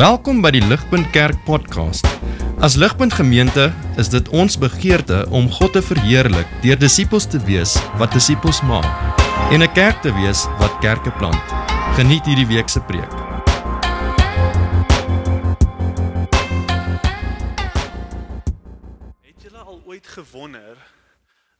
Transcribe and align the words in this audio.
Welkom 0.00 0.38
by 0.40 0.48
die 0.54 0.62
Ligpunt 0.64 1.10
Kerk 1.12 1.36
podcast. 1.44 2.06
As 2.64 2.72
Ligpunt 2.80 3.12
Gemeente 3.12 3.66
is 4.00 4.08
dit 4.08 4.28
ons 4.32 4.54
begeerte 4.56 5.26
om 5.28 5.50
God 5.52 5.74
te 5.76 5.82
verheerlik 5.84 6.48
deur 6.62 6.78
disippels 6.80 7.26
te 7.28 7.36
wees 7.44 7.74
wat 8.00 8.14
disippels 8.16 8.62
maak 8.64 8.88
en 9.52 9.60
'n 9.60 9.72
kerk 9.76 10.00
te 10.00 10.08
wees 10.16 10.46
wat 10.56 10.78
kerke 10.80 11.12
plant. 11.20 11.44
Geniet 12.00 12.24
hierdie 12.24 12.46
week 12.48 12.68
se 12.68 12.80
preek. 12.80 13.12
Het 19.20 19.36
julle 19.42 19.60
al 19.66 19.82
ooit 19.84 20.06
gewonder 20.06 20.76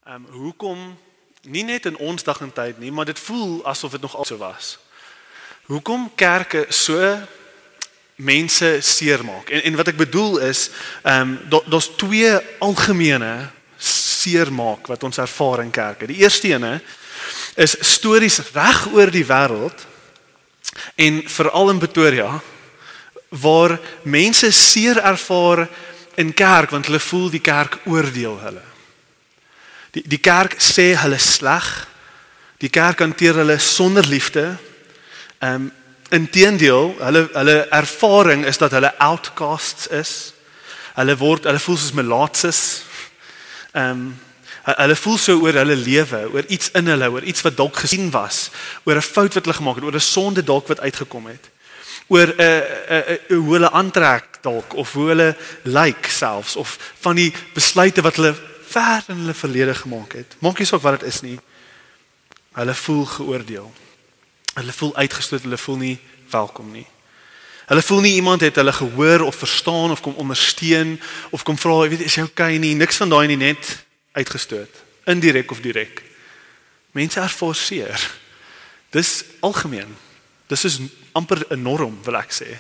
um 0.09 0.25
hoekom 0.33 0.97
nie 1.43 1.65
net 1.65 1.87
in 1.87 1.99
ons 1.99 2.23
dag 2.23 2.41
en 2.41 2.53
tyd 2.53 2.79
nie, 2.79 2.93
maar 2.93 3.05
dit 3.05 3.19
voel 3.19 3.61
asof 3.67 3.91
dit 3.91 4.01
nog 4.01 4.17
al 4.17 4.25
so 4.25 4.37
was. 4.37 4.79
Hoekom 5.67 6.11
kerke 6.15 6.65
so 6.69 7.21
mense 8.21 8.79
seermaak. 8.81 9.51
En 9.51 9.63
en 9.63 9.77
wat 9.81 9.89
ek 9.93 10.01
bedoel 10.01 10.39
is, 10.51 10.69
ehm 11.03 11.21
um, 11.21 11.39
daar 11.49 11.67
daar's 11.71 11.91
twee 11.97 12.33
algemene 12.59 13.51
seermaak 13.81 14.87
wat 14.87 15.03
ons 15.03 15.19
ervaar 15.19 15.63
in 15.65 15.71
kerke. 15.71 16.07
Die 16.07 16.21
eerste 16.23 16.49
ene 16.53 16.81
is 17.57 17.77
stories 17.81 18.41
reg 18.53 18.87
oor 18.93 19.11
die 19.11 19.27
wêreld 19.27 19.87
en 20.95 21.23
veral 21.27 21.71
in 21.71 21.79
Pretoria 21.79 22.41
waar 23.31 23.79
mense 24.03 24.51
seer 24.51 24.99
ervaar 24.99 25.69
in 26.15 26.35
kerk 26.35 26.71
want 26.71 26.87
hulle 26.87 27.01
voel 27.01 27.31
die 27.31 27.43
kerk 27.45 27.79
oordeel 27.85 28.39
hulle. 28.43 28.65
Die 29.95 30.05
die 30.07 30.21
kerk 30.23 30.59
sê 30.63 30.93
hulle 31.03 31.19
sleg. 31.19 31.69
Die 32.61 32.71
kerk 32.71 33.01
hanteer 33.01 33.41
hulle 33.41 33.59
sonder 33.59 34.07
liefde. 34.07 34.57
Ehm 35.41 35.55
um, 35.55 35.71
Inteendeel, 36.11 36.95
hulle 36.99 37.29
hulle 37.33 37.57
ervaring 37.71 38.45
is 38.45 38.59
dat 38.59 38.75
hulle 38.75 38.91
outcasts 38.99 39.87
is. 39.95 40.15
Hulle 40.95 41.17
word 41.17 41.47
hulle 41.47 41.63
voel 41.63 41.79
soos 41.79 41.95
melaatses. 41.95 42.83
Ehm 43.73 43.91
um, 43.91 44.11
hulle 44.71 44.95
voel 44.97 45.17
so 45.19 45.39
oor 45.41 45.57
hulle 45.57 45.75
lewe, 45.77 46.19
oor 46.35 46.47
iets 46.53 46.69
in 46.77 46.87
hulle, 46.91 47.09
oor 47.11 47.25
iets 47.27 47.43
wat 47.43 47.57
dalk 47.57 47.79
gesien 47.81 48.11
was, 48.13 48.51
oor 48.85 48.99
'n 48.99 49.03
fout 49.03 49.35
wat 49.35 49.45
hulle 49.45 49.57
gemaak 49.57 49.79
het, 49.79 49.85
oor 49.85 49.97
'n 49.97 50.01
sonde 50.01 50.43
dalk 50.45 50.69
wat 50.69 50.81
uitgekom 50.81 51.27
het. 51.27 51.51
Oor 52.07 52.27
'n 52.27 52.41
uh, 52.41 52.59
uh, 52.91 53.11
uh, 53.11 53.37
hoe 53.39 53.53
hulle 53.53 53.71
aantrek 53.71 54.43
dalk 54.43 54.75
of 54.75 54.93
hoe 54.93 55.09
hulle 55.09 55.37
lyk 55.63 55.97
like 55.97 56.11
selfs 56.11 56.57
of 56.57 56.79
van 57.01 57.17
die 57.17 57.33
besluite 57.55 58.03
wat 58.03 58.17
hulle 58.17 58.35
ver 58.71 59.03
in 59.07 59.17
hulle 59.17 59.35
verlede 59.35 59.75
gemaak 59.75 60.13
het. 60.13 60.37
Maak 60.39 60.59
nie 60.59 60.67
saak 60.67 60.83
wat 60.83 61.01
dit 61.01 61.09
is 61.09 61.21
nie. 61.21 61.39
Hulle 62.53 62.75
voel 62.75 63.05
geoordeel. 63.05 63.73
Hulle 64.61 64.73
voel 64.77 64.97
uitgestoot, 64.97 65.47
hulle 65.47 65.59
voel 65.59 65.79
nie 65.81 65.99
welkom 66.31 66.73
nie. 66.75 66.87
Hulle 67.71 67.83
voel 67.87 68.01
nie 68.05 68.15
iemand 68.19 68.43
het 68.45 68.59
hulle 68.61 68.73
gehoor 68.75 69.25
of 69.25 69.37
verstaan 69.41 69.91
of 69.95 70.01
kom 70.05 70.15
ondersteun 70.21 70.99
of 71.31 71.43
kom 71.47 71.59
vra, 71.59 71.79
weet 71.89 72.03
jy, 72.03 72.09
is 72.11 72.17
jy 72.19 72.25
okay 72.27 72.59
nie? 72.59 72.75
Niks 72.77 72.99
van 73.01 73.13
daai 73.13 73.29
nie 73.31 73.39
net 73.41 73.71
uitgestoot, 74.19 74.81
indirek 75.09 75.55
of 75.55 75.63
direk. 75.63 76.03
Mense 76.99 77.21
ervaar 77.23 77.55
seer. 77.55 78.09
Dis 78.91 79.23
algemeen. 79.47 79.95
Dis 80.51 80.65
is 80.67 80.81
amper 81.13 81.47
'n 81.49 81.63
norm, 81.63 82.03
wil 82.03 82.17
ek 82.19 82.33
sê. 82.35 82.59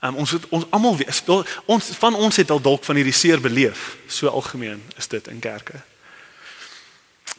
Um, 0.00 0.14
ons 0.14 0.30
het, 0.30 0.48
ons 0.48 0.64
almal 0.70 0.96
weet 0.96 1.28
ons 1.66 1.84
van 1.98 2.14
ons 2.14 2.36
het 2.36 2.50
al 2.50 2.60
dalk 2.62 2.84
van 2.84 2.96
hierdie 2.96 3.12
seer 3.12 3.40
beleef. 3.40 3.96
So 4.06 4.28
algemeen 4.28 4.82
is 4.96 5.08
dit 5.08 5.26
in 5.28 5.40
kerke. 5.40 5.82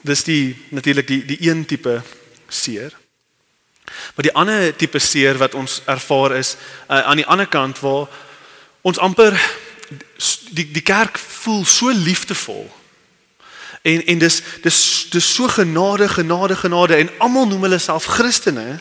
Dis 0.02 0.24
die 0.24 0.58
natuurlik 0.70 1.08
die 1.08 1.26
die 1.26 1.50
een 1.50 1.66
tipe 1.66 2.02
seer. 2.48 2.92
Maar 4.16 4.26
die 4.28 4.34
ander 4.34 4.76
tipe 4.76 5.00
seer 5.00 5.38
wat 5.38 5.54
ons 5.54 5.82
ervaar 5.86 6.36
is 6.38 6.56
uh, 6.88 7.02
aan 7.02 7.22
die 7.22 7.26
ander 7.26 7.48
kant 7.48 7.80
waar 7.80 8.08
ons 8.81 8.98
amper 8.98 9.36
die 10.52 10.72
die 10.72 10.86
kerk 10.86 11.18
voel 11.18 11.66
so 11.66 11.90
liefdevol. 11.90 12.68
En 13.81 14.06
en 14.06 14.19
dis 14.19 14.41
dis 14.62 15.08
dis 15.09 15.34
so 15.34 15.47
genade 15.47 16.09
genade 16.09 16.56
genade 16.56 16.96
en 16.96 17.09
almal 17.18 17.47
noem 17.47 17.62
hulle 17.62 17.80
self 17.80 18.06
Christene. 18.06 18.80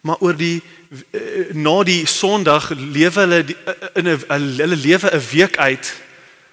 Maar 0.00 0.16
oor 0.20 0.36
die 0.36 0.62
uh, 0.62 1.52
na 1.52 1.82
die 1.82 2.06
Sondag 2.06 2.70
lewe 2.76 3.20
hulle 3.20 3.44
die, 3.44 3.56
uh, 3.66 3.72
in 3.94 4.08
'n 4.08 4.24
hulle 4.28 4.76
lewe 4.76 5.10
'n 5.10 5.24
week 5.30 5.56
uit 5.56 5.94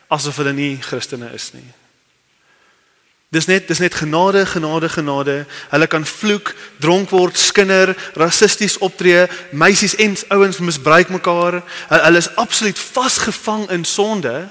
asof 0.07 0.37
hulle 0.37 0.53
nie 0.53 0.77
Christene 0.81 1.29
is 1.33 1.51
nie. 1.53 1.84
Dis 3.35 3.49
net 3.51 3.67
dis 3.67 3.81
net 3.83 3.95
genade, 3.99 4.45
genade, 4.47 4.89
genade. 4.89 5.45
Hulle 5.69 5.87
kan 5.91 6.05
vloek, 6.07 6.53
dronk 6.79 7.11
word, 7.11 7.35
skinder, 7.37 7.91
rassisties 8.15 8.77
optree, 8.77 9.25
meisies 9.51 9.97
en 9.99 10.15
ouens 10.37 10.61
misbruik 10.63 11.11
mekaar. 11.11 11.59
Hulle 11.91 12.21
is 12.21 12.31
absoluut 12.39 12.79
vasgevang 12.79 13.67
in 13.75 13.83
sonde. 13.83 14.47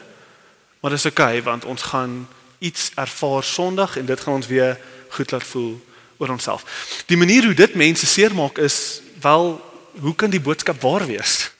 Maar 0.80 0.92
dis 0.92 1.06
oukei 1.08 1.38
okay, 1.38 1.42
want 1.46 1.64
ons 1.64 1.82
gaan 1.82 2.26
iets 2.58 2.90
ervaar 3.00 3.44
Sondag 3.44 3.96
en 3.96 4.04
dit 4.04 4.20
gaan 4.20 4.34
ons 4.34 4.46
weer 4.46 4.76
goed 5.16 5.30
laat 5.30 5.44
voel 5.44 5.80
oor 6.16 6.28
onsself. 6.28 6.64
Die 7.06 7.16
manier 7.16 7.44
hoe 7.44 7.54
dit 7.54 7.74
mense 7.74 8.06
seermaak 8.06 8.58
is 8.58 9.00
wel 9.20 9.56
hoe 10.00 10.14
kan 10.14 10.30
die 10.30 10.40
boodskap 10.40 10.80
waar 10.82 11.06
wees? 11.06 11.50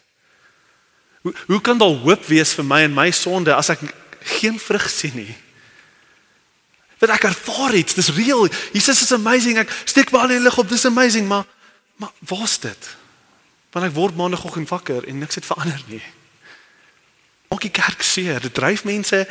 Hoe 1.25 1.33
hoe 1.47 1.61
kan 1.61 1.79
daar 1.79 1.97
hoop 2.05 2.27
wees 2.29 2.53
vir 2.53 2.65
my 2.65 2.83
en 2.85 2.95
my 2.95 3.11
sonde 3.11 3.55
as 3.55 3.73
ek 3.73 3.81
geen 4.37 4.61
vrug 4.61 4.91
sien 4.91 5.17
nie? 5.17 5.37
Dat 6.99 7.11
ek 7.11 7.27
ervaar 7.31 7.75
iets, 7.75 7.95
dis 7.95 8.13
real. 8.15 8.49
Jesus 8.73 9.03
is 9.03 9.13
amazing. 9.13 9.59
Ek 9.59 9.73
steek 9.85 10.13
my 10.13 10.19
hande 10.19 10.39
in 10.39 10.43
die 10.43 10.49
lug 10.49 10.59
op, 10.59 10.69
dis 10.69 10.87
amazing, 10.87 11.29
maar 11.29 11.45
maar 11.97 12.11
waar's 12.19 12.59
dit? 12.59 12.97
Want 13.71 13.87
ek 13.87 13.95
word 13.95 14.17
maandagooggend 14.17 14.69
wakker 14.69 15.07
en 15.07 15.19
niks 15.19 15.35
het 15.35 15.47
verander 15.47 15.83
nie. 15.87 16.03
Maak 17.51 17.63
die 17.63 17.71
kerk 17.75 18.03
seer. 18.03 18.41
Dit 18.43 18.55
dryf 18.55 18.85
mense 18.85 19.27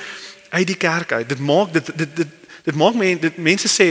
uit 0.50 0.68
die 0.68 0.80
kerk 0.80 1.12
uit. 1.12 1.30
Dit 1.30 1.40
maak 1.40 1.74
dit 1.74 1.92
dit 1.96 2.16
dit 2.16 2.28
dit 2.64 2.76
maak 2.76 2.96
mense 2.96 3.20
dit 3.20 3.38
mense 3.38 3.68
sê 3.72 3.88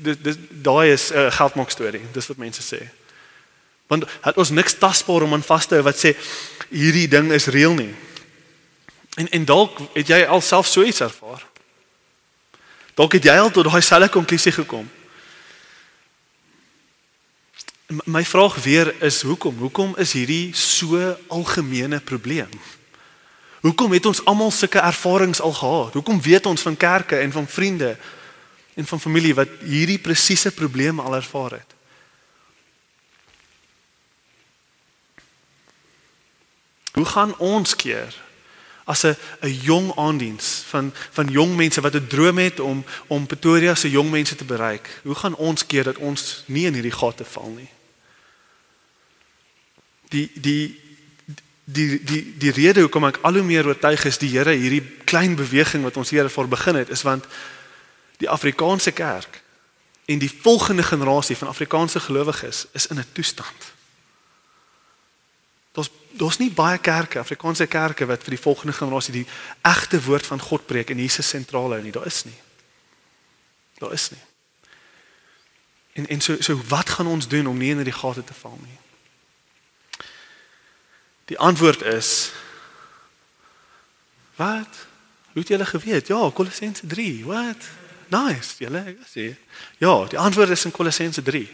dit 0.00 0.24
dit 0.24 0.38
daai 0.50 0.92
is 0.92 1.10
'n 1.10 1.18
uh, 1.18 1.30
geldmaak 1.32 1.70
storie. 1.70 2.02
Dis 2.12 2.26
wat 2.26 2.36
mense 2.36 2.62
sê. 2.62 2.82
Want 3.86 4.04
het 4.20 4.36
ons 4.36 4.50
niks 4.50 4.78
tasbaar 4.78 5.22
om 5.22 5.32
aan 5.32 5.42
vas 5.42 5.66
te 5.66 5.74
hou 5.74 5.84
wat 5.84 5.98
sê 5.98 6.14
hierdie 6.70 7.08
ding 7.08 7.32
is 7.32 7.46
real 7.46 7.74
nie. 7.74 7.94
En 9.14 9.28
en 9.28 9.44
dalk 9.44 9.78
het 9.94 10.06
jy 10.06 10.24
alself 10.24 10.66
so 10.66 10.82
iets 10.82 11.00
ervaar. 11.00 11.49
Dalk 13.00 13.14
het 13.16 13.24
jy 13.24 13.34
al 13.40 13.48
tot 13.48 13.64
daai 13.64 13.80
selfe 13.80 14.10
konklusie 14.12 14.52
gekom. 14.52 14.84
My 18.04 18.20
vraag 18.28 18.58
weer 18.60 18.90
is 19.02 19.22
hoekom? 19.24 19.56
Hoekom 19.56 19.94
is 19.96 20.12
hierdie 20.12 20.52
so 20.52 21.00
algemene 21.32 22.02
probleem? 22.04 22.52
Hoekom 23.64 23.96
het 23.96 24.06
ons 24.06 24.20
almal 24.28 24.52
sulke 24.52 24.84
ervarings 24.84 25.40
al 25.40 25.56
gehad? 25.56 25.96
Hoekom 25.96 26.20
weet 26.20 26.46
ons 26.46 26.60
van 26.60 26.76
kerke 26.76 27.16
en 27.24 27.32
van 27.32 27.48
vriende 27.48 27.96
en 28.76 28.86
van 28.86 29.00
familie 29.00 29.32
wat 29.34 29.48
hierdie 29.64 29.98
presiese 29.98 30.52
probleme 30.52 31.02
al 31.02 31.16
ervaar 31.16 31.56
het? 31.56 31.76
Hoe 37.00 37.08
gaan 37.16 37.32
ons 37.38 37.76
keer 37.76 38.12
as 38.84 39.04
'n 39.04 39.16
'n 39.40 39.60
jong 39.62 39.96
aandiens 39.96 40.62
van 40.66 40.92
van 41.10 41.28
jong 41.28 41.56
mense 41.56 41.80
wat 41.80 41.94
'n 41.94 42.06
droom 42.06 42.38
het 42.38 42.60
om 42.60 42.84
om 43.06 43.26
Pretoria 43.26 43.74
se 43.74 43.90
jong 43.90 44.10
mense 44.10 44.34
te 44.34 44.44
bereik. 44.44 45.00
Hoe 45.02 45.14
gaan 45.14 45.34
ons 45.34 45.66
keer 45.66 45.84
dat 45.84 45.98
ons 45.98 46.42
nie 46.46 46.66
in 46.66 46.74
hierdie 46.74 46.98
gate 46.98 47.24
val 47.24 47.50
nie? 47.56 47.68
Die 50.08 50.30
die 50.34 50.80
die 51.64 52.04
die 52.04 52.34
die 52.38 52.50
rede 52.50 52.80
hoekom 52.80 53.04
ek 53.04 53.18
al 53.22 53.32
hoe 53.32 53.42
meer 53.42 53.66
oortuig 53.66 54.04
is 54.04 54.18
die 54.18 54.30
Here 54.38 54.50
hierdie 54.50 54.86
klein 55.04 55.34
beweging 55.34 55.82
wat 55.82 55.96
ons 55.96 56.10
hier 56.10 56.30
voor 56.30 56.48
begin 56.48 56.74
het 56.74 56.88
is 56.88 57.02
want 57.02 57.24
die 58.16 58.28
Afrikaanse 58.28 58.90
kerk 58.90 59.42
en 60.04 60.18
die 60.18 60.32
volgende 60.42 60.82
generasie 60.82 61.36
van 61.36 61.48
Afrikaanse 61.48 62.00
gelowiges 62.00 62.66
is 62.72 62.86
in 62.86 62.98
'n 62.98 63.06
toestand 63.12 63.78
Daar's 65.72 65.90
daar's 66.18 66.38
nie 66.38 66.50
baie 66.50 66.78
kerke, 66.78 67.18
Afrikaanse 67.18 67.66
kerke 67.66 68.06
wat 68.06 68.24
vir 68.26 68.36
die 68.36 68.42
volgende 68.42 68.72
generasie 68.72 69.14
die 69.14 69.26
egte 69.62 70.00
woord 70.04 70.26
van 70.26 70.40
God 70.40 70.66
preek 70.66 70.90
en 70.90 70.98
Jesus 70.98 71.28
sentraal 71.28 71.76
hou 71.76 71.82
nie. 71.82 71.92
Daar 71.94 72.06
is 72.06 72.24
nie. 72.24 72.36
Daar 73.78 73.92
is 73.92 74.10
nie. 74.10 74.22
En 75.92 76.06
en 76.06 76.20
so 76.20 76.36
so 76.40 76.56
wat 76.68 76.90
gaan 76.90 77.06
ons 77.06 77.28
doen 77.28 77.46
om 77.46 77.58
nie 77.58 77.70
in 77.70 77.84
die 77.84 77.92
gate 77.92 78.24
te 78.24 78.34
val 78.34 78.58
nie? 78.62 78.78
Die 81.30 81.38
antwoord 81.38 81.82
is 81.82 82.32
Wat? 84.40 84.86
Hoe 85.32 85.42
het 85.42 85.48
julle 85.48 85.66
geweet? 85.66 86.06
Ja, 86.06 86.30
Kolossense 86.34 86.86
3. 86.86 87.24
Wat? 87.24 87.56
Nice. 88.08 88.54
Julle 88.58 88.96
sê. 89.04 89.36
Ja, 89.78 90.06
die 90.08 90.18
antwoord 90.18 90.48
is 90.48 90.64
in 90.64 90.70
Kolossense 90.70 91.22
3. 91.22 91.48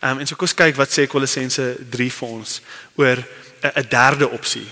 Ehm 0.00 0.10
um, 0.10 0.18
en 0.18 0.26
so 0.26 0.34
kom 0.34 0.48
ons 0.48 0.54
kyk 0.54 0.74
wat 0.76 0.90
sê 0.92 1.06
Kolossense 1.06 1.76
3 1.90 2.10
vir 2.12 2.28
ons 2.28 2.60
oor 3.00 3.22
'n 3.62 3.86
derde 3.88 4.30
opsie 4.30 4.66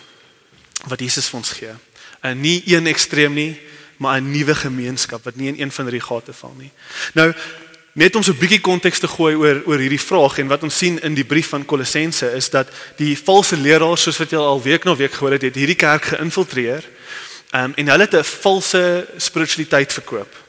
wat 0.87 1.01
Jesus 1.01 1.29
vir 1.29 1.39
ons 1.39 1.51
gee. 1.51 1.75
'n 2.23 2.41
Nie 2.41 2.63
een 2.67 2.87
ekstreem 2.87 3.35
nie, 3.35 3.61
maar 3.97 4.21
'n 4.21 4.31
nuwe 4.31 4.55
gemeenskap 4.55 5.25
wat 5.25 5.37
nie 5.37 5.49
in 5.49 5.61
een 5.61 5.73
van 5.73 5.85
hierdie 5.85 6.07
gate 6.07 6.33
val 6.33 6.55
nie. 6.59 6.71
Nou 7.15 7.35
net 7.93 8.17
om 8.17 8.23
so 8.23 8.33
'n 8.33 8.39
bietjie 8.39 8.61
konteks 8.61 8.99
te 8.99 9.09
gooi 9.09 9.35
oor 9.35 9.63
oor 9.67 9.79
hierdie 9.79 10.01
vraag 10.01 10.39
en 10.39 10.47
wat 10.47 10.63
ons 10.63 10.79
sien 10.79 11.03
in 11.03 11.15
die 11.15 11.25
brief 11.25 11.49
van 11.49 11.65
Kolossense 11.65 12.33
is 12.33 12.51
dat 12.51 12.69
die 12.97 13.19
valse 13.19 13.57
leraars 13.57 14.03
soos 14.03 14.19
wat 14.19 14.31
jy 14.31 14.39
al 14.39 14.63
week 14.63 14.85
na 14.85 14.97
week 14.97 15.13
gehoor 15.13 15.33
het, 15.33 15.43
het 15.43 15.55
hierdie 15.55 15.77
kerk 15.77 16.05
geïnfiltreer. 16.05 16.85
Um, 17.55 17.73
en 17.77 17.89
hulle 17.89 18.03
het 18.03 18.15
'n 18.15 18.25
valse 18.25 19.07
spiritualiteit 19.17 19.93
verkoop 19.93 20.44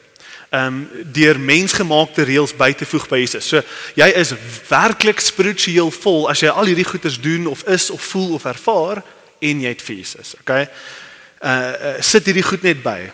ehm 0.56 0.66
um, 0.66 0.88
deur 1.12 1.38
mensgemaakte 1.40 2.22
reëls 2.24 2.54
by 2.56 2.70
te 2.72 2.86
voeg 2.88 3.08
by 3.10 3.18
Jesus. 3.20 3.48
So 3.50 3.60
jy 3.98 4.06
is 4.16 4.32
werklik 4.68 5.20
spiritueel 5.20 5.90
vol 5.90 6.30
as 6.30 6.40
jy 6.40 6.48
al 6.48 6.70
hierdie 6.70 6.86
goeders 6.86 7.18
doen 7.20 7.48
of 7.50 7.64
is 7.68 7.90
of 7.90 8.04
voel 8.12 8.36
of 8.38 8.46
ervaar 8.48 9.02
en 9.38 9.60
jy 9.60 9.72
het 9.74 9.82
vir 9.84 9.96
Jesus. 9.96 10.34
Okay? 10.40 10.68
Uh, 11.42 11.50
uh 11.50 11.96
sit 12.00 12.24
hierdie 12.24 12.46
goed 12.46 12.64
net 12.64 12.80
by. 12.84 13.10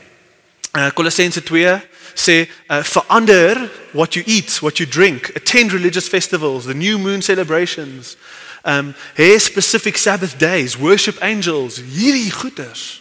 Uh 0.73 0.91
Kolossense 0.95 1.43
2 1.43 1.73
sê 2.15 2.37
uh, 2.69 2.83
verander 2.85 3.59
what 3.93 4.15
you 4.15 4.23
eat, 4.27 4.61
what 4.61 4.79
you 4.79 4.87
drink, 4.87 5.33
attend 5.35 5.73
religious 5.73 6.09
festivals, 6.09 6.65
the 6.65 6.75
new 6.75 6.99
moon 6.99 7.23
celebrations. 7.23 8.17
Um 8.63 8.95
hey 9.15 9.39
specific 9.39 9.97
Sabbath 9.97 10.39
days, 10.39 10.77
worship 10.77 11.19
angels, 11.23 11.81
hierdie 11.81 12.31
goeders. 12.31 13.01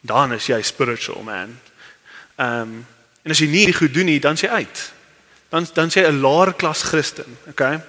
Dan 0.00 0.32
is 0.32 0.50
jy 0.50 0.62
spiritual 0.62 1.22
man. 1.22 1.60
Um 2.34 2.86
En 3.24 3.32
as 3.32 3.40
jy 3.40 3.48
nie 3.48 3.72
goed 3.72 3.94
doen 3.94 4.04
nie, 4.04 4.20
dan 4.20 4.36
sê 4.36 4.50
uit. 4.52 4.92
Dan 5.48 5.66
dan 5.72 5.90
sê 5.90 6.04
'n 6.04 6.20
laer 6.20 6.54
klas 6.54 6.82
Christen, 6.82 7.36
okay? 7.48 7.80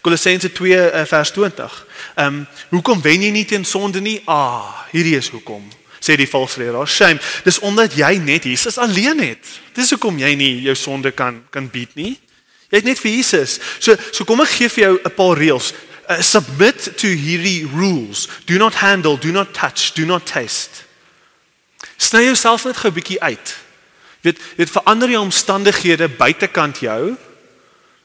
Kolossense 0.00 0.52
2 0.52 0.92
uh, 0.92 1.04
vers 1.04 1.30
20. 1.30 1.86
Ehm 2.14 2.26
um, 2.26 2.46
hoekom 2.68 3.00
wen 3.02 3.22
jy 3.22 3.30
nie 3.30 3.44
teen 3.44 3.64
sonde 3.64 4.00
nie? 4.00 4.22
Ah, 4.26 4.84
hierdie 4.90 5.16
is 5.16 5.28
hoekom. 5.28 5.70
Sê 6.00 6.16
die 6.16 6.28
valse 6.28 6.58
leraar, 6.58 6.88
shame. 6.88 7.20
Dis 7.44 7.58
omdat 7.58 7.94
jy 7.94 8.18
net 8.18 8.44
Jesus 8.44 8.78
alleen 8.78 9.20
het. 9.20 9.46
Dis 9.72 9.90
hoekom 9.90 10.18
jy 10.18 10.34
nie 10.34 10.60
jou 10.62 10.74
sonde 10.74 11.10
kan 11.10 11.44
kan 11.50 11.70
bied 11.70 11.94
nie. 11.94 12.20
Jy 12.68 12.76
het 12.76 12.84
net 12.84 12.98
vir 12.98 13.10
Jesus. 13.10 13.60
So 13.78 13.96
so 14.10 14.24
kom 14.24 14.40
ek 14.40 14.48
gee 14.48 14.68
vir 14.68 14.84
jou 14.84 15.00
'n 15.04 15.14
paar 15.14 15.38
reëls. 15.38 15.72
Uh, 16.10 16.20
submit 16.20 16.98
to 16.98 17.06
hierdie 17.06 17.64
rules. 17.74 18.28
Do 18.44 18.58
not 18.58 18.74
handle, 18.74 19.16
do 19.18 19.30
not 19.30 19.54
touch, 19.54 19.92
do 19.94 20.04
not 20.04 20.26
taste. 20.26 20.84
Sny 21.96 22.24
jouself 22.24 22.64
net 22.64 22.76
gou 22.76 22.90
'n 22.90 22.94
bietjie 22.94 23.20
uit 23.20 23.61
weet 24.22 24.40
weet 24.56 24.70
verander 24.70 25.10
jy 25.10 25.20
omstandighede 25.20 26.08
buitekant 26.08 26.82
jou 26.84 27.14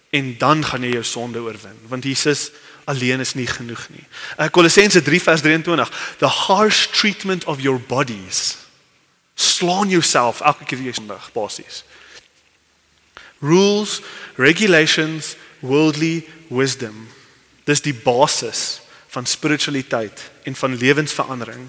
en 0.10 0.38
dan 0.38 0.64
gaan 0.66 0.84
jy 0.84 0.96
jou 0.98 1.04
sonde 1.04 1.42
oorwin 1.44 1.78
want 1.88 2.04
Jesus 2.04 2.50
alleen 2.88 3.20
is 3.20 3.34
nie 3.36 3.48
genoeg 3.48 3.90
nie. 3.92 4.04
Uh, 4.40 4.48
Kolossense 4.48 5.02
3 5.04 5.20
vers 5.22 5.42
23 5.44 5.90
the 6.24 6.32
harsh 6.48 6.88
treatment 6.96 7.46
of 7.46 7.60
your 7.60 7.80
bodies 7.80 8.58
slaan 9.38 9.90
jouself 9.90 10.42
elke 10.42 10.66
keer 10.66 10.82
jy 10.82 10.96
sondig 10.98 11.30
basies. 11.36 11.84
Rules, 13.38 14.00
regulations, 14.36 15.36
worldly 15.62 16.26
wisdom. 16.50 17.06
Dis 17.70 17.84
die 17.86 17.94
basis 17.94 18.80
van 19.14 19.30
spiritualiteit 19.30 20.24
en 20.44 20.56
van 20.56 20.78
lewensverandering. 20.78 21.68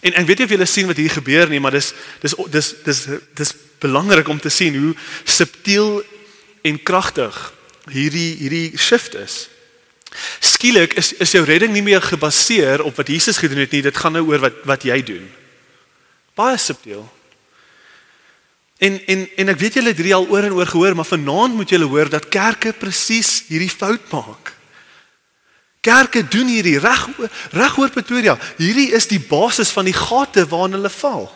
En 0.00 0.12
en 0.12 0.26
weet 0.26 0.38
jy 0.38 0.44
of 0.44 0.50
julle 0.56 0.66
sien 0.66 0.86
wat 0.86 0.96
hier 0.96 1.10
gebeur 1.10 1.48
nie, 1.48 1.60
maar 1.60 1.76
dis 1.76 1.92
dis 2.20 2.34
dis 2.50 2.74
dis 2.84 3.06
dis 3.34 3.54
belangrik 3.78 4.28
om 4.28 4.40
te 4.40 4.52
sien 4.52 4.76
hoe 4.76 4.94
subtiel 5.24 6.02
en 6.64 6.82
kragtig 6.82 7.36
hierdie 7.92 8.30
hierdie 8.40 8.78
shift 8.78 9.14
is. 9.20 9.48
Skielik 10.40 10.94
is 11.00 11.12
is 11.22 11.34
jou 11.34 11.44
redding 11.44 11.72
nie 11.74 11.84
meer 11.84 12.02
gebaseer 12.02 12.82
op 12.82 12.96
wat 12.96 13.10
Jesus 13.12 13.40
gedoen 13.42 13.64
het 13.64 13.74
nie, 13.74 13.82
dit 13.82 13.96
gaan 13.96 14.16
nou 14.16 14.24
oor 14.28 14.46
wat 14.46 14.62
wat 14.64 14.86
jy 14.86 15.02
doen. 15.02 15.26
Baie 16.34 16.58
subtiel. 16.58 17.04
En 18.82 18.98
en 19.06 19.28
en 19.36 19.52
ek 19.52 19.60
weet 19.60 19.78
julle 19.78 19.92
het 19.92 20.00
hierdie 20.00 20.16
al 20.16 20.28
oor 20.28 20.46
en 20.48 20.56
oor 20.56 20.70
gehoor, 20.70 20.96
maar 20.98 21.08
vanaand 21.08 21.54
moet 21.54 21.70
julle 21.70 21.88
hoor 21.90 22.10
dat 22.10 22.28
kerke 22.28 22.72
presies 22.72 23.44
hierdie 23.48 23.70
fout 23.70 24.10
maak. 24.12 24.54
Kerke 25.84 26.22
doen 26.28 26.48
hierdie 26.48 26.78
reg 26.80 27.08
reg 27.52 27.78
oor 27.78 27.90
Pretoria. 27.92 28.38
Hierdie 28.56 28.90
is 28.96 29.08
die 29.10 29.20
basis 29.20 29.72
van 29.74 29.84
die 29.84 29.96
gate 29.96 30.46
waarin 30.48 30.78
hulle 30.78 30.90
val. 30.90 31.26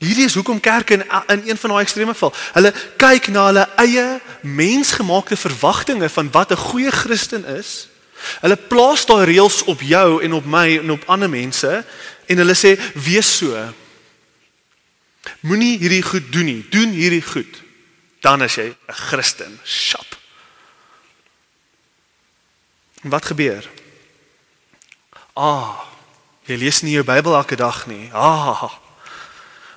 Hierdie 0.00 0.24
is 0.24 0.34
hoekom 0.34 0.60
kerke 0.60 0.96
in 0.96 1.04
in 1.26 1.42
een 1.48 1.60
van 1.60 1.70
daai 1.70 1.82
extreme 1.82 2.14
val. 2.14 2.32
Hulle 2.56 2.72
kyk 3.00 3.28
na 3.32 3.46
hulle 3.50 3.66
eie 3.80 4.20
mensgemaakte 4.40 5.36
verwagtinge 5.36 6.08
van 6.08 6.30
wat 6.30 6.52
'n 6.52 6.64
goeie 6.68 6.90
Christen 6.92 7.44
is. 7.44 7.88
Hulle 8.40 8.56
plaas 8.56 9.06
daai 9.06 9.24
reëls 9.24 9.64
op 9.64 9.80
jou 9.80 10.22
en 10.22 10.32
op 10.32 10.44
my 10.44 10.78
en 10.78 10.90
op 10.90 11.04
ander 11.06 11.30
mense 11.30 11.84
en 12.26 12.36
hulle 12.36 12.56
sê 12.56 12.80
wees 12.94 13.36
so. 13.36 13.74
Moenie 15.40 15.78
hierdie 15.78 16.02
goed 16.02 16.32
doen 16.32 16.44
nie. 16.44 16.66
Doen 16.70 16.90
hierdie 16.90 17.22
goed. 17.22 17.62
Dan 18.20 18.42
is 18.42 18.54
jy 18.54 18.68
'n 18.68 18.92
Christen. 18.92 19.60
Shop. 19.64 20.13
En 23.04 23.10
wat 23.10 23.24
gebeur? 23.24 23.68
Ah, 25.36 25.76
jy 26.48 26.56
lees 26.56 26.80
nie 26.82 26.94
jou 26.96 27.04
Bybel 27.04 27.34
elke 27.36 27.56
dag 27.56 27.84
nie. 27.86 28.08
Ah. 28.12 28.70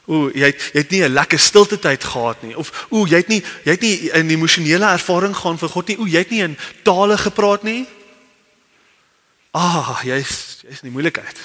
Ooh, 0.08 0.30
jy 0.32 0.48
het, 0.54 0.70
jy 0.72 0.80
het 0.80 0.92
nie 0.92 1.04
'n 1.04 1.14
lekker 1.14 1.40
stilte 1.40 1.80
tyd 1.80 2.04
gehad 2.04 2.42
nie 2.42 2.56
of 2.58 2.88
ooh, 2.90 3.08
jy 3.10 3.18
het 3.18 3.28
nie 3.28 3.44
jy 3.64 3.72
het 3.72 3.82
nie 3.82 4.10
'n 4.14 4.30
emosionele 4.30 4.86
ervaring 4.86 5.36
gehad 5.36 5.60
vir 5.60 5.70
God 5.70 5.88
nie. 5.88 5.98
Ooh, 6.00 6.08
jy 6.08 6.18
het 6.18 6.30
nie 6.30 6.44
in 6.44 6.58
tale 6.84 7.18
gepraat 7.18 7.64
nie. 7.64 7.86
Ah, 9.52 10.00
jy's 10.04 10.64
jy's 10.64 10.82
in 10.82 10.88
die 10.88 10.92
moeilikheid. 10.92 11.38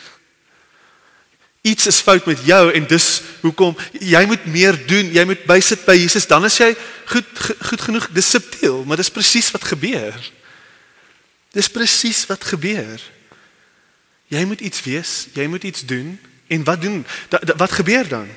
Iets 1.63 1.87
is 1.87 2.01
fout 2.01 2.27
met 2.27 2.45
jou 2.45 2.73
en 2.73 2.87
dis 2.87 3.23
hoekom 3.41 3.77
jy 3.93 4.27
moet 4.27 4.47
meer 4.47 4.87
doen. 4.87 5.13
Jy 5.13 5.25
moet 5.25 5.45
bysit 5.45 5.85
by 5.85 5.95
Jesus, 5.95 6.27
dan 6.27 6.45
is 6.45 6.57
jy 6.57 6.77
goed 7.07 7.27
goed 7.63 7.81
genoeg. 7.81 8.09
Dis 8.13 8.31
subtiel, 8.31 8.85
maar 8.85 8.97
dis 8.97 9.11
presies 9.11 9.51
wat 9.51 9.65
gebeur. 9.65 10.33
Dis 11.53 11.69
presies 11.69 12.25
wat 12.31 12.45
gebeur. 12.49 13.01
Jy 14.33 14.45
moet 14.49 14.61
iets 14.65 14.81
wees, 14.83 15.27
jy 15.37 15.45
moet 15.47 15.65
iets 15.69 15.85
doen 15.85 16.15
en 16.49 16.65
wat 16.65 16.81
doen? 16.81 17.03
Da, 17.29 17.39
da, 17.39 17.57
wat 17.61 17.73
gebeur 17.77 18.09
dan? 18.09 18.29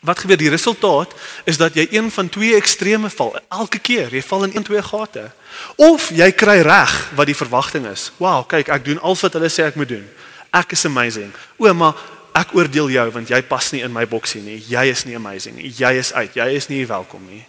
Wat 0.00 0.18
gebeur? 0.18 0.38
Die 0.40 0.50
resultaat 0.50 1.14
is 1.44 1.60
dat 1.60 1.76
jy 1.78 1.86
een 1.90 2.10
van 2.10 2.28
twee 2.28 2.56
extreme 2.56 3.10
val 3.10 3.36
elke 3.48 3.78
keer. 3.78 4.10
Jy 4.14 4.22
val 4.26 4.48
in 4.48 4.56
een 4.56 4.66
twee 4.66 4.82
gate. 4.82 5.28
Of 5.76 6.08
jy 6.16 6.30
kry 6.32 6.58
reg 6.66 6.94
wat 7.14 7.30
die 7.30 7.36
verwagting 7.36 7.86
is. 7.86 8.08
Wow, 8.18 8.42
kyk, 8.48 8.72
ek 8.72 8.84
doen 8.88 9.02
alles 9.04 9.22
wat 9.26 9.38
hulle 9.38 9.52
sê 9.52 9.68
ek 9.68 9.78
moet 9.78 9.92
doen. 9.92 10.08
Ek 10.50 10.74
is 10.74 10.84
amazing. 10.88 11.30
O, 11.60 11.70
maar 11.74 12.00
ek 12.34 12.56
oordeel 12.58 12.90
jou 12.96 13.06
want 13.14 13.30
jy 13.30 13.42
pas 13.46 13.70
nie 13.74 13.84
in 13.86 13.94
my 13.94 14.06
boksie 14.10 14.42
nie. 14.42 14.58
Jy 14.66 14.88
is 14.90 15.04
nie 15.06 15.14
amazing 15.18 15.60
nie. 15.60 15.70
Jy 15.70 15.94
is 16.00 16.10
uit. 16.16 16.34
Jy 16.34 16.48
is 16.58 16.70
nie 16.72 16.82
welkom 16.90 17.22
nie. 17.30 17.44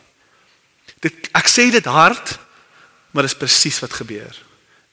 Dit 1.01 1.31
ek 1.33 1.49
sê 1.49 1.71
dit 1.73 1.89
hard, 1.89 2.35
maar 3.09 3.25
dit 3.25 3.33
is 3.33 3.41
presies 3.41 3.81
wat 3.81 3.97
gebeur. 4.03 4.37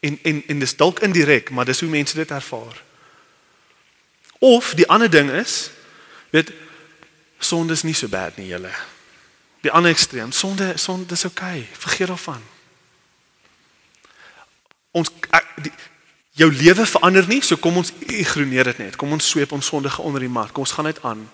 En 0.01 0.19
en 0.23 0.43
en 0.47 0.59
dis 0.59 0.77
dalk 0.77 1.01
indirek, 1.01 1.51
maar 1.51 1.65
dis 1.65 1.81
hoe 1.81 1.89
mense 1.89 2.15
dit 2.15 2.31
ervaar. 2.31 2.83
Of 4.39 4.75
die 4.75 4.89
ander 4.89 5.11
ding 5.11 5.31
is, 5.31 5.71
weet 6.31 6.53
sonde 7.39 7.73
is 7.73 7.83
nie 7.83 7.95
so 7.95 8.09
bad 8.09 8.37
nie, 8.37 8.47
julle. 8.47 8.73
Die 9.61 9.71
ander 9.71 9.91
ekstreem, 9.91 10.33
sonde 10.33 10.73
sonde 10.77 11.15
is 11.15 11.25
oukei, 11.25 11.61
okay, 11.61 11.69
vergeet 11.79 12.07
daarvan. 12.07 12.43
Ons 14.91 15.11
ek, 15.31 15.51
die, 15.63 15.73
jou 16.39 16.53
lewe 16.53 16.87
verander 16.87 17.27
nie, 17.27 17.41
so 17.43 17.59
kom 17.59 17.77
ons 17.81 17.93
ignoreer 18.07 18.71
dit 18.71 18.79
net. 18.79 18.97
Kom 18.97 19.13
ons 19.13 19.31
sweep 19.31 19.53
ons 19.53 19.67
sondige 19.67 20.03
onder 20.03 20.23
die 20.23 20.31
mat. 20.31 20.53
Kom 20.55 20.67
ons 20.67 20.77
gaan 20.79 20.87
net 20.87 21.03
aan. 21.03 21.27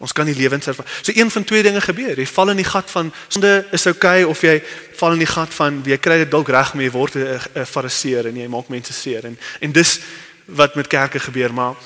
Ons 0.00 0.12
kan 0.16 0.24
nie 0.24 0.34
lewens 0.34 0.66
ervaar. 0.66 0.86
So 1.02 1.12
een 1.14 1.30
van 1.30 1.44
twee 1.44 1.62
dinge 1.62 1.80
gebeur. 1.80 2.16
Jy 2.16 2.26
val 2.26 2.50
in 2.54 2.56
die 2.62 2.64
gat 2.64 2.90
van 2.90 3.12
sonde 3.28 3.66
is 3.70 3.86
oukei 3.86 4.22
okay, 4.22 4.30
of 4.30 4.40
jy 4.40 4.54
val 4.96 5.12
in 5.12 5.20
die 5.20 5.28
gat 5.28 5.52
van 5.54 5.82
jy 5.84 5.98
kry 6.00 6.22
dit 6.22 6.30
dalk 6.32 6.48
reg 6.48 6.72
mee 6.74 6.90
word 6.90 7.16
'n 7.16 7.66
fariseer 7.68 8.26
en 8.26 8.36
jy 8.36 8.48
maak 8.48 8.68
mense 8.68 8.92
seer 8.92 9.26
en 9.28 9.36
en 9.60 9.72
dis 9.72 9.98
wat 10.46 10.74
met 10.74 10.86
kerke 10.86 11.20
gebeur 11.20 11.52
maar 11.52 11.76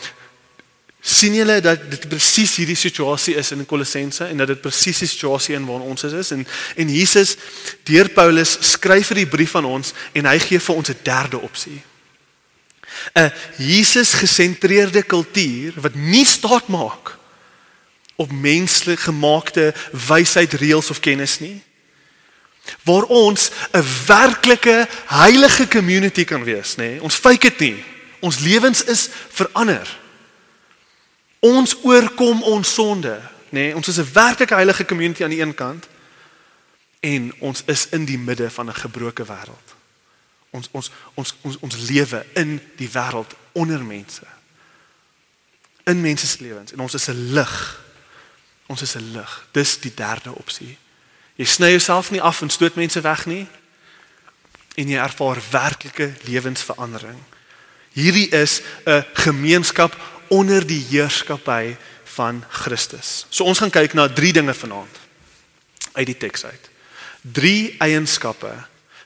sien 1.00 1.34
julle 1.34 1.60
dat 1.60 1.90
dit 1.90 2.08
presies 2.08 2.54
hierdie 2.56 2.78
situasie 2.78 3.34
is 3.34 3.50
in 3.50 3.66
Kolossense 3.66 4.24
en 4.24 4.36
dat 4.36 4.46
dit 4.46 4.60
presies 4.60 4.98
die 4.98 5.08
situasie 5.08 5.54
in 5.54 5.66
waarin 5.66 5.90
ons 5.90 6.06
is 6.06 6.30
en 6.30 6.46
en 6.76 6.88
Jesus 6.88 7.36
deur 7.82 8.08
Paulus 8.08 8.56
skryf 8.60 9.10
vir 9.10 9.24
die 9.24 9.26
brief 9.26 9.56
aan 9.56 9.68
ons 9.68 9.92
en 10.14 10.30
hy 10.30 10.38
gee 10.38 10.58
vir 10.58 10.76
ons 10.76 10.88
'n 10.88 11.02
derde 11.02 11.38
opsie. 11.42 11.82
'n 13.14 13.32
Jesus 13.58 14.14
gesentreerde 14.14 15.02
kultuur 15.02 15.72
wat 15.76 15.94
nie 15.94 16.24
staat 16.24 16.68
maak 16.68 17.18
op 18.16 18.32
menslik 18.32 19.00
gemaakte 19.00 19.74
wysheid, 20.06 20.52
reëls 20.52 20.90
of 20.90 21.00
kennis 21.00 21.38
nie. 21.38 21.62
Waar 22.82 23.02
ons 23.02 23.50
'n 23.72 23.84
werklike 24.06 24.88
heilige 25.06 25.68
community 25.68 26.24
kan 26.24 26.44
wees, 26.44 26.76
nê? 26.76 27.00
Ons 27.00 27.14
fake 27.14 27.48
dit 27.48 27.58
nie. 27.58 27.84
Ons 28.20 28.38
lewens 28.38 28.84
is 28.84 29.08
verander. 29.28 29.98
Ons 31.38 31.76
oorkom 31.82 32.42
ons 32.42 32.74
sonde, 32.74 33.20
nê? 33.48 33.74
Ons 33.74 33.88
is 33.88 33.96
'n 33.96 34.12
werklike 34.12 34.54
heilige 34.54 34.84
community 34.84 35.22
aan 35.22 35.30
die 35.30 35.40
een 35.40 35.54
kant 35.54 35.86
en 37.00 37.34
ons 37.38 37.62
is 37.66 37.88
in 37.88 38.04
die 38.04 38.18
midde 38.18 38.50
van 38.50 38.66
'n 38.66 38.74
gebroke 38.74 39.24
wêreld. 39.24 39.74
Ons 40.50 40.68
ons 40.70 40.90
ons 41.14 41.34
ons 41.40 41.56
ons 41.60 41.76
lewe 41.76 42.26
in 42.32 42.60
die 42.76 42.88
wêreld 42.88 43.34
onder 43.52 43.84
mense. 43.84 44.22
In 45.84 46.00
mense 46.00 46.26
se 46.26 46.36
lewens 46.40 46.72
en 46.72 46.80
ons 46.80 46.94
is 46.94 47.08
'n 47.08 47.32
lig 47.32 47.83
Ons 48.66 48.82
is 48.82 48.94
'n 48.94 49.10
lig. 49.12 49.46
Dis 49.52 49.80
die 49.80 49.94
derde 49.94 50.34
opsie. 50.34 50.78
Jy 51.34 51.44
sny 51.44 51.70
jouself 51.70 52.10
nie 52.10 52.22
af 52.22 52.42
en 52.42 52.50
stoot 52.50 52.74
mense 52.74 53.00
weg 53.00 53.26
nie 53.26 53.46
en 54.74 54.88
jy 54.88 54.98
ervaar 54.98 55.38
werklike 55.50 56.14
lewensverandering. 56.22 57.18
Hierdie 57.92 58.28
is 58.28 58.60
'n 58.86 59.04
gemeenskap 59.12 59.96
onder 60.28 60.66
die 60.66 60.86
heerskappy 60.90 61.76
van 62.04 62.44
Christus. 62.48 63.26
So 63.28 63.44
ons 63.44 63.58
gaan 63.58 63.70
kyk 63.70 63.94
na 63.94 64.08
drie 64.08 64.32
dinge 64.32 64.54
vanaand 64.54 64.98
uit 65.92 66.06
die 66.06 66.16
teks 66.16 66.44
uit. 66.44 66.70
Drie 67.20 67.74
eienskappe 67.78 68.54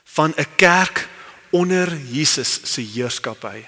van 0.03 0.33
'n 0.37 0.47
kerk 0.55 1.07
onder 1.49 1.97
Jesus 1.97 2.59
se 2.63 2.81
heerskappy. 2.81 3.65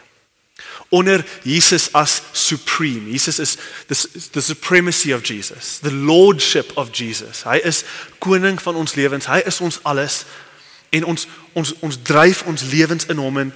Onder 0.90 1.26
Jesus 1.44 1.94
as 1.94 2.22
supreme. 2.32 3.12
Jesus 3.12 3.40
is 3.40 3.58
the, 3.88 4.30
the 4.32 4.42
supremacy 4.42 5.12
of 5.12 5.24
Jesus, 5.24 5.80
the 5.80 5.92
lordship 5.92 6.72
of 6.76 6.92
Jesus. 6.92 7.44
Hy 7.44 7.62
is 7.64 7.84
koning 8.20 8.62
van 8.62 8.76
ons 8.76 8.96
lewens. 8.96 9.26
Hy 9.26 9.42
is 9.46 9.62
ons 9.62 9.80
alles 9.84 10.26
en 10.92 11.06
ons 11.06 11.28
ons 11.54 11.74
ons 11.80 11.98
dryf 12.04 12.44
ons 12.44 12.64
lewens 12.72 13.06
in 13.06 13.18
hom 13.18 13.38
in 13.38 13.54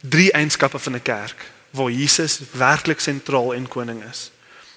drie 0.00 0.32
eienskappe 0.32 0.78
van 0.78 0.94
'n 0.94 1.02
kerk 1.02 1.44
waar 1.70 1.90
Jesus 1.90 2.40
werklik 2.52 3.00
sentraal 3.00 3.54
en 3.54 3.68
koning 3.68 4.04
is. 4.10 4.30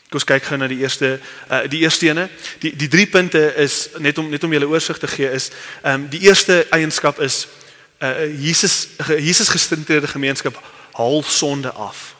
Kom 0.09 0.17
ons 0.17 0.23
kyk 0.23 0.43
gou 0.43 0.57
na 0.57 0.67
die 0.67 0.79
eerste 0.81 1.19
uh, 1.51 1.67
die 1.69 1.83
eerste 1.85 2.07
ene. 2.07 2.29
Die 2.59 2.71
die 2.75 2.87
drie 2.87 3.05
punte 3.07 3.53
is 3.55 3.89
net 3.97 4.17
om 4.17 4.29
net 4.29 4.43
om 4.43 4.53
julle 4.53 4.67
oorsig 4.67 4.97
te 4.97 5.07
gee 5.07 5.29
is 5.29 5.51
ehm 5.83 5.93
um, 5.93 6.07
die 6.09 6.19
eerste 6.25 6.65
eienskap 6.69 7.19
is 7.19 7.47
uh, 8.01 8.25
Jesus 8.41 8.87
Jesus 9.19 9.49
gestreerde 9.49 10.07
gemeenskap 10.07 10.57
haal 10.99 11.23
sonde 11.23 11.71
af. 11.71 12.15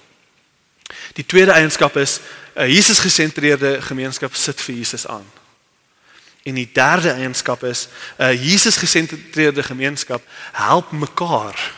Die 1.13 1.25
tweede 1.25 1.51
eienskap 1.51 1.97
is 1.97 2.19
'n 2.55 2.61
uh, 2.61 2.75
Jesus 2.75 2.99
gesentreerde 2.99 3.81
gemeenskap 3.81 4.35
sit 4.35 4.61
vir 4.61 4.75
Jesus 4.75 5.07
aan. 5.07 5.25
En 6.43 6.53
die 6.53 6.69
derde 6.73 7.11
eienskap 7.11 7.63
is 7.63 7.87
'n 8.17 8.23
uh, 8.23 8.51
Jesus 8.51 8.77
gesentreerde 8.77 9.63
gemeenskap 9.63 10.21
help 10.51 10.91
mekaar. 10.91 11.71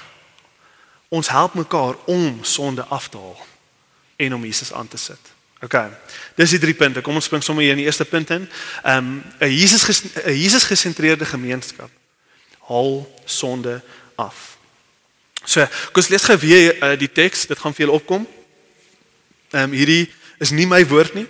Ons 1.08 1.30
help 1.30 1.54
mekaar 1.54 1.96
om 2.06 2.40
sonde 2.42 2.84
af 2.84 3.10
te 3.10 3.18
haal 3.18 3.46
en 4.16 4.34
om 4.34 4.46
Jesus 4.46 4.74
aan 4.74 4.88
te 4.88 4.98
sit. 4.98 5.20
OK. 5.62 5.76
Dis 6.36 6.50
die 6.50 6.60
drie 6.60 6.74
punte. 6.74 7.02
Kom 7.02 7.16
ons 7.16 7.26
spring 7.26 7.44
sommer 7.44 7.64
hier 7.64 7.72
in 7.72 7.78
die 7.78 7.86
eerste 7.86 8.06
punt 8.06 8.30
in. 8.30 8.50
Ehm 8.84 8.98
um, 8.98 9.24
'n 9.40 9.50
Jesus 9.50 10.02
'n 10.26 10.38
Jesus 10.38 10.64
gesentreerde 10.64 11.26
gemeenskap 11.26 11.90
haal 12.60 13.18
sonde 13.26 13.82
af. 14.16 14.51
So, 15.44 15.66
kom 15.66 16.04
ons 16.04 16.10
lees 16.14 16.26
gou 16.30 16.38
weer 16.38 16.76
uh, 16.78 16.94
die 17.00 17.12
teks. 17.12 17.48
Dit 17.50 17.60
gaan 17.60 17.74
vir 17.74 17.86
julle 17.86 17.98
opkom. 17.98 18.28
Ehm 19.52 19.70
um, 19.70 19.78
hierdie 19.78 20.10
is 20.40 20.52
nie 20.52 20.68
my 20.68 20.84
woord 20.88 21.14
nie. 21.18 21.28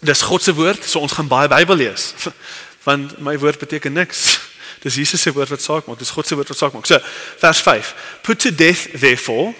Dis 0.00 0.22
God 0.22 0.42
se 0.42 0.54
woord. 0.54 0.84
So 0.84 1.00
ons 1.00 1.12
gaan 1.12 1.28
baie 1.28 1.48
Bybel 1.48 1.76
lees. 1.76 2.12
Want 2.86 3.18
my 3.20 3.38
woord 3.38 3.58
beteken 3.58 3.92
niks. 3.92 4.38
Dis 4.84 4.94
Jesus 4.94 5.22
se 5.22 5.32
woord 5.34 5.50
wat 5.50 5.62
saak 5.62 5.86
maak. 5.86 5.98
Dis 5.98 6.12
God 6.14 6.26
se 6.26 6.36
woord 6.38 6.48
wat 6.52 6.58
saak 6.58 6.74
maak. 6.76 6.86
So, 6.86 7.00
vers 7.42 7.60
5. 7.60 7.94
Put 8.22 8.38
to 8.44 8.54
death 8.54 8.86
therefore 9.00 9.54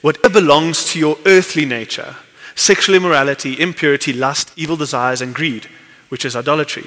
whatever 0.00 0.40
belongs 0.40 0.92
to 0.92 0.98
your 0.98 1.18
earthly 1.26 1.64
nature. 1.64 2.16
Sexual 2.54 2.96
immorality, 2.96 3.60
impurity, 3.60 4.12
lust, 4.12 4.52
evil 4.56 4.76
desires 4.76 5.20
and 5.20 5.34
greed, 5.34 5.68
which 6.08 6.24
is 6.24 6.36
idolatry. 6.36 6.86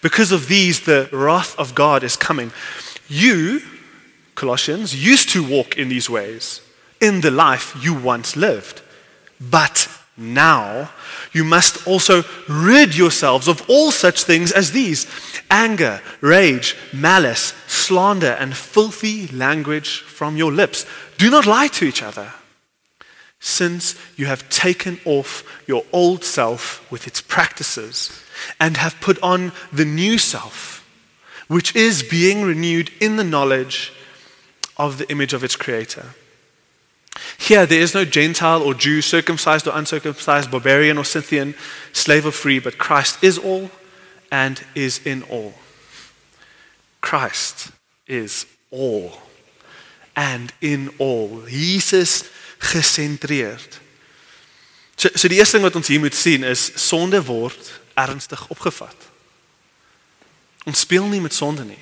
Because 0.00 0.32
of 0.32 0.48
these 0.48 0.80
the 0.80 1.08
wrath 1.12 1.58
of 1.58 1.74
God 1.74 2.02
is 2.02 2.16
coming. 2.16 2.52
You 3.08 3.60
Colossians, 4.34 4.94
used 4.94 5.28
to 5.30 5.46
walk 5.46 5.76
in 5.76 5.88
these 5.88 6.08
ways 6.08 6.60
in 7.00 7.20
the 7.20 7.30
life 7.30 7.76
you 7.82 7.94
once 7.94 8.36
lived. 8.36 8.80
But 9.40 9.88
now 10.16 10.90
you 11.32 11.44
must 11.44 11.86
also 11.86 12.22
rid 12.48 12.96
yourselves 12.96 13.48
of 13.48 13.68
all 13.68 13.90
such 13.90 14.22
things 14.22 14.52
as 14.52 14.72
these 14.72 15.06
anger, 15.50 16.00
rage, 16.20 16.76
malice, 16.92 17.54
slander, 17.66 18.36
and 18.38 18.56
filthy 18.56 19.26
language 19.28 20.00
from 20.00 20.36
your 20.36 20.52
lips. 20.52 20.86
Do 21.18 21.30
not 21.30 21.46
lie 21.46 21.68
to 21.68 21.84
each 21.84 22.02
other. 22.02 22.32
Since 23.40 23.96
you 24.16 24.26
have 24.26 24.48
taken 24.48 25.00
off 25.04 25.44
your 25.66 25.84
old 25.92 26.22
self 26.24 26.88
with 26.92 27.08
its 27.08 27.20
practices 27.20 28.22
and 28.60 28.76
have 28.76 29.00
put 29.00 29.20
on 29.20 29.52
the 29.72 29.84
new 29.84 30.18
self, 30.18 30.86
which 31.48 31.74
is 31.74 32.04
being 32.04 32.42
renewed 32.42 32.92
in 33.00 33.16
the 33.16 33.24
knowledge 33.24 33.92
of 34.82 34.98
the 34.98 35.08
image 35.10 35.32
of 35.32 35.44
its 35.44 35.54
creator. 35.54 36.06
Here, 37.38 37.66
there 37.66 37.80
is 37.80 37.94
no 37.94 38.04
Gentile 38.04 38.62
or 38.62 38.74
Jew, 38.74 39.00
circumcised 39.00 39.68
or 39.68 39.76
uncircumcised, 39.76 40.50
barbarian 40.50 40.98
or 40.98 41.04
Scythian, 41.04 41.54
slave 41.92 42.26
or 42.26 42.32
free, 42.32 42.58
but 42.58 42.78
Christ 42.78 43.22
is 43.22 43.38
all 43.38 43.70
and 44.30 44.64
is 44.74 45.00
in 45.06 45.22
all. 45.24 45.54
Christ 47.00 47.70
is 48.08 48.46
all 48.70 49.12
and 50.16 50.52
in 50.60 50.90
all. 50.98 51.42
Jesus 51.46 52.24
gesentreerd. 52.58 53.78
So, 54.96 55.08
so 55.14 55.28
die 55.28 55.38
eerste 55.38 55.58
ding 55.58 55.66
wat 55.66 55.76
ons 55.78 55.88
hier 55.88 56.00
moet 56.02 56.14
sien 56.14 56.42
is 56.46 56.70
sonde 56.78 57.22
word 57.26 57.70
ernstig 57.98 58.42
opgevat. 58.50 59.08
Ons 60.66 60.82
speel 60.84 61.06
nie 61.10 61.22
met 61.22 61.34
sonde 61.34 61.64
nie. 61.66 61.80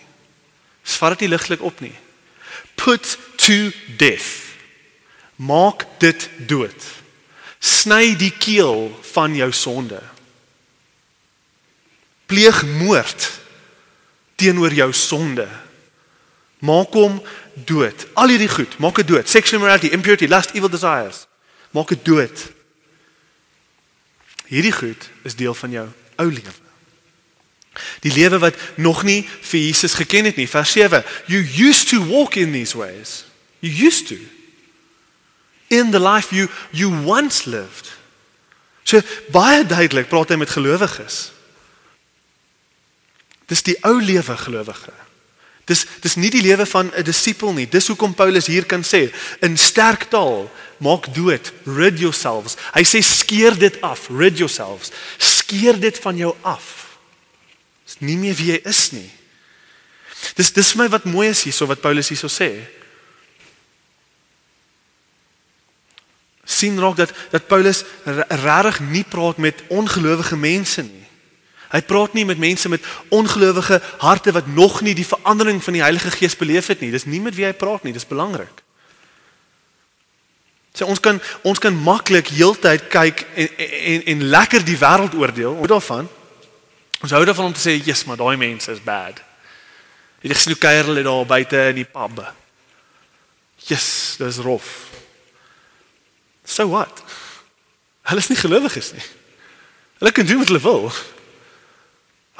Ons 0.85 1.01
vat 1.01 1.17
dit 1.17 1.27
nie 1.27 1.35
ligtelik 1.35 1.65
op 1.65 1.81
nie 1.85 1.97
put 2.75 3.19
to 3.37 3.71
death. 3.97 4.57
Maak 5.37 5.87
dit 5.99 6.29
dood. 6.47 6.87
Sny 7.59 8.17
die 8.17 8.33
keel 8.33 8.89
van 9.13 9.35
jou 9.37 9.53
sonde. 9.53 10.01
Pleeg 12.27 12.63
moord 12.79 13.31
teenoor 14.41 14.73
jou 14.73 14.93
sonde. 14.93 15.49
Maak 16.61 16.93
hom 16.97 17.21
dood. 17.69 18.07
Al 18.15 18.33
hierdie 18.33 18.49
goed, 18.49 18.79
maak 18.79 19.01
dit 19.01 19.09
dood. 19.09 19.29
Sexual 19.29 19.61
immorality, 19.61 19.93
impurity, 19.93 20.29
lust, 20.29 20.55
evil 20.57 20.73
desires. 20.73 21.27
Maak 21.77 21.93
dit 21.93 22.05
dood. 22.05 22.47
Hierdie 24.51 24.75
goed 24.75 25.09
is 25.23 25.37
deel 25.37 25.55
van 25.55 25.71
jou 25.71 25.87
ou 26.21 26.29
lewe. 26.33 26.70
Die 28.01 28.13
lewe 28.13 28.39
wat 28.39 28.57
nog 28.75 29.03
nie 29.03 29.29
vir 29.41 29.61
Jesus 29.61 29.95
geken 29.95 30.25
het 30.25 30.37
nie. 30.37 30.49
Vers 30.49 30.73
7. 30.73 31.05
You 31.27 31.69
used 31.69 31.89
to 31.89 32.05
walk 32.07 32.35
in 32.35 32.53
these 32.53 32.77
ways. 32.77 33.25
You 33.59 33.87
used 33.87 34.07
to. 34.07 34.19
In 35.67 35.91
the 35.91 36.01
life 36.01 36.35
you 36.35 36.49
you 36.71 37.05
once 37.05 37.51
lived. 37.51 37.93
So 38.83 39.01
baie 39.31 39.67
duidelik 39.67 40.09
praat 40.09 40.33
hy 40.33 40.41
met 40.41 40.51
gelowiges. 40.51 41.31
Dis 43.51 43.63
die 43.67 43.77
ou 43.87 44.01
lewe 44.03 44.37
gelowige. 44.37 44.93
Dis 45.71 45.85
dis 46.03 46.17
nie 46.19 46.31
die 46.31 46.43
lewe 46.43 46.67
van 46.67 46.91
'n 46.95 47.07
disipel 47.07 47.53
nie. 47.53 47.69
Dis 47.69 47.87
hoekom 47.87 48.15
Paulus 48.15 48.47
hier 48.47 48.67
kan 48.67 48.83
sê 48.83 49.13
in 49.41 49.57
sterk 49.57 50.09
taal, 50.11 50.51
maak 50.79 51.15
dood, 51.15 51.53
rid 51.65 51.99
yourselves. 51.99 52.57
Hy 52.75 52.83
sê 52.83 53.03
skeer 53.03 53.59
dit 53.59 53.81
af, 53.81 54.09
rid 54.09 54.39
yourselves. 54.39 54.91
Skeer 55.19 55.81
dit 55.81 55.99
van 55.99 56.17
jou 56.17 56.35
af. 56.43 56.80
Dis 57.91 57.99
nie 58.07 58.15
meer 58.21 58.37
wie 58.39 58.53
jy 58.53 58.61
is 58.71 58.85
nie. 58.95 59.09
Dis 60.39 60.53
dis 60.55 60.71
vir 60.77 60.85
my 60.85 60.91
wat 60.93 61.09
mooi 61.11 61.27
is 61.33 61.43
hierso 61.43 61.67
wat 61.67 61.83
Paulus 61.83 62.13
hierso 62.13 62.31
sê. 62.31 62.53
sien 66.51 66.79
raak 66.83 66.97
dat 66.99 67.13
dat 67.31 67.47
Paulus 67.47 67.85
regtig 68.05 68.81
nie 68.81 69.05
praat 69.05 69.37
met 69.37 69.63
ongelowige 69.69 70.37
mense 70.37 70.83
nie. 70.83 71.07
Hy 71.71 71.81
praat 71.87 72.17
nie 72.19 72.25
met 72.27 72.39
mense 72.43 72.69
met 72.69 72.87
ongelowige 73.09 73.79
harte 74.03 74.33
wat 74.35 74.47
nog 74.47 74.81
nie 74.83 74.95
die 74.95 75.07
verandering 75.07 75.63
van 75.63 75.79
die 75.79 75.83
Heilige 75.83 76.11
Gees 76.11 76.35
beleef 76.37 76.67
het 76.67 76.81
nie. 76.83 76.91
Dis 76.91 77.07
nie 77.07 77.21
met 77.23 77.37
wie 77.39 77.47
hy 77.47 77.55
praat 77.55 77.87
nie, 77.87 77.95
dis 77.95 78.07
belangrik. 78.07 78.65
Sê 80.75 80.87
ons 80.87 81.01
kan 81.03 81.21
ons 81.47 81.59
kan 81.63 81.75
maklik 81.75 82.33
heeltyd 82.35 82.89
kyk 82.91 83.23
en 83.35 83.55
en 83.95 84.09
en 84.15 84.27
lekker 84.35 84.67
die 84.67 84.79
wêreld 84.79 85.15
oordeel. 85.19 85.55
Hoe 85.63 85.71
daarvan? 85.71 86.11
Ons 87.01 87.11
hou 87.11 87.25
daarvan 87.25 87.45
om 87.45 87.53
te 87.53 87.61
sê, 87.61 87.85
"Jesus, 87.85 88.05
maar 88.05 88.17
daai 88.17 88.37
mense 88.37 88.73
is 88.73 88.83
bad." 88.83 89.23
Jy 90.21 90.35
sien 90.35 90.53
hoe 90.53 90.61
kuier 90.61 90.85
hulle 90.85 91.03
daar 91.03 91.27
buite 91.27 91.57
in 91.69 91.75
die 91.75 91.85
pub. 91.85 92.21
Jesus, 93.57 94.17
dis 94.19 94.37
rof. 94.37 94.91
So 96.45 96.69
what? 96.69 97.03
Hulle 98.03 98.21
is 98.21 98.29
nie 98.29 98.37
gelowiges 98.37 98.93
nie. 98.93 99.05
Hulle 99.99 100.13
kan 100.13 100.27
doen 100.27 100.39
wat 100.39 100.49
hulle 100.49 100.61
wil. 100.61 100.93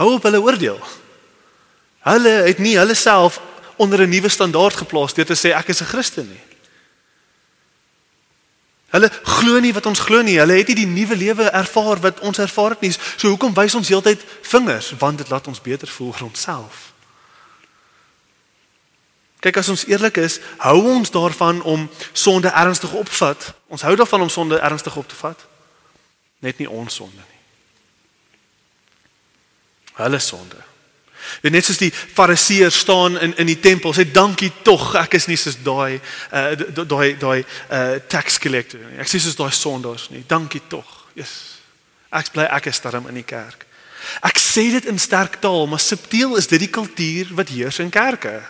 Hou 0.01 0.13
op 0.15 0.23
hulle 0.23 0.41
oordeel. 0.41 0.81
Hulle 2.05 2.35
het 2.49 2.59
nie 2.59 2.77
hulle 2.79 2.95
self 2.95 3.41
onder 3.77 4.03
'n 4.03 4.09
nuwe 4.09 4.29
standaard 4.29 4.77
geplaas 4.77 5.15
deur 5.15 5.27
te 5.27 5.37
sê 5.37 5.57
ek 5.57 5.69
is 5.69 5.81
'n 5.81 5.93
Christen 5.93 6.29
nie. 6.29 6.50
Hulle 8.91 9.11
glo 9.23 9.59
nie 9.63 9.73
wat 9.75 9.87
ons 9.87 10.03
glo 10.03 10.23
nie. 10.27 10.39
Hulle 10.39 10.59
het 10.59 10.71
nie 10.73 10.81
die 10.83 10.91
nuwe 10.91 11.17
lewe 11.17 11.51
ervaar 11.55 12.01
wat 12.03 12.21
ons 12.27 12.39
ervaar 12.43 12.75
het 12.75 12.81
nie. 12.81 12.91
So 12.93 13.29
hoekom 13.29 13.55
wys 13.55 13.75
ons 13.79 13.89
heeltyd 13.89 14.25
vingers? 14.43 14.93
Want 14.99 15.23
dit 15.23 15.29
laat 15.31 15.47
ons 15.47 15.63
beter 15.63 15.89
voel 15.89 16.13
vir 16.13 16.27
onsself. 16.27 16.89
Kyk 19.41 19.57
as 19.57 19.71
ons 19.73 19.87
eerlik 19.89 20.19
is, 20.21 20.37
hou 20.61 20.83
ons 20.91 21.11
daarvan 21.11 21.63
om 21.63 21.87
sonde 22.13 22.51
ernstig 22.53 22.93
opvat. 22.93 23.53
Ons 23.73 23.87
hou 23.87 23.95
daarvan 23.97 24.27
om 24.27 24.29
sonde 24.29 24.59
ernstig 24.61 24.97
op 24.97 25.09
te 25.09 25.17
vat. 25.17 25.47
Net 26.45 26.59
nie 26.59 26.69
ons 26.69 26.95
sonde 26.95 27.23
nie. 27.23 27.41
Hulle 30.01 30.19
sonde. 30.19 30.70
En 31.43 31.53
net 31.53 31.65
soos 31.65 31.79
die 31.81 31.93
fariseërs 31.93 32.79
staan 32.85 33.19
in 33.21 33.37
in 33.37 33.47
die 33.51 33.61
tempel 33.61 33.95
sê 33.95 34.05
dankie 34.11 34.53
tog 34.67 34.95
ek 35.01 35.15
is 35.19 35.29
nie 35.31 35.39
soos 35.41 35.59
daai 35.65 36.01
uh 36.33 36.85
daai 36.85 37.17
daai 37.19 37.41
uh 37.71 37.99
tax 38.09 38.39
collector 38.39 38.81
nie. 38.81 38.99
Ek 39.01 39.09
sê 39.11 39.21
soos 39.23 39.39
daai 39.39 39.53
sondaars 39.55 40.11
nie. 40.11 40.25
Dankie 40.27 40.63
tog. 40.69 40.87
Yes. 41.15 41.61
Ek 42.11 42.33
bly 42.35 42.47
ek 42.51 42.71
is 42.73 42.81
daarom 42.83 43.09
in 43.09 43.21
die 43.21 43.27
kerk. 43.27 43.67
Ek 44.25 44.39
sê 44.41 44.71
dit 44.73 44.87
in 44.91 44.99
sterk 44.99 45.39
taal, 45.43 45.67
maar 45.71 45.83
subtiel 45.83 46.37
is 46.41 46.49
dit 46.51 46.63
die 46.63 46.73
kultuur 46.73 47.35
wat 47.39 47.53
heers 47.53 47.79
in 47.83 47.93
kerke. 47.93 48.41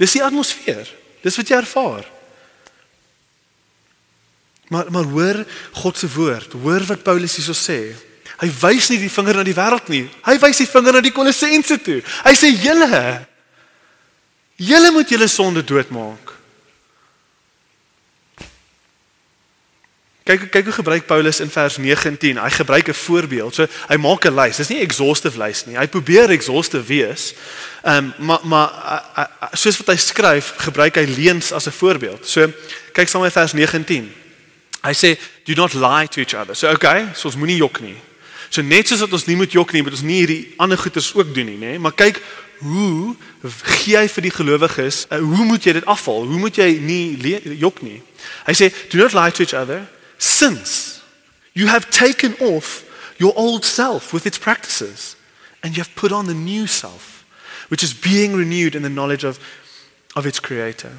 Dis 0.00 0.16
die 0.16 0.24
atmosfeer. 0.24 0.88
Dis 1.22 1.38
wat 1.38 1.48
jy 1.48 1.56
ervaar. 1.56 2.08
Maar 4.72 4.90
maar 4.90 5.04
hoor 5.04 5.44
God 5.72 5.98
se 5.98 6.08
woord. 6.10 6.52
Hoor 6.52 6.84
wat 6.90 7.04
Paulus 7.06 7.36
hierso 7.38 7.54
sê. 7.56 7.94
Hy 8.44 8.50
wys 8.60 8.90
nie 8.92 9.00
die 9.00 9.12
vinger 9.12 9.38
na 9.40 9.44
die 9.46 9.56
wêreld 9.56 9.88
nie. 9.88 10.04
Hy 10.26 10.36
wys 10.42 10.60
die 10.60 10.68
vinger 10.68 10.98
na 10.98 11.00
die 11.04 11.14
Kolossense 11.14 11.78
toe. 11.80 12.02
Hy 12.26 12.34
sê 12.36 12.52
julle 12.52 13.04
julle 14.60 14.90
moet 14.94 15.10
julle 15.10 15.28
sonde 15.32 15.64
doodmaak. 15.66 16.34
Kyk 20.24 20.46
kyk 20.52 20.68
hoe 20.70 20.76
gebruik 20.76 21.06
Paulus 21.08 21.40
in 21.44 21.50
vers 21.52 21.76
19. 21.80 22.38
Hy 22.40 22.50
gebruik 22.52 22.88
'n 22.88 22.94
voorbeeld. 22.94 23.54
So 23.54 23.66
hy 23.88 23.96
maak 23.96 24.24
'n 24.24 24.36
lys. 24.36 24.56
Dis 24.56 24.68
nie 24.68 24.78
'n 24.78 24.86
exhaustive 24.88 25.38
lys 25.38 25.64
nie. 25.66 25.76
Hy 25.76 25.86
probeer 25.86 26.30
exhaustive 26.30 26.84
wees. 26.84 27.34
Ehm 27.82 28.12
um, 28.18 28.26
maar 28.26 28.40
maar 28.42 28.70
soos 29.52 29.76
wat 29.76 29.86
hy 29.86 29.96
skryf, 29.96 30.52
gebruik 30.56 30.94
hy 30.96 31.04
leuns 31.04 31.52
as 31.52 31.66
'n 31.66 31.72
voorbeeld. 31.72 32.26
So 32.26 32.52
kyk 32.92 33.08
saam 33.08 33.22
met 33.22 33.32
vers 33.32 33.52
19. 33.52 34.12
Hy 34.82 34.92
sê 34.92 35.18
do 35.44 35.54
not 35.54 35.74
lie 35.74 36.08
to 36.08 36.20
each 36.20 36.34
other. 36.34 36.54
So 36.56 36.70
okay, 36.70 37.08
so 37.14 37.28
ons 37.28 37.36
moenie 37.36 37.56
jok 37.56 37.80
nie. 37.80 37.96
So 38.54 38.62
net 38.62 38.86
soos 38.86 39.02
dat 39.02 39.14
ons 39.16 39.26
nie 39.26 39.34
moet 39.34 39.50
jok 39.50 39.72
nie, 39.74 39.82
moet 39.82 39.96
ons 39.96 40.04
nie 40.06 40.20
hierdie 40.20 40.42
ander 40.62 40.78
goeters 40.78 41.10
ook 41.16 41.32
doen 41.34 41.48
nie, 41.50 41.58
nê? 41.58 41.72
Maar 41.82 41.96
kyk 41.98 42.20
hoe 42.62 43.16
gee 43.82 43.96
hy 43.98 44.06
vir 44.08 44.24
die 44.28 44.32
gelowiges, 44.32 45.00
uh, 45.10 45.18
hoe 45.18 45.46
moet 45.48 45.66
jy 45.66 45.74
dit 45.80 45.88
afval? 45.90 46.28
Hoe 46.30 46.38
moet 46.38 46.60
jy 46.62 46.68
nie 46.78 47.58
jok 47.58 47.82
nie? 47.82 47.98
Hy 48.46 48.54
sê 48.54 48.70
do 48.92 49.00
not 49.00 49.16
lie 49.16 49.34
to 49.34 49.42
each 49.42 49.56
other 49.58 49.82
since 50.22 51.02
you 51.52 51.66
have 51.66 51.90
taken 51.90 52.38
off 52.38 52.84
your 53.18 53.34
old 53.36 53.66
self 53.66 54.12
with 54.14 54.26
its 54.26 54.38
practices 54.38 55.16
and 55.62 55.74
you 55.74 55.82
have 55.82 55.94
put 55.98 56.12
on 56.12 56.30
the 56.30 56.34
new 56.34 56.66
self 56.70 57.24
which 57.68 57.82
is 57.82 57.92
being 57.92 58.36
renewed 58.38 58.74
in 58.74 58.82
the 58.82 58.92
knowledge 58.92 59.26
of 59.26 59.42
of 60.14 60.26
its 60.26 60.38
creator. 60.38 60.92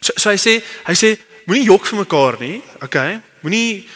So 0.00 0.12
so 0.16 0.34
hy 0.34 0.40
sê 0.42 0.58
hy 0.90 0.98
sê 0.98 1.14
moenie 1.46 1.70
jok 1.70 1.86
vir 1.86 2.02
mekaar 2.02 2.40
nie, 2.42 2.58
okay? 2.82 3.20
Moenie 3.46 3.86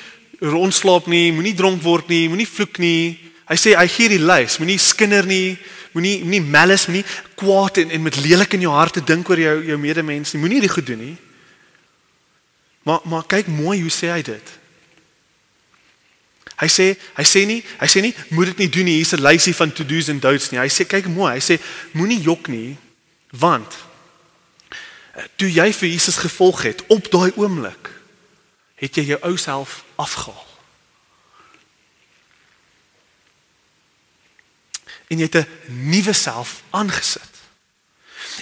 rondslaap 0.40 1.06
nie, 1.06 1.32
moenie 1.32 1.54
dronk 1.54 1.82
word 1.84 2.08
nie, 2.08 2.28
moenie 2.28 2.48
vloek 2.48 2.80
nie. 2.80 3.18
Hy 3.50 3.56
sê 3.58 3.74
hy 3.76 3.86
gee 3.90 4.12
die 4.12 4.22
lys, 4.22 4.58
moenie 4.60 4.78
skinder 4.80 5.26
nie, 5.26 5.58
moenie 5.92 6.20
moenie 6.24 6.42
malice 6.44 6.92
nie, 6.94 7.02
kwaad 7.38 7.82
en 7.82 7.90
en 7.96 8.02
met 8.06 8.16
lelik 8.22 8.54
in 8.56 8.64
jou 8.66 8.72
hart 8.74 8.98
te 8.98 9.04
dink 9.04 9.28
oor 9.28 9.40
jou 9.40 9.56
jou 9.72 9.78
medemens 9.80 10.32
nie. 10.32 10.40
Moenie 10.40 10.62
dit 10.64 10.72
goed 10.72 10.86
doen 10.86 11.02
nie. 11.02 11.16
Maar 12.88 13.04
maar 13.04 13.26
kyk 13.28 13.50
mooi 13.52 13.80
hoe 13.82 13.92
sê 13.92 14.12
hy 14.14 14.22
dit. 14.24 14.56
Hy 16.60 16.68
sê 16.68 16.86
hy 17.16 17.24
sê 17.24 17.44
nie 17.48 17.60
hy 17.80 17.88
sê 17.88 18.04
nie 18.04 18.14
moet 18.30 18.52
dit 18.52 18.64
nie 18.64 18.72
doen 18.78 18.88
nie. 18.88 18.96
Hier's 19.00 19.12
'n 19.12 19.22
lysie 19.22 19.56
van 19.56 19.72
to-dos 19.72 20.08
en 20.08 20.20
don'ts 20.20 20.50
nie. 20.52 20.60
Hy 20.60 20.68
sê 20.68 20.86
kyk 20.86 21.06
mooi. 21.08 21.34
Hy 21.34 21.40
sê 21.40 21.60
moenie 21.92 22.20
jok 22.20 22.48
nie 22.48 22.76
want 23.30 23.76
toe 25.36 25.50
jy 25.50 25.72
vir 25.72 25.88
Jesus 25.88 26.16
gevolg 26.16 26.62
het 26.62 26.82
op 26.88 27.10
daai 27.10 27.32
oomblik 27.36 27.90
het 28.80 28.96
jy 28.96 29.04
jou 29.12 29.18
ou 29.28 29.36
self 29.36 29.82
afgehaal. 30.00 30.46
En 35.10 35.18
jy 35.18 35.28
het 35.28 35.34
'n 35.34 35.48
nuwe 35.66 36.12
self 36.12 36.62
aangesit. 36.70 37.34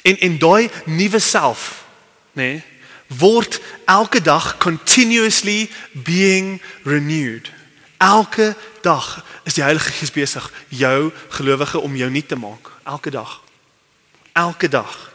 En 0.02 0.18
en 0.18 0.38
daai 0.38 0.70
nuwe 0.84 1.18
self, 1.18 1.84
nê, 2.32 2.42
nee, 2.42 2.64
word 3.06 3.60
elke 3.84 4.20
dag 4.20 4.56
continuously 4.56 5.70
being 5.92 6.62
renewed. 6.82 7.50
Elke 7.96 8.56
dag 8.80 9.24
is 9.42 9.54
die 9.54 9.62
Heilige 9.62 9.92
Gees 9.92 10.10
besig 10.10 10.52
jou 10.68 11.12
gelowige 11.28 11.78
om 11.78 11.96
jou 11.96 12.10
nuut 12.10 12.28
te 12.28 12.36
maak, 12.36 12.70
elke 12.84 13.10
dag. 13.10 13.42
Elke 14.32 14.68
dag. 14.68 15.12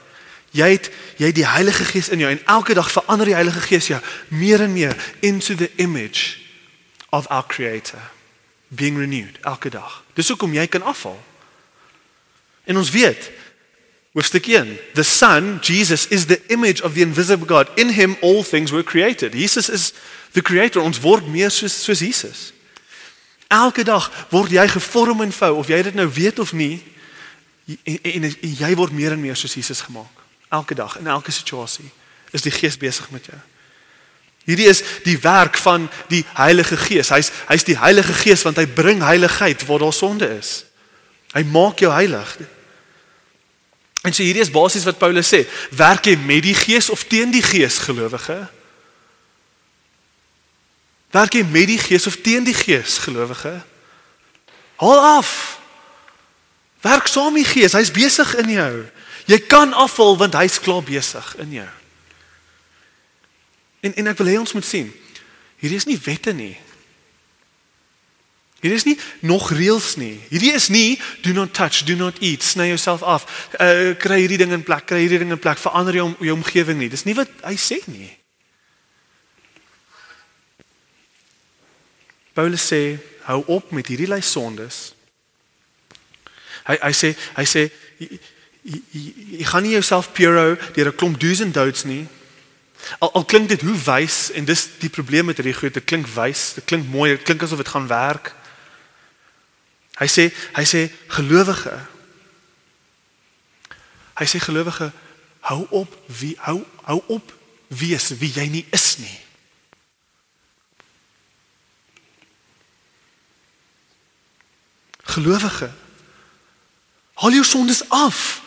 Jy 0.54 0.70
het 0.70 0.90
jy 1.18 1.30
het 1.32 1.36
die 1.36 1.48
Heilige 1.48 1.86
Gees 1.86 2.10
in 2.10 2.22
jou 2.22 2.30
en 2.30 2.42
elke 2.46 2.74
dag 2.74 2.92
verander 2.92 3.26
die 3.26 3.34
Heilige 3.34 3.62
Gees 3.62 3.88
jou 3.88 4.00
meer 4.28 4.62
en 4.62 4.74
meer 4.74 4.98
into 5.20 5.56
the 5.56 5.72
image 5.76 6.38
of 7.10 7.28
our 7.28 7.46
creator 7.48 8.02
being 8.68 8.98
renewed 8.98 9.38
elke 9.42 9.70
dag. 9.70 10.04
Dis 10.14 10.28
hoekom 10.28 10.54
jy 10.54 10.68
kan 10.68 10.82
afval. 10.82 11.18
En 12.64 12.78
ons 12.78 12.90
weet 12.90 13.32
hoofstuk 14.14 14.46
1, 14.46 14.78
the 14.94 15.04
son 15.04 15.58
Jesus 15.62 16.08
is 16.08 16.26
the 16.26 16.42
image 16.48 16.84
of 16.84 16.94
the 16.94 17.02
invisible 17.02 17.48
God. 17.48 17.70
In 17.76 17.90
him 17.90 18.18
all 18.22 18.44
things 18.44 18.72
were 18.72 18.84
created. 18.84 19.34
Jesus 19.34 19.70
is 19.70 19.94
the 20.32 20.42
creator. 20.42 20.82
Ons 20.82 21.00
word 21.00 21.28
meer 21.28 21.50
soos 21.50 21.84
soos 21.84 22.00
Jesus. 22.00 22.54
Elke 23.48 23.84
dag 23.84 24.12
word 24.30 24.54
jy 24.54 24.68
gevorm 24.68 25.22
en 25.22 25.34
vou 25.34 25.56
of 25.58 25.68
jy 25.68 25.82
dit 25.82 25.94
nou 25.98 26.10
weet 26.14 26.40
of 26.40 26.54
nie 26.54 26.84
en, 27.66 27.98
en, 28.02 28.24
en 28.30 28.60
jy 28.60 28.76
word 28.76 28.94
meer 28.94 29.18
en 29.18 29.22
meer 29.22 29.38
soos 29.38 29.58
Jesus 29.58 29.82
gemaak 29.82 30.23
elke 30.54 30.76
dag 30.76 30.98
in 30.98 31.08
elke 31.08 31.32
situasie 31.32 31.90
is 32.32 32.46
die 32.46 32.54
Gees 32.54 32.78
besig 32.78 33.10
met 33.10 33.26
jou. 33.26 33.40
Hierdie 34.44 34.68
is 34.68 34.82
die 35.06 35.18
werk 35.24 35.58
van 35.58 35.88
die 36.12 36.26
Heilige 36.36 36.78
Gees. 36.78 37.10
Hy's 37.14 37.32
hy's 37.48 37.66
die 37.66 37.78
Heilige 37.80 38.14
Gees 38.14 38.44
want 38.44 38.60
hy 38.60 38.66
bring 38.68 39.02
heiligheid 39.06 39.64
waar 39.70 39.86
daar 39.86 39.96
sonde 39.96 40.28
is. 40.36 40.66
Hy 41.34 41.46
maak 41.50 41.82
jou 41.82 41.92
heilig. 41.94 42.36
En 44.04 44.12
so 44.14 44.22
hierdie 44.26 44.44
is 44.44 44.52
basies 44.52 44.86
wat 44.86 45.00
Paulus 45.00 45.32
sê, 45.32 45.46
werk 45.72 46.10
jy 46.10 46.18
met 46.20 46.44
die 46.44 46.58
Gees 46.58 46.92
of 46.92 47.06
teen 47.08 47.32
die 47.32 47.42
Gees, 47.46 47.80
gelowige? 47.86 48.42
Werk 51.16 51.38
jy 51.40 51.46
met 51.48 51.70
die 51.72 51.80
Gees 51.80 52.10
of 52.10 52.20
teen 52.26 52.44
die 52.44 52.58
Gees, 52.58 52.98
gelowige? 53.06 53.56
Haal 54.82 55.04
af. 55.22 55.32
Werk 56.84 57.08
saam 57.08 57.32
met 57.32 57.46
die 57.46 57.54
Gees. 57.54 57.78
Hy's 57.78 57.94
besig 57.96 58.36
in 58.44 58.52
jou. 58.58 58.74
Jy 59.26 59.40
kan 59.48 59.74
afval 59.74 60.18
want 60.20 60.36
hy's 60.36 60.60
klaar 60.60 60.84
besig 60.84 61.36
in 61.40 61.56
jou. 61.60 61.70
En 63.84 63.96
en 63.96 64.12
ek 64.12 64.20
wil 64.20 64.32
hê 64.32 64.38
ons 64.40 64.54
moet 64.56 64.68
sien. 64.68 64.92
Hierdie 65.60 65.80
is 65.80 65.88
nie 65.88 66.00
wette 66.00 66.34
nie. 66.36 66.56
Hierdie 68.64 68.80
is 68.80 68.86
nie 68.88 68.96
nog 69.28 69.50
reëls 69.52 69.96
nie. 70.00 70.16
Hierdie 70.30 70.54
is 70.56 70.70
nie 70.72 70.96
do 71.24 71.34
not 71.36 71.54
touch, 71.56 71.84
do 71.84 71.96
not 72.00 72.20
eat, 72.24 72.44
sny 72.44 72.70
jouself 72.72 73.04
af. 73.04 73.28
Uh 73.60 73.92
kry 74.00 74.22
hierdie 74.24 74.40
ding 74.40 74.56
in 74.56 74.64
plek, 74.64 74.88
kry 74.88 75.02
hierdie 75.04 75.20
ding 75.20 75.32
in 75.36 75.40
plek, 75.40 75.60
verander 75.60 75.96
jou 76.00 76.10
jou 76.24 76.36
omgewing 76.36 76.80
nie. 76.80 76.92
Dis 76.92 77.04
nie 77.04 77.16
wat 77.18 77.32
hy 77.44 77.58
sê 77.60 77.82
nie. 77.92 78.08
Paulus 82.34 82.64
sê 82.72 82.82
hou 83.28 83.44
op 83.60 83.72
met 83.76 83.92
hierdie 83.92 84.08
lys 84.08 84.32
sondes. 84.32 84.80
Hy 86.64 86.80
hy 86.88 86.94
sê 86.96 87.12
hy 87.36 87.46
sê 87.48 87.68
jy, 88.64 88.82
jy, 88.92 89.14
jy 89.40 89.48
gaan 89.48 89.64
nie 89.64 89.76
jouself 89.76 90.12
pure 90.12 90.58
deur 90.76 90.88
'n 90.92 90.96
klomp 90.96 91.20
do's 91.20 91.40
en 91.40 91.52
don'ts 91.52 91.84
nie. 91.84 92.08
Al, 93.00 93.14
al 93.14 93.26
klink 93.26 93.50
dit 93.50 93.62
hoe 93.62 93.78
wys 93.86 94.32
en 94.32 94.46
dis 94.46 94.68
die 94.80 94.90
probleem 94.90 95.26
met 95.26 95.38
hierdie 95.38 95.56
goed, 95.56 95.74
dit 95.74 95.84
klink 95.86 96.08
wys, 96.08 96.54
dit 96.56 96.66
klink 96.66 96.88
mooi, 96.88 97.16
dit 97.16 97.24
klink 97.24 97.44
asof 97.44 97.58
dit 97.58 97.68
gaan 97.68 97.88
werk. 97.88 98.34
Hy 100.00 100.08
sê 100.08 100.32
hy 100.58 100.66
sê 100.66 100.90
gelowige 101.08 101.94
Hy 104.14 104.26
sê 104.30 104.38
gelowige 104.40 104.92
hou 105.50 105.66
op 105.74 105.90
wie 106.06 106.36
hou 106.46 106.62
hou 106.86 107.00
op 107.08 107.34
wees 107.74 108.12
wie 108.22 108.30
jy 108.30 108.46
nie 108.48 108.66
is 108.70 108.98
nie. 109.02 109.20
Gelowige 115.16 115.72
haal 117.14 117.34
jou 117.34 117.44
sondes 117.46 117.82
af. 117.90 118.43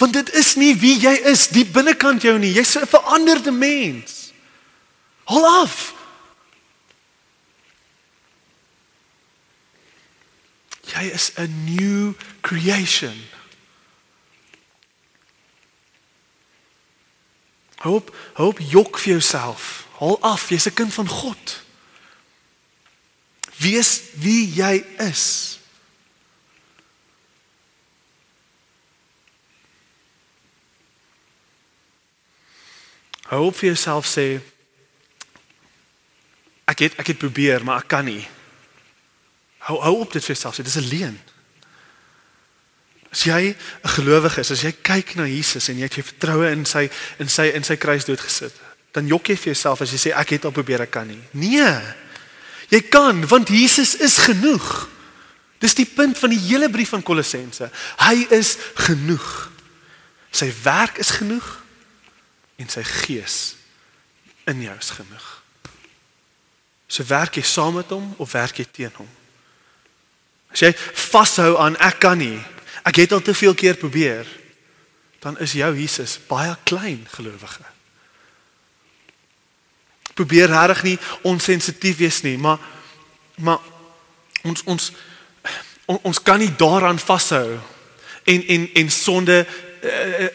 Want 0.00 0.12
dit 0.12 0.32
is 0.32 0.54
nie 0.56 0.72
wie 0.80 0.94
jy 0.96 1.12
is, 1.28 1.50
die 1.52 1.66
binnekant 1.68 2.24
jou 2.24 2.38
nie. 2.40 2.54
Jy's 2.56 2.72
'n 2.80 2.88
veranderde 2.88 3.52
mens. 3.52 4.32
Hou 5.28 5.44
af. 5.44 5.92
Jy 10.88 11.04
is 11.12 11.32
'n 11.36 11.64
new 11.64 12.14
creation. 12.40 13.28
Hoop, 17.76 18.16
hoop 18.34 18.58
jok 18.58 18.98
vir 18.98 19.12
jouself. 19.12 19.86
Hou 19.92 20.16
af, 20.20 20.48
jy's 20.48 20.66
'n 20.66 20.74
kind 20.74 20.94
van 20.94 21.08
God. 21.08 21.62
Wees 23.56 24.00
wie 24.14 24.52
jy 24.54 24.84
is. 24.96 25.59
Hou 33.30 33.44
op 33.46 33.58
vir 33.60 33.70
jouself 33.70 34.08
sê 34.10 34.40
ek 36.70 36.86
het 36.86 36.96
ek 36.98 37.12
het 37.12 37.18
probeer, 37.18 37.62
maar 37.62 37.84
ek 37.84 37.90
kan 37.92 38.08
nie. 38.08 38.24
Hou 39.68 39.76
hou 39.84 40.00
op 40.02 40.10
dit 40.10 40.24
vir 40.24 40.34
jouself 40.34 40.58
sê 40.58 40.66
dis 40.66 40.78
'n 40.80 40.88
leuen. 40.90 41.20
As 43.10 43.22
jy 43.22 43.54
'n 43.54 43.88
gelowige 43.94 44.40
is, 44.40 44.50
as 44.50 44.62
jy 44.62 44.72
kyk 44.82 45.14
na 45.14 45.26
Jesus 45.26 45.68
en 45.68 45.76
jy 45.76 45.82
het 45.82 45.94
jy 45.94 46.02
vertroue 46.02 46.50
in 46.50 46.64
sy 46.66 46.90
in 47.18 47.28
sy 47.28 47.54
in 47.54 47.64
sy 47.64 47.76
kruis 47.76 48.04
doodgesit, 48.04 48.54
dan 48.92 49.06
jok 49.06 49.28
jy 49.28 49.36
vir 49.36 49.52
jouself 49.54 49.80
as 49.80 49.90
jy 49.90 49.98
sê 49.98 50.16
ek 50.16 50.30
het 50.30 50.44
al 50.44 50.50
probeer 50.50 50.80
ek 50.80 50.90
kan 50.90 51.06
nie. 51.06 51.22
Nee. 51.30 51.94
Jy 52.68 52.80
kan 52.80 53.26
want 53.26 53.48
Jesus 53.48 53.94
is 53.94 54.18
genoeg. 54.18 54.88
Dis 55.58 55.74
die 55.74 55.86
punt 55.86 56.18
van 56.18 56.30
die 56.30 56.38
hele 56.38 56.70
brief 56.70 56.88
van 56.88 57.02
Kolossense. 57.02 57.70
Hy 57.98 58.26
is 58.30 58.56
genoeg. 58.74 59.50
Sy 60.30 60.52
werk 60.62 60.98
is 60.98 61.10
genoeg 61.10 61.59
en 62.60 62.68
sy 62.68 62.84
gees 62.84 63.38
in 64.50 64.60
jou 64.62 64.76
is 64.76 64.92
genoeg. 64.94 65.28
So 66.90 67.06
werk 67.06 67.38
jy 67.38 67.44
saam 67.46 67.78
met 67.78 67.92
hom 67.94 68.12
of 68.18 68.34
werk 68.34 68.60
jy 68.60 68.66
teen 68.66 68.94
hom? 68.98 69.08
As 70.50 70.64
jy 70.64 70.72
vashou 71.10 71.54
aan 71.62 71.78
ek 71.78 72.00
kan 72.02 72.18
nie, 72.18 72.38
ek 72.86 73.04
het 73.04 73.14
al 73.14 73.22
te 73.22 73.34
veel 73.36 73.54
keer 73.54 73.78
probeer, 73.78 74.26
dan 75.20 75.38
is 75.38 75.54
jou 75.54 75.68
Jesus 75.76 76.16
baie 76.28 76.56
klein 76.64 77.04
gelowige. 77.12 77.66
Probeer 80.16 80.50
regtig 80.50 80.82
nie 80.88 80.98
onsensitief 81.28 82.00
wees 82.00 82.22
nie, 82.26 82.36
maar 82.40 82.58
maar 83.40 83.60
ons 84.44 84.62
ons 84.68 84.90
ons 85.86 86.22
kan 86.22 86.38
nie 86.38 86.50
daaraan 86.56 86.98
vashou 86.98 87.58
en 88.28 88.42
en 88.46 88.66
en 88.74 88.90
sonde 88.90 89.46
uh, 89.84 90.28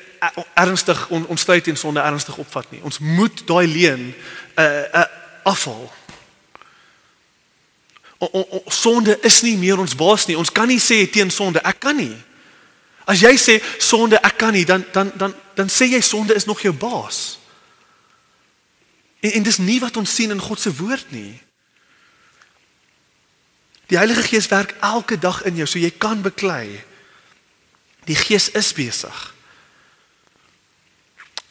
ernstig 0.53 1.07
on, 1.09 1.27
ons 1.27 1.41
stryd 1.41 1.63
teen 1.63 1.77
sonde 1.77 2.01
ernstig 2.01 2.37
opvat 2.37 2.71
nie. 2.71 2.81
Ons 2.83 2.99
moet 2.99 3.43
daai 3.47 3.67
leen 3.67 4.09
uh, 4.09 4.65
uh, 4.65 5.05
afval. 5.43 5.91
O, 8.17 8.25
o, 8.31 8.41
o, 8.41 8.71
sonde 8.71 9.17
is 9.21 9.41
nie 9.45 9.57
meer 9.59 9.79
ons 9.79 9.95
baas 9.95 10.25
nie. 10.25 10.37
Ons 10.39 10.51
kan 10.51 10.69
nie 10.71 10.79
sê 10.81 11.03
teen 11.11 11.31
sonde 11.33 11.61
ek 11.67 11.81
kan 11.83 11.97
nie. 11.99 12.15
As 13.05 13.21
jy 13.21 13.35
sê 13.37 13.59
sonde 13.77 14.17
ek 14.23 14.39
kan 14.41 14.55
nie, 14.55 14.65
dan 14.65 14.85
dan 14.93 15.11
dan 15.19 15.35
dan 15.55 15.69
sê 15.69 15.91
jy 15.91 16.01
sonde 16.01 16.33
is 16.33 16.47
nog 16.49 16.63
jou 16.63 16.73
baas. 16.73 17.37
En, 19.21 19.31
en 19.31 19.45
dis 19.45 19.61
nie 19.61 19.79
wat 19.83 19.97
ons 19.97 20.15
sien 20.15 20.33
in 20.33 20.41
God 20.41 20.59
se 20.59 20.73
woord 20.73 21.11
nie. 21.13 21.35
Die 23.93 23.97
Heilige 23.97 24.25
Gees 24.25 24.49
werk 24.49 24.73
elke 24.81 25.19
dag 25.21 25.43
in 25.45 25.59
jou 25.59 25.67
so 25.69 25.79
jy 25.79 25.91
kan 25.93 26.23
beklei. 26.25 26.81
Die 28.09 28.17
Gees 28.17 28.49
is 28.57 28.73
besig. 28.73 29.34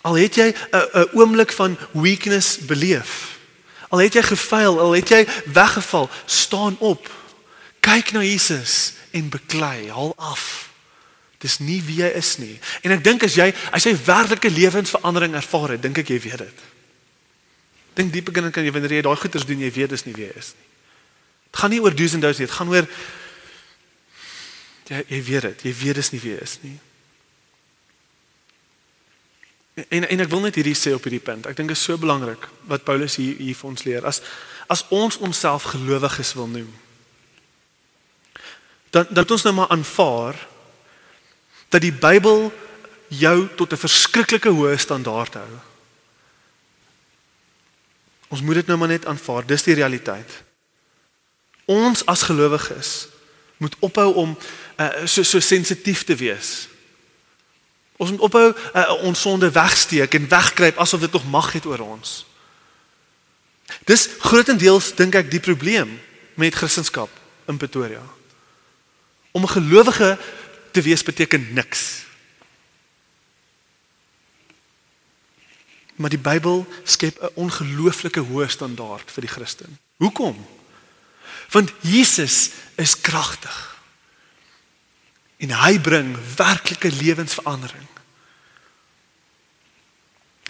Al 0.05 0.19
het 0.21 0.35
jy 0.37 0.53
'n 0.53 0.88
'n 0.93 1.09
oomblik 1.17 1.53
van 1.53 1.79
weakness 1.93 2.59
beleef. 2.59 3.38
Al 3.88 3.99
het 3.99 4.12
jy 4.12 4.23
gefaal, 4.23 4.81
al 4.81 4.93
het 4.93 5.09
jy 5.09 5.27
weggeval, 5.53 6.11
staan 6.27 6.77
op. 6.79 7.11
Kyk 7.81 8.12
na 8.12 8.23
Jesus 8.23 8.93
en 9.11 9.29
beklei, 9.29 9.90
haal 9.90 10.12
af. 10.17 10.69
Dis 11.38 11.59
nie 11.59 11.83
wie 11.85 11.97
jy 12.03 12.09
is 12.17 12.37
nie. 12.37 12.59
En 12.83 12.90
ek 12.90 13.05
dink 13.05 13.23
as 13.23 13.35
jy 13.35 13.55
as 13.71 13.85
jy 13.85 13.93
werklike 14.05 14.51
lewensverandering 14.51 15.35
ervaar 15.35 15.77
het, 15.77 15.83
dink 15.83 15.99
ek 15.99 16.09
jy 16.09 16.21
weet 16.21 16.38
dit. 16.38 16.62
Dink 17.95 18.12
diep 18.12 18.31
in 18.37 18.51
kan 18.51 18.64
jy 18.64 18.73
wanneer 18.73 18.97
jy 18.97 19.03
daai 19.03 19.17
goeters 19.17 19.47
doen, 19.47 19.61
jy 19.61 19.71
weet 19.73 19.90
dis 19.90 20.05
nie 20.05 20.14
wie 20.14 20.27
jy 20.27 20.33
is 20.37 20.55
nie. 20.57 20.67
Dit 21.51 21.61
gaan 21.61 21.71
nie 21.71 21.81
oor 21.81 21.95
duisend 21.95 22.23
duisend, 22.23 22.49
dit 22.49 22.57
gaan 22.57 22.69
oor 22.69 22.88
jy 24.88 25.05
jy 25.09 25.23
weet 25.23 25.43
dit, 25.43 25.62
jy 25.62 25.75
weet 25.85 25.95
dis 25.95 26.11
nie 26.12 26.21
wie 26.21 26.33
jy 26.35 26.40
is 26.43 26.59
nie. 26.62 26.79
En 29.75 30.09
en 30.09 30.21
ek 30.23 30.31
wil 30.31 30.45
net 30.45 30.55
hierdie 30.55 30.77
sê 30.79 30.95
op 30.95 31.03
hierdie 31.03 31.23
punt. 31.23 31.49
Ek 31.51 31.57
dink 31.59 31.73
dit 31.73 31.77
is 31.77 31.83
so 31.83 31.99
belangrik 31.99 32.47
wat 32.71 32.85
Paulus 32.87 33.17
hier 33.19 33.35
hier 33.43 33.57
vir 33.59 33.71
ons 33.71 33.85
leer. 33.87 34.07
As 34.07 34.23
as 34.71 34.85
ons 34.95 35.19
onsself 35.19 35.67
gelowiges 35.75 36.33
wil 36.39 36.47
noem, 36.49 36.71
dan 38.95 39.11
dan 39.11 39.29
ons 39.29 39.43
nou 39.43 39.55
maar 39.55 39.73
aanvaar 39.75 40.39
dat 41.75 41.83
die 41.83 41.93
Bybel 41.93 42.53
jou 43.09 43.49
tot 43.57 43.73
'n 43.73 43.83
verskriklike 43.83 44.49
hoë 44.49 44.79
standaard 44.79 45.35
hou. 45.35 45.53
Ons 48.29 48.43
moet 48.43 48.55
dit 48.55 48.67
nou 48.67 48.79
maar 48.79 48.89
net 48.89 49.07
aanvaar. 49.07 49.47
Dis 49.47 49.63
die 49.63 49.75
realiteit. 49.75 50.43
Ons 51.65 52.07
as 52.07 52.23
gelowiges 52.23 53.09
moet 53.57 53.77
ophou 53.81 54.15
om 54.15 54.39
uh, 54.77 55.07
so 55.07 55.23
so 55.23 55.41
sensitief 55.41 56.05
te 56.05 56.15
wees 56.15 56.69
Ons 57.96 58.11
moet 58.11 58.20
ophou 58.20 58.50
uh, 58.50 58.92
ons 59.07 59.20
sonde 59.20 59.50
wegsteek 59.50 60.14
en 60.14 60.28
wegkruip 60.28 60.78
asof 60.78 61.00
dit 61.00 61.12
nog 61.12 61.26
mag 61.30 61.52
het 61.52 61.66
oor 61.66 61.78
ons. 61.78 62.26
Dis 63.87 64.09
grootendeels 64.18 64.94
dink 64.98 65.14
ek 65.14 65.30
die 65.30 65.42
probleem 65.42 66.00
met 66.35 66.54
Christendom 66.54 67.11
in 67.46 67.57
Pretoria. 67.57 68.02
Om 69.33 69.42
'n 69.42 69.57
gelowige 69.57 70.18
te 70.70 70.83
wees 70.83 71.02
beteken 71.02 71.52
niks. 71.52 72.02
Maar 75.94 76.11
die 76.11 76.18
Bybel 76.18 76.66
skep 76.85 77.22
'n 77.22 77.35
ongelooflike 77.35 78.20
hoë 78.20 78.48
standaard 78.48 79.11
vir 79.11 79.20
die 79.20 79.30
Christen. 79.30 79.78
Hoekom? 79.96 80.46
Want 81.50 81.72
Jesus 81.80 82.50
is 82.74 83.00
kragtig 83.00 83.74
en 85.37 85.51
hy 85.51 85.81
bring 85.81 86.16
werklike 86.37 86.90
lewensverandering. 86.92 87.88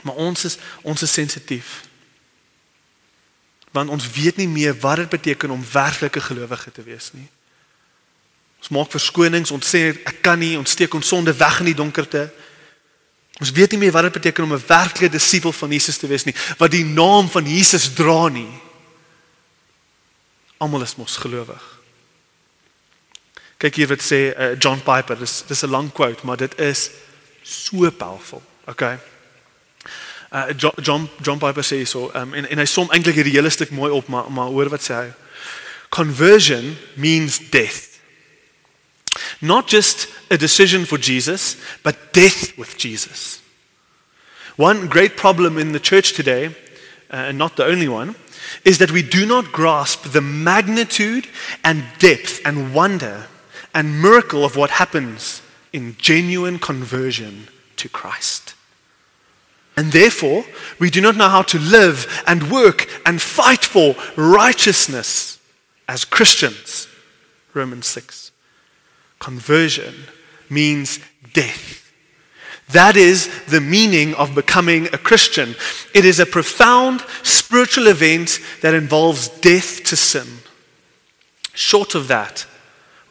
Maar 0.04 0.14
ons 0.14 0.44
is 0.44 0.58
ons 0.82 1.02
is 1.02 1.12
sensitief. 1.12 1.82
Want 3.72 3.90
ons 3.90 4.10
weet 4.10 4.36
nie 4.36 4.48
meer 4.48 4.76
wat 4.78 4.96
dit 4.96 5.08
beteken 5.08 5.50
om 5.50 5.64
werklike 5.72 6.20
gelowige 6.20 6.72
te 6.72 6.82
wees 6.82 7.10
nie. 7.12 7.28
Ons 8.60 8.68
maak 8.68 8.92
verskonings, 8.92 9.50
ons 9.50 9.70
sê 9.74 9.90
ek 9.92 10.20
kan 10.24 10.38
nie, 10.38 10.54
ons 10.56 10.70
steek 10.70 10.94
ons 10.94 11.08
sonde 11.08 11.32
weg 11.36 11.58
in 11.60 11.72
die 11.72 11.76
donkerte. 11.76 12.28
Ons 13.40 13.50
weet 13.52 13.74
nie 13.74 13.80
meer 13.82 13.92
wat 13.92 14.06
dit 14.08 14.18
beteken 14.20 14.44
om 14.44 14.54
'n 14.54 14.66
werklike 14.66 15.10
disipel 15.10 15.52
van 15.52 15.70
Jesus 15.70 15.98
te 15.98 16.06
wees 16.06 16.24
nie, 16.24 16.34
wat 16.58 16.70
die 16.70 16.84
naam 16.84 17.28
van 17.28 17.46
Jesus 17.48 17.92
dra 17.94 18.28
nie. 18.28 18.60
Almal 20.56 20.82
is 20.82 20.96
mos 20.96 21.16
gelowig. 21.16 21.73
Kyk 23.64 23.78
hier 23.80 23.88
wat 23.88 24.02
sê 24.04 24.18
uh, 24.36 24.52
John 24.60 24.82
Piper. 24.84 25.16
Dis 25.16 25.40
dis 25.48 25.62
'n 25.64 25.70
lang 25.72 25.92
quote, 25.92 26.20
maar 26.26 26.36
dit 26.36 26.58
is 26.60 26.90
so 27.42 27.90
powerful. 27.90 28.42
Okay. 28.68 28.98
Uh, 30.32 30.52
John 30.56 30.72
John 30.82 31.08
John 31.22 31.38
Piper 31.38 31.64
sê 31.64 31.86
so 31.86 32.10
um, 32.14 32.34
en 32.34 32.44
en 32.44 32.58
hy 32.58 32.66
som 32.68 32.90
eintlik 32.92 33.16
hierdie 33.16 33.32
hele 33.38 33.50
stuk 33.50 33.70
mooi 33.70 33.90
op, 33.90 34.08
maar 34.08 34.28
maar 34.28 34.52
hoor 34.52 34.68
wat 34.68 34.84
sê 34.84 34.94
hy. 34.94 35.08
Conversion 35.88 36.76
means 36.94 37.38
death. 37.38 38.00
Not 39.40 39.72
just 39.72 40.08
a 40.30 40.36
decision 40.36 40.84
for 40.84 40.98
Jesus, 40.98 41.56
but 41.82 42.12
death 42.12 42.52
with 42.58 42.76
Jesus. 42.76 43.40
One 44.56 44.88
great 44.88 45.16
problem 45.16 45.58
in 45.58 45.72
the 45.72 45.80
church 45.80 46.12
today, 46.12 46.46
uh, 47.10 47.28
and 47.30 47.38
not 47.38 47.56
the 47.56 47.64
only 47.64 47.88
one, 47.88 48.14
is 48.64 48.78
that 48.78 48.90
we 48.90 49.02
do 49.02 49.24
not 49.24 49.52
grasp 49.52 50.12
the 50.12 50.20
magnitude 50.20 51.28
and 51.62 51.84
depth 51.98 52.40
and 52.44 52.74
wonder 52.74 53.26
and 53.74 54.00
miracle 54.00 54.44
of 54.44 54.56
what 54.56 54.70
happens 54.70 55.42
in 55.72 55.96
genuine 55.98 56.58
conversion 56.58 57.48
to 57.76 57.88
Christ. 57.88 58.54
And 59.76 59.90
therefore, 59.90 60.44
we 60.78 60.88
do 60.88 61.00
not 61.00 61.16
know 61.16 61.28
how 61.28 61.42
to 61.42 61.58
live 61.58 62.22
and 62.26 62.50
work 62.50 62.88
and 63.04 63.20
fight 63.20 63.64
for 63.64 63.96
righteousness 64.16 65.40
as 65.88 66.04
Christians. 66.04 66.86
Romans 67.52 67.86
6. 67.88 68.30
Conversion 69.18 69.94
means 70.48 71.00
death. 71.32 71.92
That 72.70 72.96
is 72.96 73.28
the 73.46 73.60
meaning 73.60 74.14
of 74.14 74.34
becoming 74.34 74.86
a 74.86 74.98
Christian. 74.98 75.54
It 75.94 76.04
is 76.04 76.20
a 76.20 76.26
profound 76.26 77.04
spiritual 77.22 77.88
event 77.88 78.38
that 78.62 78.74
involves 78.74 79.28
death 79.28 79.84
to 79.84 79.96
sin. 79.96 80.26
Short 81.52 81.94
of 81.94 82.08
that, 82.08 82.46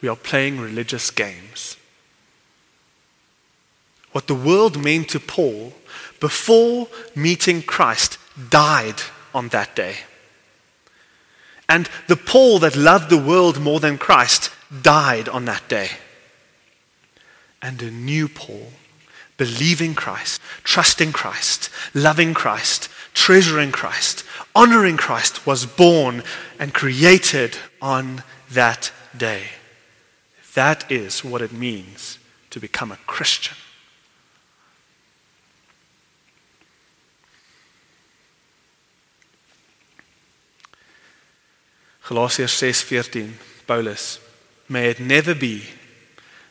we 0.04 0.08
are 0.08 0.16
playing 0.16 0.60
religious 0.60 1.10
games. 1.10 1.78
What 4.12 4.26
the 4.26 4.34
world 4.34 4.84
meant 4.84 5.08
to 5.08 5.18
Paul 5.18 5.72
before 6.20 6.88
meeting 7.16 7.62
Christ 7.62 8.18
died 8.50 9.00
on 9.34 9.48
that 9.48 9.74
day. 9.74 9.96
And 11.70 11.88
the 12.06 12.16
Paul 12.16 12.58
that 12.58 12.76
loved 12.76 13.08
the 13.08 13.16
world 13.16 13.58
more 13.58 13.80
than 13.80 13.96
Christ 13.96 14.50
died 14.82 15.26
on 15.26 15.46
that 15.46 15.66
day. 15.70 15.88
And 17.62 17.80
a 17.80 17.90
new 17.90 18.28
Paul, 18.28 18.72
believing 19.38 19.94
Christ, 19.94 20.38
trusting 20.64 21.12
Christ, 21.12 21.70
loving 21.94 22.34
Christ, 22.34 22.90
treasuring 23.14 23.72
Christ, 23.72 24.22
honoring 24.54 24.98
Christ, 24.98 25.46
was 25.46 25.64
born 25.64 26.22
and 26.58 26.74
created 26.74 27.56
on 27.80 28.22
that 28.50 28.92
day. 29.16 29.44
That 30.54 30.90
is 30.90 31.24
what 31.24 31.42
it 31.42 31.52
means 31.52 32.18
to 32.50 32.60
become 32.60 32.92
a 32.92 32.96
Christian. 33.06 33.56
Galatians 42.06 42.52
6:14 42.52 43.38
Paulus 43.66 44.20
may 44.68 44.90
it 44.90 45.00
never 45.00 45.34
be 45.34 45.70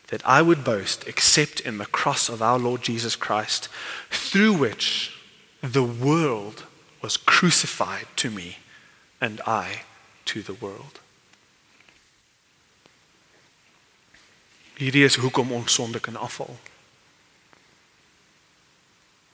that 0.08 0.26
I 0.26 0.42
would 0.42 0.64
boast 0.64 1.08
except 1.08 1.60
in 1.60 1.78
the 1.78 1.86
cross 1.86 2.28
of 2.28 2.42
our 2.42 2.60
Lord 2.60 2.84
Jesus 2.84 3.16
Christ, 3.16 3.70
through 4.10 4.54
which 4.54 5.16
the 5.62 5.84
world 5.84 6.64
was 7.02 7.18
crucified 7.18 8.08
to 8.18 8.30
me 8.30 8.58
and 9.22 9.42
I 9.48 9.84
to 10.26 10.42
the 10.42 10.54
world. 10.54 11.00
Hierdie 14.84 15.06
is 15.08 15.16
hoekom 15.22 15.52
ons 15.56 15.74
sonde 15.74 16.02
kan 16.04 16.16
afval. 16.20 16.52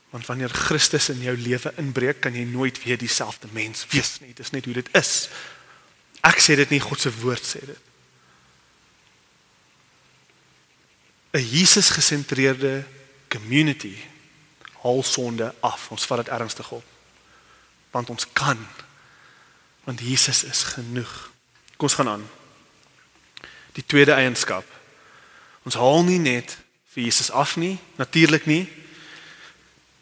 Want 0.09 0.25
wanneer 0.25 0.53
Christus 0.53 1.09
in 1.09 1.21
jou 1.21 1.35
lewe 1.37 1.73
inbreek, 1.81 2.21
kan 2.21 2.33
jy 2.33 2.45
nooit 2.49 2.77
weer 2.83 2.97
dieselfde 2.97 3.49
mens 3.53 3.85
wees 3.89 4.17
nie. 4.21 4.33
Dis 4.37 4.53
net 4.53 4.65
hoe 4.65 4.77
dit 4.77 4.89
is. 4.97 5.29
Ek 6.25 6.41
sê 6.41 6.57
dit 6.59 6.73
nie, 6.73 6.81
God 6.81 7.01
se 7.01 7.13
woord 7.21 7.45
sê 7.45 7.61
dit. 7.65 7.85
'n 11.31 11.45
Jesus 11.45 11.89
gesentreerde 11.93 12.83
community 13.29 13.97
haal 14.81 15.03
sonde 15.03 15.53
af. 15.59 15.91
Ons 15.91 16.05
vat 16.05 16.25
dit 16.25 16.33
ernstig 16.33 16.71
op. 16.71 16.83
Want 17.91 18.09
ons 18.09 18.25
kan. 18.33 18.67
Want 19.83 19.99
Jesus 20.01 20.43
is 20.43 20.63
genoeg. 20.63 21.31
Kom 21.77 21.87
ons 21.87 21.93
gaan 21.93 22.09
aan. 22.09 22.29
Die 23.71 23.85
tweede 23.85 24.11
eienskap. 24.11 24.78
Ons 25.69 25.77
haal 25.77 26.01
nie 26.01 26.17
net 26.17 26.55
vir 26.95 27.03
Jesus 27.05 27.27
af 27.29 27.51
nie, 27.61 27.75
natuurlik 27.99 28.47
nie, 28.49 28.63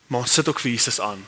maar 0.08 0.23
ons 0.23 0.36
sit 0.38 0.47
ook 0.47 0.62
vir 0.63 0.71
Jesus 0.71 1.01
aan. 1.03 1.19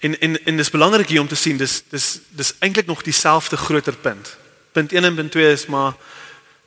En 0.00 0.16
en 0.24 0.38
en 0.44 0.56
dis 0.56 0.72
belangrik 0.72 1.12
hier 1.12 1.20
om 1.20 1.28
te 1.28 1.36
sien 1.36 1.60
dis 1.60 1.82
dis 1.92 2.06
dis 2.32 2.54
eintlik 2.64 2.88
nog 2.88 3.04
dieselfde 3.04 3.60
groter 3.60 3.96
punt. 3.96 4.32
Punt 4.72 4.92
1 4.92 5.04
en 5.04 5.14
punt 5.14 5.32
2 5.36 5.52
is 5.52 5.66
maar 5.66 5.92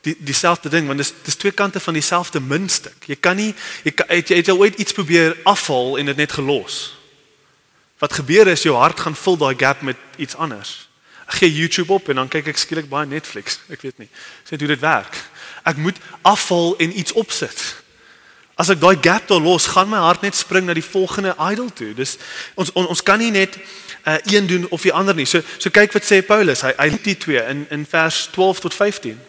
die 0.06 0.14
dieselfde 0.20 0.70
ding 0.70 0.86
want 0.88 1.02
dis 1.02 1.14
dis 1.26 1.42
twee 1.42 1.52
kante 1.52 1.80
van 1.80 1.98
dieselfde 1.98 2.40
muntstuk. 2.40 3.10
Jy 3.10 3.18
kan 3.18 3.36
nie 3.36 3.56
jy 3.84 3.92
kan 3.98 4.14
het 4.14 4.30
jy 4.30 4.44
het 4.44 4.54
al 4.54 4.62
ooit 4.62 4.78
iets 4.78 4.94
probeer 4.94 5.38
afval 5.44 5.98
en 5.98 6.06
dit 6.06 6.22
net 6.22 6.38
gelos. 6.38 6.94
Wat 7.98 8.14
gebeur 8.14 8.48
is 8.48 8.70
jou 8.70 8.78
hart 8.78 9.00
gaan 9.00 9.18
vul 9.18 9.42
daai 9.42 9.56
gap 9.58 9.82
met 9.82 9.98
iets 10.22 10.36
anders. 10.36 10.86
Ek 11.26 11.40
gee 11.42 11.54
YouTube 11.54 11.94
op 11.94 12.10
en 12.10 12.22
dan 12.22 12.30
kyk 12.30 12.52
ek 12.54 12.60
skielik 12.62 12.90
baie 12.90 13.08
Netflix. 13.10 13.60
Ek 13.74 13.82
weet 13.82 13.98
nie. 14.02 14.10
Sê 14.46 14.60
hoe 14.60 14.70
dit 14.70 14.84
werk. 14.84 15.18
Ek 15.66 15.80
moet 15.82 15.98
afval 16.22 16.76
en 16.78 16.94
iets 17.00 17.16
opsit. 17.18 17.64
As 18.56 18.70
ek 18.72 18.80
daai 18.80 18.96
gap 19.02 19.28
daar 19.28 19.42
los, 19.44 19.68
gaan 19.74 19.90
my 19.92 20.00
hart 20.06 20.24
net 20.24 20.38
spring 20.38 20.70
na 20.70 20.76
die 20.78 20.86
volgende 20.86 21.34
idol 21.52 21.72
toe. 21.76 21.92
Dis 21.98 22.16
ons 22.56 22.72
on, 22.78 22.88
ons 22.88 23.04
kan 23.04 23.20
nie 23.20 23.34
net 23.34 23.58
uh, 24.06 24.20
een 24.32 24.48
doen 24.48 24.70
of 24.70 24.86
die 24.86 24.94
ander 24.94 25.18
nie. 25.18 25.28
So 25.28 25.42
so 25.58 25.74
kyk 25.74 25.98
wat 25.98 26.08
sê 26.08 26.22
Paulus. 26.26 26.64
Hy 26.64 26.76
hy 26.78 26.90
die 27.04 27.18
twee 27.18 27.42
in 27.42 27.66
in 27.74 27.90
vers 27.90 28.28
12 28.38 28.64
tot 28.68 28.78
15. 28.78 29.20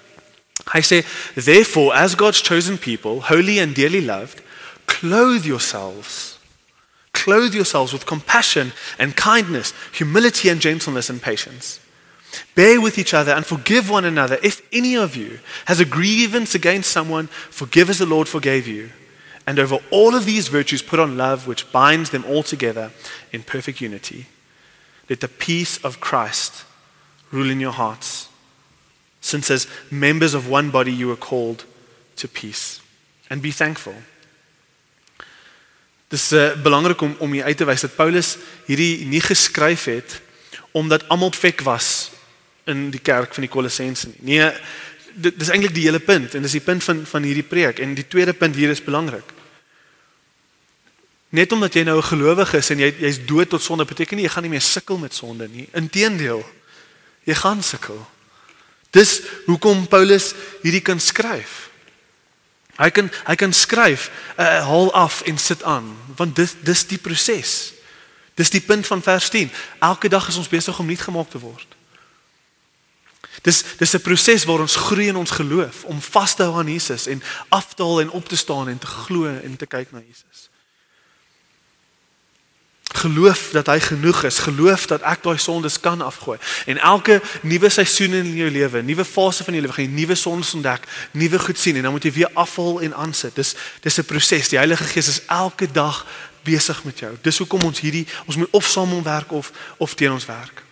Hy 0.74 0.82
sê 0.84 1.02
therefore 1.34 1.96
as 1.96 2.14
God's 2.14 2.44
chosen 2.44 2.78
people, 2.78 3.24
holy 3.30 3.58
and 3.62 3.74
dearly 3.74 4.04
loved, 4.04 4.44
clothe 4.86 5.48
yourselves 5.48 6.36
clothe 7.16 7.54
yourselves 7.54 7.92
with 7.92 8.06
compassion 8.06 8.72
and 8.98 9.16
kindness, 9.16 9.72
humility 9.90 10.48
and 10.48 10.60
gentleness 10.60 11.10
and 11.10 11.20
patience. 11.20 11.80
Bear 12.54 12.80
with 12.80 12.98
each 12.98 13.14
other 13.14 13.32
and 13.32 13.44
forgive 13.44 13.90
one 13.90 14.04
another. 14.04 14.38
If 14.42 14.62
any 14.72 14.96
of 14.96 15.16
you 15.16 15.38
has 15.66 15.80
a 15.80 15.84
grievance 15.84 16.54
against 16.54 16.90
someone, 16.90 17.28
forgive 17.50 17.90
as 17.90 17.98
the 17.98 18.06
Lord 18.06 18.28
forgave 18.28 18.66
you. 18.66 18.90
And 19.46 19.58
over 19.58 19.78
all 19.90 20.14
of 20.14 20.24
these 20.24 20.48
virtues, 20.48 20.82
put 20.82 20.98
on 20.98 21.16
love, 21.16 21.46
which 21.46 21.70
binds 21.70 22.10
them 22.10 22.24
all 22.24 22.42
together 22.42 22.90
in 23.32 23.42
perfect 23.42 23.80
unity. 23.80 24.26
Let 25.08 25.20
the 25.20 25.28
peace 25.28 25.78
of 25.84 26.00
Christ 26.00 26.64
rule 27.30 27.50
in 27.50 27.60
your 27.60 27.72
hearts, 27.72 28.28
since 29.20 29.50
as 29.50 29.68
members 29.90 30.34
of 30.34 30.48
one 30.48 30.70
body 30.70 30.92
you 30.92 31.10
are 31.12 31.16
called 31.16 31.64
to 32.16 32.28
peace. 32.28 32.80
And 33.30 33.40
be 33.40 33.52
thankful. 33.52 33.94
Dis 36.08 36.32
uh, 36.32 36.54
belangrik 36.62 37.00
om 37.00 37.16
om 37.18 37.32
hier 37.32 37.44
uit 37.44 37.56
te 37.56 37.66
wys 37.66 37.82
dat 37.82 37.96
Paulus 37.98 38.36
hierdie 38.66 39.06
nie 39.10 39.20
geskryf 39.20 39.88
het 39.90 40.20
omdat 40.70 41.08
almal 41.08 41.32
fek 41.34 41.64
was 41.66 42.10
in 42.66 42.90
die 42.90 43.00
kerk 43.00 43.34
van 43.34 43.46
die 43.46 43.50
Kolossense 43.52 44.08
nie. 44.08 44.38
Nee, 44.38 44.50
dit 45.16 45.38
dis 45.38 45.48
eintlik 45.48 45.74
die 45.74 45.86
hele 45.86 46.00
punt 46.02 46.34
en 46.34 46.44
dis 46.44 46.58
die 46.58 46.64
punt 46.64 46.84
van 46.84 47.04
van 47.08 47.24
hierdie 47.24 47.46
preek 47.46 47.80
en 47.80 47.94
die 47.96 48.06
tweede 48.08 48.34
punt 48.36 48.56
hier 48.56 48.70
is 48.70 48.84
belangrik. 48.84 49.32
Net 51.36 51.52
omdat 51.52 51.74
jy 51.74 51.82
nou 51.82 51.98
'n 51.98 52.10
gelowige 52.10 52.56
is 52.56 52.70
en 52.70 52.78
jy 52.78 52.94
jy's 53.00 53.24
dood 53.26 53.48
tot 53.48 53.62
sonde 53.62 53.84
beteken 53.84 54.16
nie 54.16 54.24
jy 54.24 54.32
gaan 54.32 54.42
nie 54.42 54.50
meer 54.50 54.60
sukkel 54.60 54.98
met 54.98 55.14
sonde 55.14 55.48
nie. 55.48 55.68
Inteendeel, 55.72 56.44
jy 57.24 57.34
gaan 57.34 57.62
sukkel. 57.62 58.06
Dis 58.90 59.20
hoekom 59.46 59.88
Paulus 59.88 60.34
hierdie 60.62 60.82
kan 60.82 61.00
skryf. 61.00 61.70
Hy 62.76 62.90
kan 62.90 63.10
hy 63.24 63.34
kan 63.34 63.52
skryf, 63.52 64.10
uh, 64.38 64.44
haal 64.44 64.92
af 64.92 65.22
en 65.22 65.38
sit 65.38 65.62
aan, 65.62 65.96
want 66.16 66.36
dis 66.36 66.54
dis 66.60 66.86
die 66.86 66.98
proses. 66.98 67.72
Dis 68.34 68.50
die 68.50 68.60
punt 68.60 68.86
van 68.86 69.02
vers 69.02 69.28
10. 69.28 69.50
Elke 69.80 70.08
dag 70.08 70.28
is 70.28 70.36
ons 70.36 70.48
besig 70.48 70.78
om 70.78 70.86
nuut 70.86 71.00
gemaak 71.00 71.30
te 71.30 71.38
word. 71.38 71.75
Dis 73.46 73.64
dis 73.78 73.94
'n 73.94 74.00
proses 74.00 74.44
waar 74.44 74.60
ons 74.60 74.76
groei 74.76 75.06
in 75.06 75.16
ons 75.16 75.30
geloof 75.30 75.84
om 75.84 76.00
vas 76.00 76.34
te 76.34 76.42
hou 76.42 76.58
aan 76.58 76.72
Jesus 76.72 77.06
en 77.06 77.22
af 77.48 77.74
te 77.74 77.82
haal 77.82 78.00
en 78.00 78.10
op 78.10 78.28
te 78.28 78.36
staan 78.36 78.68
en 78.68 78.78
te 78.78 78.86
glo 78.86 79.26
en 79.26 79.56
te 79.56 79.66
kyk 79.66 79.92
na 79.92 80.02
Jesus. 80.08 80.50
Geloof 82.82 83.48
dat 83.52 83.66
hy 83.66 83.80
genoeg 83.80 84.24
is, 84.24 84.38
geloof 84.38 84.86
dat 84.86 85.02
ek 85.02 85.22
daai 85.22 85.38
sondes 85.38 85.80
kan 85.80 86.00
afgooi. 86.00 86.38
En 86.66 86.78
elke 86.78 87.22
nuwe 87.42 87.68
seisoen 87.68 88.12
in 88.12 88.34
jou 88.34 88.50
lewe, 88.50 88.82
nuwe 88.82 89.04
fase 89.04 89.44
van 89.44 89.54
jou 89.54 89.62
lewe, 89.62 89.74
gaan 89.74 89.84
jy 89.84 89.90
nuwe 89.90 90.14
sondes 90.14 90.54
ontdek, 90.54 90.88
nuwe 91.10 91.38
goed 91.38 91.58
sien 91.58 91.76
en 91.76 91.82
dan 91.82 91.92
moet 91.92 92.02
jy 92.02 92.12
weer 92.12 92.30
afval 92.34 92.80
en 92.80 92.94
aansit. 92.94 93.34
Dis 93.34 93.54
dis 93.80 93.98
'n 93.98 94.04
proses. 94.04 94.48
Die 94.48 94.58
Heilige 94.58 94.84
Gees 94.84 95.08
is 95.08 95.24
elke 95.26 95.70
dag 95.72 96.06
besig 96.42 96.84
met 96.84 96.98
jou. 96.98 97.16
Dis 97.22 97.38
hoekom 97.38 97.64
ons 97.64 97.80
hierdie 97.80 98.06
ons 98.26 98.36
moet 98.36 98.50
of 98.50 98.66
saam 98.66 99.02
werk 99.02 99.32
of 99.32 99.52
of 99.76 99.94
teen 99.94 100.12
ons 100.12 100.26
werk. 100.26 100.65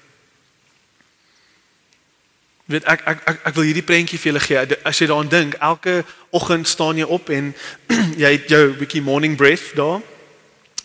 Weet 2.64 2.84
ek 2.88 3.02
ek 3.04 3.18
ek, 3.28 3.40
ek 3.44 3.56
wil 3.58 3.66
hierdie 3.68 3.84
prentjie 3.84 4.18
vir 4.18 4.32
julle 4.32 4.40
gee. 4.40 4.76
As 4.88 5.00
jy 5.00 5.08
daaraan 5.10 5.28
dink, 5.28 5.56
elke 5.60 5.98
oggend 6.32 6.68
staan 6.68 6.96
jy 6.96 7.04
op 7.04 7.28
en 7.28 7.52
jy 8.22 8.30
het 8.38 8.48
jou 8.48 8.70
bietjie 8.78 9.04
morning 9.04 9.36
breath 9.36 9.74
daar 9.76 10.00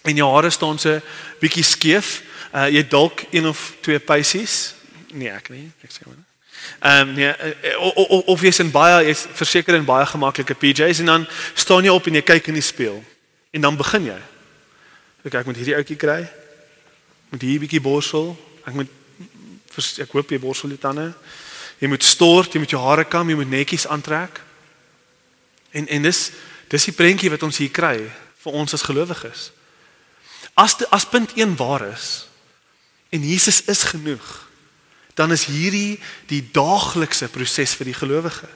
en 0.03 0.15
jou 0.15 0.27
hare 0.33 0.49
staan 0.51 0.79
so 0.79 0.99
bietjie 1.39 1.63
skeef. 1.63 2.19
Uh 2.51 2.67
jy 2.67 2.83
dalk 2.87 3.23
een 3.31 3.47
of 3.47 3.77
twee 3.85 3.99
pysies. 3.99 4.73
Nee, 5.13 5.31
ek 5.31 5.49
nie. 5.53 5.69
Ek 5.85 5.95
sê 5.95 6.03
maar. 6.03 6.19
Ehm 6.79 7.09
um, 7.09 7.15
nee, 7.15 7.31
of, 7.77 8.27
of 8.27 8.41
jy's 8.41 8.59
in 8.59 8.71
baie 8.71 9.05
jy's 9.07 9.23
verseker 9.39 9.79
in 9.79 9.87
baie 9.87 10.05
gemaklike 10.05 10.55
PJs 10.59 10.99
en 10.99 11.05
dan 11.05 11.27
staan 11.53 11.87
jy 11.87 11.95
op 11.95 12.07
en 12.07 12.19
jy 12.19 12.25
kyk 12.27 12.51
in 12.51 12.59
die 12.59 12.65
spieël. 12.65 12.99
En 13.55 13.61
dan 13.61 13.79
begin 13.79 14.11
jy. 14.11 14.19
Ek 15.23 15.41
ek 15.41 15.47
moet 15.47 15.63
hierdie 15.63 15.79
ouetjie 15.79 15.99
kry. 15.99 16.21
Moet 17.31 17.47
hier 17.47 17.63
bietjie 17.63 17.81
borsel. 17.83 18.33
Ek 18.67 18.75
moet 18.75 18.91
ek 19.79 20.11
hoop 20.11 20.31
jy 20.31 20.39
borsel 20.43 20.75
jou 20.75 20.79
tande. 20.81 21.13
Jy 21.79 21.87
moet 21.87 22.03
stort, 22.03 22.53
jy 22.53 22.59
moet 22.59 22.73
jou 22.73 22.81
hare 22.83 23.05
kam, 23.07 23.29
jy 23.29 23.37
moet 23.39 23.51
netjies 23.51 23.87
aantrek. 23.87 24.41
En 25.71 25.87
en 25.87 26.07
dis 26.07 26.21
dis 26.69 26.85
die 26.85 26.93
prentjie 26.93 27.31
wat 27.33 27.43
ons 27.43 27.57
hier 27.57 27.71
kry 27.73 27.95
vir 28.43 28.53
ons 28.53 28.73
as 28.73 28.85
gelowiges. 28.85 29.49
As 30.53 30.75
die, 30.77 30.85
as 30.93 31.07
punt 31.09 31.33
1 31.37 31.55
waar 31.57 31.87
is 31.87 32.27
en 33.09 33.23
Jesus 33.25 33.63
is 33.65 33.83
genoeg, 33.89 34.27
dan 35.17 35.31
is 35.33 35.47
hierdie 35.49 35.97
die 36.29 36.43
daaglikse 36.53 37.27
proses 37.33 37.73
vir 37.79 37.89
die 37.89 37.97
gelowige. 37.97 38.47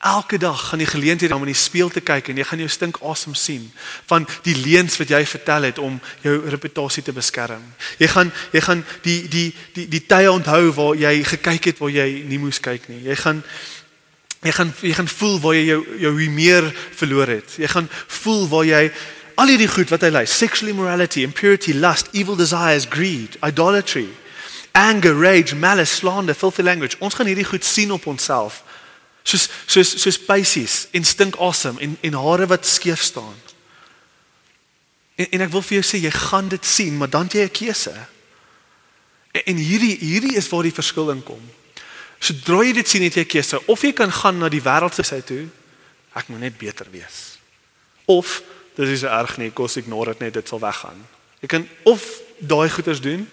Elke 0.00 0.38
dag 0.38 0.68
gaan 0.68 0.80
jy 0.80 0.86
geleentheid 0.86 1.32
om 1.32 1.42
in 1.44 1.50
die 1.52 1.60
spieël 1.60 1.90
te 1.92 2.00
kyk 2.00 2.30
en 2.32 2.38
jy 2.40 2.44
gaan 2.48 2.60
jou 2.62 2.68
stink 2.72 2.98
awesome 3.04 3.36
sien 3.36 3.66
van 4.08 4.24
die 4.46 4.54
leuns 4.56 4.94
wat 4.96 5.10
jy 5.12 5.18
vertel 5.28 5.66
het 5.68 5.78
om 5.78 5.98
jou 6.24 6.38
reputasie 6.48 7.02
te 7.04 7.12
beskerm. 7.12 7.60
Jy 8.00 8.08
gaan 8.08 8.30
jy 8.54 8.62
gaan 8.64 8.84
die 9.04 9.18
die 9.28 9.50
die 9.76 9.84
die 9.92 10.00
tye 10.08 10.30
onthou 10.32 10.70
waar 10.78 10.96
jy 10.96 11.12
gekyk 11.34 11.68
het 11.68 11.82
waar 11.84 11.92
jy 11.92 12.06
nie 12.30 12.38
moes 12.40 12.62
kyk 12.64 12.88
nie. 12.88 13.02
Jy 13.10 13.18
gaan 13.20 13.42
jy 14.40 14.54
gaan 14.56 14.72
jy 14.80 14.94
gaan 15.02 15.12
voel 15.18 15.36
waar 15.44 15.58
jy 15.58 15.66
jou 15.68 15.84
jou 16.06 16.14
meer 16.32 16.70
verloor 17.02 17.34
het. 17.36 17.58
Jy 17.60 17.68
gaan 17.68 17.92
voel 18.06 18.48
waar 18.48 18.64
jy 18.64 18.82
al 19.36 19.52
hierdie 19.52 19.68
goed 19.68 19.92
wat 19.92 20.08
hy 20.08 20.14
lei, 20.16 20.24
sexual 20.24 20.72
immorality, 20.72 21.26
impurity, 21.28 21.76
lust, 21.76 22.08
evil 22.16 22.40
desires, 22.40 22.88
greed, 22.88 23.36
idolatry, 23.44 24.08
anger, 24.72 25.12
rage, 25.12 25.52
malice, 25.52 26.00
slander, 26.00 26.34
filthy 26.34 26.64
language. 26.64 26.96
Ons 27.04 27.20
gaan 27.20 27.28
hierdie 27.28 27.48
goed 27.52 27.68
sien 27.68 27.92
op 27.92 28.08
onsself. 28.08 28.62
Soos 29.22 29.48
soos 29.66 29.94
soos 30.02 30.18
pysies 30.18 30.86
en 30.96 31.04
stink 31.04 31.36
awesome 31.38 31.80
en 31.80 31.96
en 32.00 32.18
hare 32.24 32.46
wat 32.46 32.66
skeef 32.66 33.02
staan. 33.02 33.36
En, 35.20 35.26
en 35.30 35.40
ek 35.40 35.52
wil 35.52 35.64
vir 35.66 35.80
jou 35.80 35.86
sê 35.86 36.00
jy 36.00 36.12
gaan 36.14 36.48
dit 36.48 36.66
sien, 36.66 36.96
maar 36.96 37.10
dan 37.10 37.28
jy 37.28 37.44
'n 37.44 37.52
keuse. 37.52 37.94
En, 39.32 39.42
en 39.44 39.56
hierdie 39.56 39.96
hierdie 40.00 40.36
is 40.36 40.48
waar 40.48 40.62
die 40.62 40.74
verskil 40.74 41.10
in 41.10 41.22
kom. 41.22 41.42
Sodra 42.20 42.64
jy 42.64 42.72
dit 42.72 42.88
sien 42.88 43.02
het 43.02 43.14
jy 43.14 43.24
'n 43.24 43.34
keuse 43.36 43.60
of 43.66 43.82
jy 43.82 43.92
kan 43.92 44.12
gaan 44.12 44.38
na 44.38 44.48
die 44.48 44.62
wêreldse 44.62 45.04
sy 45.04 45.20
toe. 45.20 45.48
Ek 46.14 46.28
moet 46.28 46.40
net 46.40 46.58
beter 46.58 46.86
wees. 46.90 47.38
Of 48.06 48.42
dis 48.74 48.88
is 48.88 49.02
erg 49.02 49.36
nie, 49.38 49.50
kos 49.50 49.76
ignore 49.76 50.12
dit 50.12 50.20
net, 50.20 50.34
dit 50.34 50.48
sal 50.48 50.58
weggaan. 50.58 51.06
Jy 51.40 51.48
kan 51.48 51.68
of 51.84 52.02
daai 52.40 52.70
goeders 52.70 53.00
doen. 53.00 53.28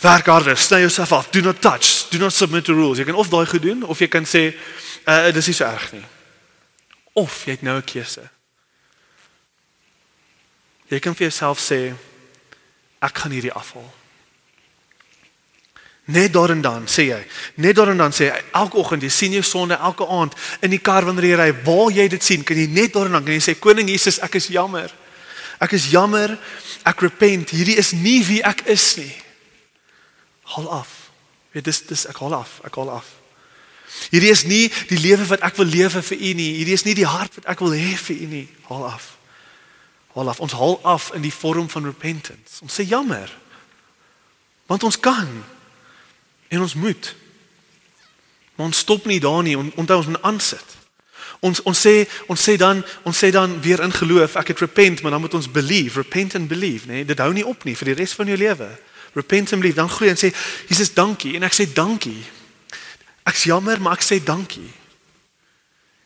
Werk 0.00 0.26
harder, 0.26 0.56
sny 0.56 0.80
jouself 0.82 1.12
af, 1.12 1.30
do 1.30 1.40
not 1.40 1.60
touch, 1.60 2.08
do 2.10 2.18
not 2.18 2.32
submit 2.32 2.64
to 2.64 2.74
rules. 2.74 2.98
Jy 2.98 3.04
kan 3.04 3.14
of 3.14 3.28
daai 3.28 3.46
goed 3.46 3.62
doen 3.62 3.82
of 3.86 3.98
jy 3.98 4.08
kan 4.08 4.26
sê 4.26 4.52
uh 5.06 5.32
dis 5.32 5.46
nie 5.46 5.54
so 5.56 5.64
erg 5.64 5.92
nie. 5.92 6.04
Of 7.12 7.44
jy 7.44 7.50
het 7.50 7.62
nou 7.62 7.76
'n 7.76 7.84
keuse. 7.84 8.28
Jy 10.88 10.98
kan 11.00 11.14
vir 11.14 11.28
jouself 11.28 11.58
sê 11.60 11.94
ek 13.00 13.18
gaan 13.18 13.32
hierdie 13.32 13.52
afhaal. 13.52 13.94
Net 16.04 16.32
daar 16.32 16.50
en 16.50 16.60
dan 16.60 16.86
sê 16.86 17.02
jy, 17.02 17.26
net 17.54 17.76
daar 17.76 17.88
en 17.88 17.96
dan 17.96 18.12
sê 18.12 18.26
jy, 18.26 18.42
elke 18.52 18.76
oggend 18.76 19.02
jy 19.02 19.08
sien 19.08 19.32
jou 19.32 19.42
sonde 19.42 19.74
elke 19.74 20.06
aand 20.06 20.34
in 20.60 20.70
die 20.70 20.80
kar 20.80 21.04
wanneer 21.04 21.24
jy 21.24 21.36
ry, 21.36 21.52
waar 21.64 21.90
jy 21.90 22.08
dit 22.08 22.24
sien, 22.24 22.44
kan 22.44 22.56
jy 22.56 22.66
net 22.66 22.92
daar 22.92 23.06
en 23.06 23.12
dan 23.12 23.24
kan 23.24 23.34
jy 23.34 23.40
sê 23.40 23.58
koning 23.58 23.88
Jesus, 23.88 24.18
ek 24.18 24.34
is 24.34 24.46
jammer. 24.46 24.92
Ek 25.62 25.76
is 25.78 25.90
jammer. 25.92 26.34
Ek 26.82 27.04
repent. 27.06 27.52
Hierdie 27.54 27.78
is 27.78 27.92
nie 27.94 28.20
wie 28.26 28.40
ek 28.42 28.64
is 28.72 28.96
nie. 28.98 29.12
Haal 30.54 30.70
af. 30.82 30.90
Weet 31.54 31.68
dis 31.68 31.82
dis 31.86 32.06
ek 32.10 32.18
haal 32.18 32.34
af. 32.34 32.58
Ek 32.66 32.74
haal 32.80 32.90
af. 32.98 33.21
Hierdie 34.10 34.30
is 34.30 34.44
nie 34.44 34.72
die 34.88 34.98
lewe 34.98 35.26
wat 35.26 35.44
ek 35.44 35.56
wil 35.60 35.68
lewe 35.68 36.02
vir 36.02 36.18
u 36.18 36.32
nie. 36.38 36.50
Hierdie 36.60 36.76
is 36.76 36.84
nie 36.84 36.94
die 36.96 37.08
hart 37.08 37.34
wat 37.38 37.48
ek 37.52 37.62
wil 37.64 37.74
hê 37.76 37.94
vir 37.96 38.16
u 38.16 38.28
nie. 38.30 38.46
Haal 38.68 38.86
af. 38.88 39.08
Haal 40.14 40.32
af. 40.32 40.40
Ons 40.40 40.56
haal 40.56 40.78
af 40.82 41.10
in 41.16 41.24
die 41.24 41.34
vorm 41.34 41.68
van 41.70 41.88
repentance. 41.88 42.60
Ons 42.64 42.80
sê 42.80 42.86
jammer. 42.88 43.32
Want 44.66 44.82
ons 44.82 45.00
kan 45.00 45.28
en 46.48 46.60
ons 46.60 46.74
moet. 46.74 47.14
Maar 48.54 48.66
ons 48.66 48.84
stop 48.84 49.06
nie 49.06 49.20
daar 49.20 49.42
nie. 49.42 49.56
Onthou 49.56 49.96
ons 50.02 50.12
moet 50.12 50.22
aansit. 50.22 50.78
Ons 51.42 51.58
ons 51.66 51.78
sê 51.78 52.04
ons 52.30 52.38
sê 52.38 52.54
dan 52.60 52.84
ons 53.02 53.18
sê 53.18 53.32
dan 53.34 53.56
weer 53.60 53.80
in 53.82 53.92
geloof, 53.92 54.36
ek 54.38 54.52
het 54.52 54.60
repent, 54.62 55.00
maar 55.02 55.10
dan 55.10 55.24
moet 55.24 55.34
ons 55.34 55.50
believe, 55.50 55.98
repent 55.98 56.36
and 56.38 56.46
believe, 56.48 56.86
nee, 56.86 57.04
dit 57.04 57.18
hou 57.18 57.32
nie 57.34 57.42
op 57.46 57.64
nie 57.66 57.74
vir 57.74 57.90
die 57.90 57.96
res 57.98 58.14
van 58.14 58.30
jou 58.30 58.36
lewe. 58.38 58.68
Repent 59.18 59.50
and 59.52 59.60
believe, 59.64 59.80
dan 59.80 59.90
groei 59.90 60.12
en 60.12 60.20
sê 60.20 60.30
Jesus 60.68 60.92
dankie 60.94 61.34
en 61.34 61.42
ek 61.48 61.56
sê 61.56 61.66
dankie. 61.66 62.20
Ek's 63.22 63.44
jammer, 63.44 63.80
maar 63.80 63.98
ek 63.98 64.04
sê 64.04 64.18
dankie. 64.24 64.72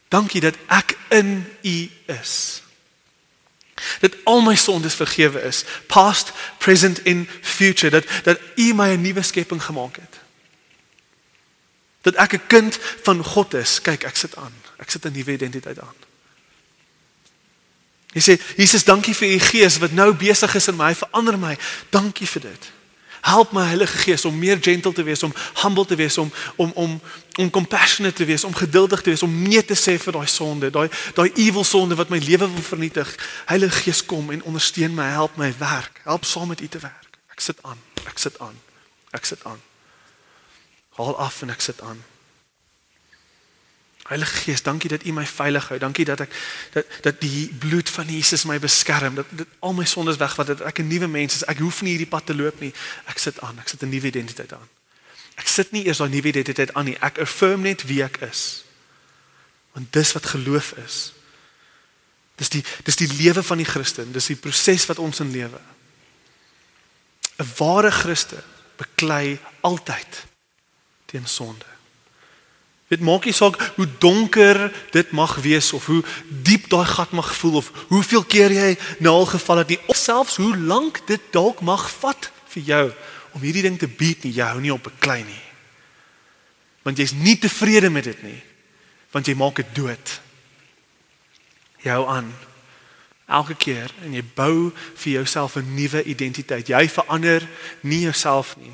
Dankie 0.08 0.40
dat 0.40 0.54
ek 0.66 0.96
in 1.08 1.44
U 1.62 1.90
is. 2.06 2.62
Dat 4.00 4.14
al 4.24 4.40
my 4.40 4.54
sondes 4.56 4.94
vergewe 4.94 5.40
is 5.42 5.64
past 5.86 6.32
present 6.58 7.04
in 7.04 7.28
future 7.40 7.90
dat 7.90 8.04
dat 8.22 8.40
u 8.54 8.74
my 8.74 8.96
'n 8.96 9.00
nuwe 9.00 9.22
skepping 9.22 9.62
gemaak 9.62 9.96
het. 9.96 10.14
Dat 12.00 12.14
ek 12.14 12.32
'n 12.32 12.46
kind 12.46 12.78
van 13.02 13.24
God 13.24 13.54
is. 13.54 13.80
Kyk 13.80 14.02
ek 14.02 14.16
sit 14.16 14.36
aan. 14.36 14.54
Ek 14.76 14.90
sit 14.90 15.04
'n 15.04 15.12
nuwe 15.12 15.32
identiteit 15.32 15.80
aan. 15.80 15.94
Jy 18.12 18.20
sê 18.20 18.56
Jesus 18.56 18.84
dankie 18.84 19.14
vir 19.14 19.28
u 19.28 19.38
gees 19.38 19.78
wat 19.78 19.92
nou 19.92 20.14
besig 20.14 20.54
is 20.54 20.68
in 20.68 20.76
my. 20.76 20.94
Verander 20.94 21.38
my. 21.38 21.58
Dankie 21.90 22.26
vir 22.28 22.40
dit 22.40 22.75
Help 23.26 23.52
my 23.52 23.64
Heilige 23.66 23.98
Gees 24.04 24.24
om 24.24 24.38
meer 24.38 24.58
gentle 24.60 24.92
te 24.94 25.02
wees, 25.02 25.22
om 25.26 25.34
humble 25.62 25.86
te 25.86 25.98
wees, 25.98 26.18
om 26.18 26.32
om 26.56 26.72
om 26.74 27.00
om 27.36 27.50
compassionate 27.50 28.16
te 28.16 28.24
wees, 28.24 28.44
om 28.44 28.54
geduldig 28.54 29.02
te 29.02 29.10
wees, 29.10 29.22
om 29.22 29.42
nee 29.42 29.64
te 29.64 29.74
sê 29.74 29.96
vir 30.00 30.14
daai 30.14 30.28
sonde, 30.30 30.70
daai 30.70 30.88
daai 31.14 31.32
evil 31.34 31.64
sonde 31.64 31.98
wat 31.98 32.08
my 32.08 32.18
lewe 32.22 32.46
wil 32.48 32.62
vernietig. 32.62 33.10
Heilige 33.50 33.82
Gees 33.82 34.04
kom 34.06 34.30
en 34.30 34.42
ondersteun 34.46 34.94
my, 34.94 35.10
help 35.18 35.36
my 35.36 35.50
werk. 35.58 36.00
Help 36.04 36.24
saam 36.24 36.48
met 36.54 36.60
U 36.60 36.68
te 36.68 36.78
werk. 36.78 37.18
Ek 37.34 37.42
sit 37.42 37.58
aan. 37.62 37.82
Ek 38.06 38.18
sit 38.18 38.38
aan. 38.38 38.54
Ek 39.10 39.24
sit 39.24 39.42
aan. 39.44 39.60
Haal 40.96 41.18
af 41.18 41.42
en 41.42 41.50
ek 41.50 41.60
sit 41.60 41.82
aan. 41.82 42.04
Heilige 44.06 44.34
Gees, 44.34 44.62
dankie 44.62 44.88
dat 44.88 45.04
U 45.04 45.12
my 45.12 45.26
veilig 45.26 45.68
hou. 45.68 45.78
Dankie 45.78 46.04
dat 46.04 46.20
ek 46.20 46.34
dat 46.72 46.86
dat 47.02 47.20
die 47.20 47.48
bloed 47.58 47.90
van 47.90 48.06
Jesus 48.06 48.44
my 48.44 48.58
beskerm. 48.62 49.14
Dat 49.14 49.26
dit 49.30 49.48
al 49.58 49.74
my 49.74 49.84
sondes 49.84 50.16
wegvat 50.16 50.46
dat 50.46 50.60
ek 50.60 50.78
'n 50.78 50.86
nuwe 50.86 51.06
mens 51.06 51.34
is. 51.34 51.44
Ek 51.44 51.58
hoef 51.58 51.82
nie 51.82 51.90
hierdie 51.90 52.10
pad 52.10 52.26
te 52.26 52.34
loop 52.34 52.60
nie. 52.60 52.72
Ek 53.06 53.18
sit 53.18 53.40
aan. 53.40 53.58
Ek 53.58 53.68
sit 53.68 53.82
'n 53.82 53.88
nuwe 53.88 54.06
identiteit 54.06 54.52
aan. 54.52 54.68
Ek 55.34 55.46
sit 55.46 55.72
nie 55.72 55.84
eers 55.86 55.98
daai 55.98 56.10
nuwe 56.10 56.28
identiteit 56.28 56.74
aan 56.74 56.84
nie. 56.84 56.96
Ek 57.00 57.18
affirm 57.18 57.60
net 57.60 57.84
wie 57.84 58.02
ek 58.02 58.16
is. 58.16 58.64
Want 59.72 59.92
dis 59.92 60.12
wat 60.12 60.26
geloof 60.26 60.72
is. 60.86 61.12
Dis 62.36 62.48
die 62.48 62.64
dis 62.84 62.96
die 62.96 63.12
lewe 63.12 63.42
van 63.42 63.56
die 63.56 63.68
Christen. 63.68 64.12
Dis 64.12 64.26
die 64.26 64.36
proses 64.36 64.86
wat 64.86 64.98
ons 64.98 65.20
in 65.20 65.30
lewe. 65.30 65.60
'n 67.38 67.52
Ware 67.56 67.90
Christen 67.90 68.42
beklei 68.76 69.38
altyd 69.60 70.24
teen 71.06 71.26
sonde. 71.26 71.75
Dit 72.88 73.00
maak 73.02 73.24
nie 73.26 73.34
saak 73.34 73.58
hoe 73.76 73.88
donker 73.98 74.72
dit 74.94 75.10
mag 75.10 75.34
wees 75.42 75.72
of 75.72 75.86
hoe 75.90 76.04
diep 76.28 76.68
daai 76.70 76.86
gat 76.86 77.10
mag 77.10 77.32
voel 77.34 77.56
of 77.58 77.72
hoeveel 77.88 78.22
keer 78.22 78.52
jy 78.54 78.76
na 79.02 79.10
al 79.10 79.26
geval 79.26 79.64
het 79.64 79.74
nie 79.74 79.80
of 79.90 79.98
selfs 79.98 80.38
hoe 80.38 80.54
lank 80.56 81.00
dit 81.06 81.22
dalk 81.34 81.64
mag 81.66 81.88
vat 81.98 82.30
vir 82.54 82.62
jou 82.62 82.84
om 83.34 83.42
hierdie 83.42 83.64
ding 83.66 83.78
te 83.78 83.90
beat 83.90 84.22
nie 84.22 84.36
jy 84.38 84.46
hou 84.52 84.60
nie 84.62 84.72
op 84.72 84.86
'n 84.86 84.98
klein 84.98 85.26
nie. 85.26 85.44
Want 86.82 86.98
jy's 86.98 87.12
nie 87.12 87.38
tevrede 87.38 87.90
met 87.90 88.04
dit 88.04 88.22
nie. 88.22 88.42
Want 89.10 89.26
jy 89.26 89.34
maak 89.34 89.56
dit 89.56 89.74
dood. 89.74 90.20
Jy 91.82 91.90
hou 91.90 92.06
aan 92.06 92.34
elke 93.26 93.54
keer 93.54 93.90
en 94.02 94.14
jy 94.14 94.22
bou 94.34 94.72
vir 94.94 95.12
jouself 95.12 95.56
'n 95.56 95.74
nuwe 95.74 96.04
identiteit. 96.04 96.66
Jy 96.66 96.88
verander 96.88 97.48
nie 97.80 98.00
jouself 98.00 98.56
nie. 98.56 98.72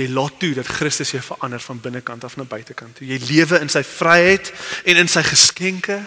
Jy 0.00 0.08
laat 0.08 0.38
toe 0.40 0.54
dat 0.56 0.68
Christus 0.68 1.12
jou 1.12 1.20
verander 1.22 1.60
van 1.60 1.80
binnekant 1.80 2.24
af 2.24 2.36
na 2.36 2.46
buitekant 2.48 2.96
toe. 2.96 3.06
Jy 3.06 3.18
lewe 3.28 3.60
in 3.60 3.68
sy 3.72 3.82
vryheid 3.84 4.52
en 4.88 5.02
in 5.02 5.10
sy 5.10 5.22
geskenke 5.26 5.98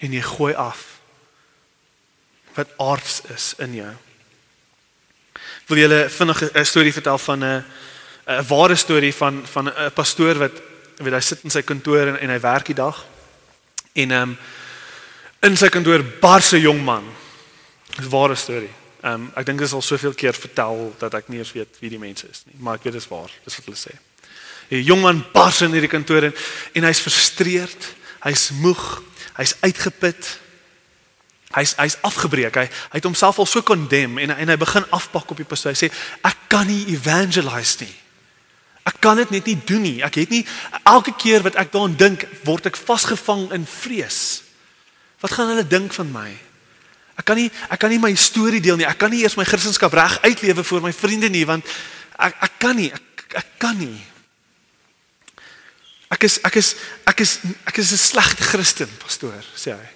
en 0.00 0.14
jy 0.16 0.22
gooi 0.24 0.54
af 0.54 0.86
wat 2.56 2.72
aards 2.82 3.20
is 3.34 3.52
in 3.62 3.76
jou. 3.78 3.92
Wil 5.70 5.82
julle 5.84 6.00
vinnig 6.10 6.42
'n 6.54 6.64
storie 6.64 6.92
vertel 6.92 7.18
van 7.18 7.44
'n 7.44 7.64
'n 8.26 8.46
ware 8.48 8.76
storie 8.76 9.14
van 9.14 9.46
van 9.46 9.68
'n 9.68 9.92
pastoor 9.94 10.38
wat 10.38 10.52
weet 10.96 11.12
hy 11.12 11.20
sit 11.20 11.44
in 11.44 11.50
sy 11.50 11.62
kantoor 11.62 12.06
en, 12.06 12.18
en 12.20 12.30
hy 12.30 12.40
werk 12.40 12.66
die 12.66 12.74
dag. 12.74 13.04
En 13.92 14.10
ehm 14.10 14.22
um, 14.22 14.38
in 15.42 15.56
sy 15.56 15.68
kantoor 15.68 16.04
bars 16.20 16.52
'n 16.52 16.60
jong 16.60 16.84
man. 16.84 17.04
Dis 17.96 18.06
'n 18.06 18.10
ware 18.10 18.34
storie. 18.34 18.79
Ehm 19.00 19.12
um, 19.12 19.30
ek 19.34 19.46
dink 19.48 19.58
dit 19.58 19.68
is 19.68 19.72
al 19.72 19.82
soveel 19.82 20.12
keer 20.12 20.36
vertel 20.36 20.90
dat 21.00 21.14
ek 21.16 21.30
nie 21.32 21.38
eens 21.40 21.52
weet 21.56 21.78
wie 21.80 21.88
die 21.90 22.00
mense 22.00 22.28
is 22.28 22.42
nie, 22.44 22.58
maar 22.58 22.76
ek 22.76 22.84
weet 22.84 22.98
dit 22.98 23.02
is 23.02 23.08
waar. 23.08 23.32
Dis 23.44 23.56
wat 23.56 23.70
hulle 23.70 23.80
sê. 23.80 23.94
'n 24.70 24.84
Jong 24.84 25.00
man 25.02 25.24
bars 25.32 25.62
in 25.64 25.72
hierdie 25.72 25.90
kantoor 25.90 26.28
in 26.28 26.34
en 26.74 26.84
hy's 26.84 27.00
frustreerd, 27.00 27.88
hy's 28.22 28.50
moeg, 28.60 29.02
hy's 29.38 29.56
uitgeput. 29.60 30.38
Hy's 31.50 31.72
hy's 31.80 31.96
afgebreek. 32.06 32.54
Hy 32.54 32.68
hy 32.68 33.00
het 33.00 33.08
homself 33.08 33.38
al 33.38 33.48
so 33.48 33.62
condemn 33.62 34.18
en 34.18 34.30
en 34.30 34.52
hy 34.52 34.56
begin 34.56 34.84
afpak 34.94 35.30
op 35.30 35.40
die 35.40 35.48
pastoor. 35.48 35.72
Hy 35.72 35.80
sê 35.80 35.90
ek 36.22 36.44
kan 36.52 36.66
nie 36.66 36.84
evangelize 36.94 37.80
nie. 37.82 37.94
Ek 38.86 39.00
kan 39.00 39.16
dit 39.16 39.30
net 39.30 39.48
nie 39.48 39.56
doen 39.66 39.82
nie. 39.82 39.96
Ek 40.04 40.14
het 40.14 40.30
nie 40.30 40.44
elke 40.84 41.16
keer 41.16 41.42
wat 41.42 41.56
ek 41.56 41.72
daaraan 41.72 41.96
dink, 41.96 42.28
word 42.44 42.70
ek 42.70 42.78
vasgevang 42.78 43.48
in 43.56 43.66
vrees. 43.66 44.42
Wat 45.20 45.34
gaan 45.34 45.50
hulle 45.52 45.66
dink 45.66 45.92
van 45.96 46.12
my? 46.12 46.30
Ek 47.20 47.26
kan 47.28 47.36
nie 47.36 47.50
ek 47.68 47.80
kan 47.80 47.92
nie 47.92 48.00
my 48.00 48.14
storie 48.16 48.62
deel 48.64 48.78
nie. 48.80 48.88
Ek 48.88 48.98
kan 49.00 49.12
nie 49.12 49.20
eers 49.20 49.36
my 49.36 49.44
Christendom 49.44 49.92
reg 49.92 50.16
uitlewe 50.24 50.64
vir 50.64 50.84
my 50.86 50.92
vriende 50.96 51.28
nie 51.28 51.44
want 51.48 51.68
ek 52.16 52.38
ek 52.48 52.58
kan 52.62 52.78
nie. 52.78 52.88
Ek 52.88 53.36
ek 53.42 53.50
kan 53.60 53.76
nie. 53.78 54.00
Ek 56.10 56.24
is 56.26 56.40
ek 56.46 56.56
is 56.58 56.74
ek 57.06 57.20
is 57.22 57.38
ek 57.68 57.78
is 57.78 57.92
'n 57.92 58.00
slegte 58.00 58.42
Christen, 58.42 58.88
pastoor, 58.98 59.44
sê 59.54 59.76
hy. 59.76 59.88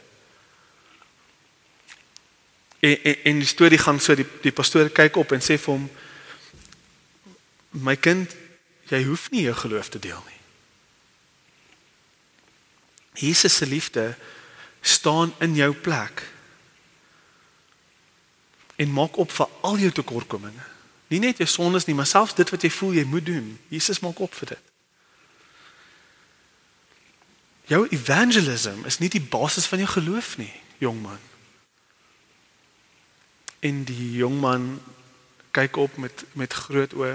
En, 2.85 2.97
en 3.03 3.17
en 3.25 3.39
die 3.41 3.49
storie 3.49 3.79
gaan 3.79 4.01
so 4.01 4.15
die 4.15 4.27
die 4.43 4.53
pastoor 4.53 4.93
kyk 4.93 5.17
op 5.17 5.33
en 5.33 5.41
sê 5.41 5.57
vir 5.59 5.75
hom 5.75 5.89
my 7.73 7.97
kind, 7.97 8.31
jy 8.93 9.03
hoef 9.09 9.31
nie 9.31 9.49
jou 9.49 9.55
geloof 9.55 9.89
te 9.89 9.99
deel 9.99 10.23
nie. 10.29 10.41
Jesus 13.15 13.57
se 13.57 13.67
liefde 13.67 14.15
staan 14.83 15.35
in 15.41 15.55
jou 15.57 15.73
plek 15.75 16.34
en 18.77 18.93
maak 18.93 19.17
op 19.17 19.31
vir 19.31 19.49
al 19.61 19.79
jou 19.79 19.91
tekortkominge. 19.93 20.65
Nie 21.07 21.19
net 21.19 21.39
jou 21.39 21.49
sondes 21.49 21.85
nie, 21.85 21.95
maar 21.95 22.09
selfs 22.09 22.35
dit 22.35 22.51
wat 22.51 22.63
jy 22.63 22.71
voel 22.71 22.97
jy 22.99 23.05
moet 23.05 23.27
doen. 23.27 23.59
Jesus 23.69 24.01
maak 24.01 24.19
op 24.19 24.35
vir 24.35 24.55
dit. 24.55 24.73
Jou 27.71 27.87
evangelism 27.89 28.85
is 28.85 28.99
nie 29.01 29.09
die 29.09 29.23
basis 29.23 29.67
van 29.67 29.81
jou 29.81 29.89
geloof 29.89 30.37
nie, 30.37 30.53
jong 30.83 31.01
man. 31.03 31.21
En 33.65 33.85
die 33.89 34.11
jong 34.19 34.41
man 34.41 34.67
kyk 35.55 35.77
op 35.81 35.97
met 35.97 36.25
met 36.33 36.53
groot 36.53 36.93
oë. 36.93 37.15